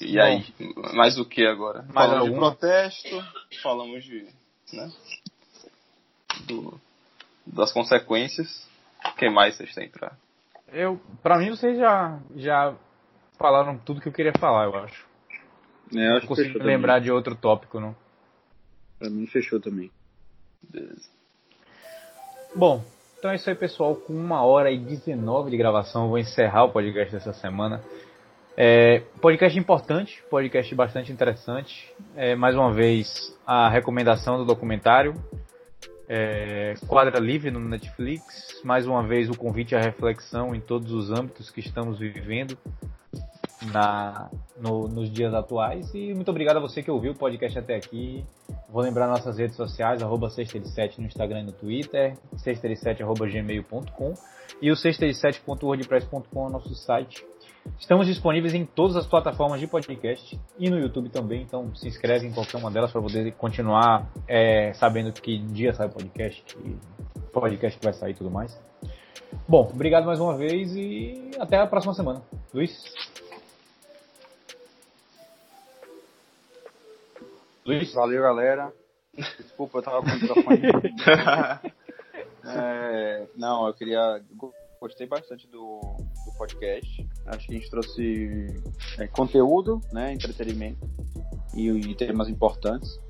[0.00, 0.54] E Bom, aí,
[0.94, 1.82] mais o que agora?
[1.84, 2.32] Mais falamos algum?
[2.34, 3.24] de protesto,
[3.62, 4.28] falamos de,
[4.72, 4.92] né?
[6.46, 6.78] do,
[7.46, 8.68] das consequências.
[9.04, 10.12] O que mais vocês têm pra.
[10.72, 12.74] Eu, pra mim, vocês já, já
[13.38, 15.06] falaram tudo que eu queria falar, eu acho.
[15.94, 17.04] É, eu acho não consigo lembrar também.
[17.04, 17.94] de outro tópico, não.
[18.98, 19.90] Pra mim, fechou também.
[20.62, 21.08] Beleza.
[22.54, 22.82] Bom,
[23.18, 23.94] então é isso aí, pessoal.
[23.94, 27.82] Com uma hora e 19 de gravação, eu vou encerrar o podcast dessa semana.
[28.56, 31.94] É, podcast importante, podcast bastante interessante.
[32.16, 35.14] É, mais uma vez, a recomendação do documentário.
[36.08, 38.62] É, quadra livre no Netflix.
[38.64, 42.56] Mais uma vez, o convite à reflexão em todos os âmbitos que estamos vivendo
[43.72, 45.92] na, no, nos dias atuais.
[45.94, 48.24] E muito obrigado a você que ouviu o podcast até aqui.
[48.70, 54.14] Vou lembrar nossas redes sociais, arroba 637 no Instagram e no Twitter, 637.gmail.com
[54.60, 57.24] e o 637.wordpress.com é o nosso site.
[57.76, 62.26] Estamos disponíveis em todas as plataformas de podcast e no YouTube também, então se inscreve
[62.26, 66.76] em qualquer uma delas para poder continuar é, sabendo que dia sai o podcast, que
[67.32, 68.58] podcast que vai sair e tudo mais.
[69.46, 72.22] Bom, obrigado mais uma vez e até a próxima semana.
[72.52, 72.82] Luiz?
[77.66, 77.92] Luiz?
[77.92, 78.72] Valeu, galera.
[79.14, 80.60] Desculpa, eu tava com o microfone.
[82.44, 84.22] é, não, eu queria.
[84.80, 85.96] Gostei bastante do,
[86.28, 87.08] do podcast.
[87.26, 88.46] Acho que a gente trouxe
[88.98, 90.88] é, conteúdo, né, entretenimento
[91.54, 93.00] e, e temas importantes.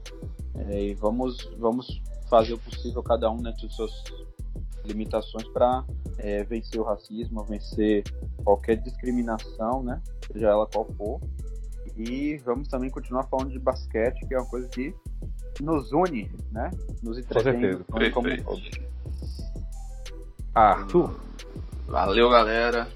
[0.69, 3.93] É, e vamos, vamos fazer o possível, cada um dentro né, de suas
[4.85, 5.85] limitações, para
[6.19, 8.05] é, vencer o racismo, vencer
[8.43, 10.01] qualquer discriminação, né,
[10.33, 11.21] seja ela qual for.
[11.97, 14.95] E vamos também continuar falando de basquete, que é uma coisa que
[15.61, 16.71] nos une, né?
[17.03, 17.83] Nos entretém
[18.13, 18.71] como todos.
[20.55, 21.19] Arthur.
[21.89, 22.87] Valeu, galera.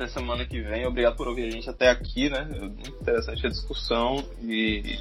[0.00, 0.86] Até semana que vem.
[0.86, 2.48] Obrigado por ouvir a gente até aqui, né?
[2.58, 4.98] Muito interessante a discussão e,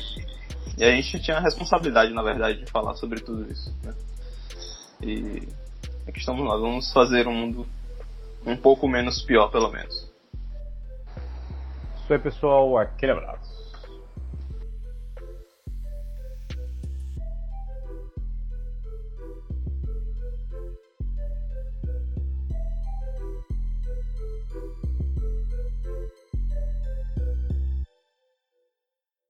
[0.78, 3.74] e a gente tinha a responsabilidade, na verdade, de falar sobre tudo isso.
[3.82, 3.96] Né?
[5.02, 5.48] E
[6.06, 6.60] aqui estamos nós.
[6.60, 7.66] Vamos fazer um mundo
[8.46, 10.12] um pouco menos pior, pelo menos.
[12.04, 12.78] Isso aí, pessoal.
[12.78, 13.59] Aquele abraço.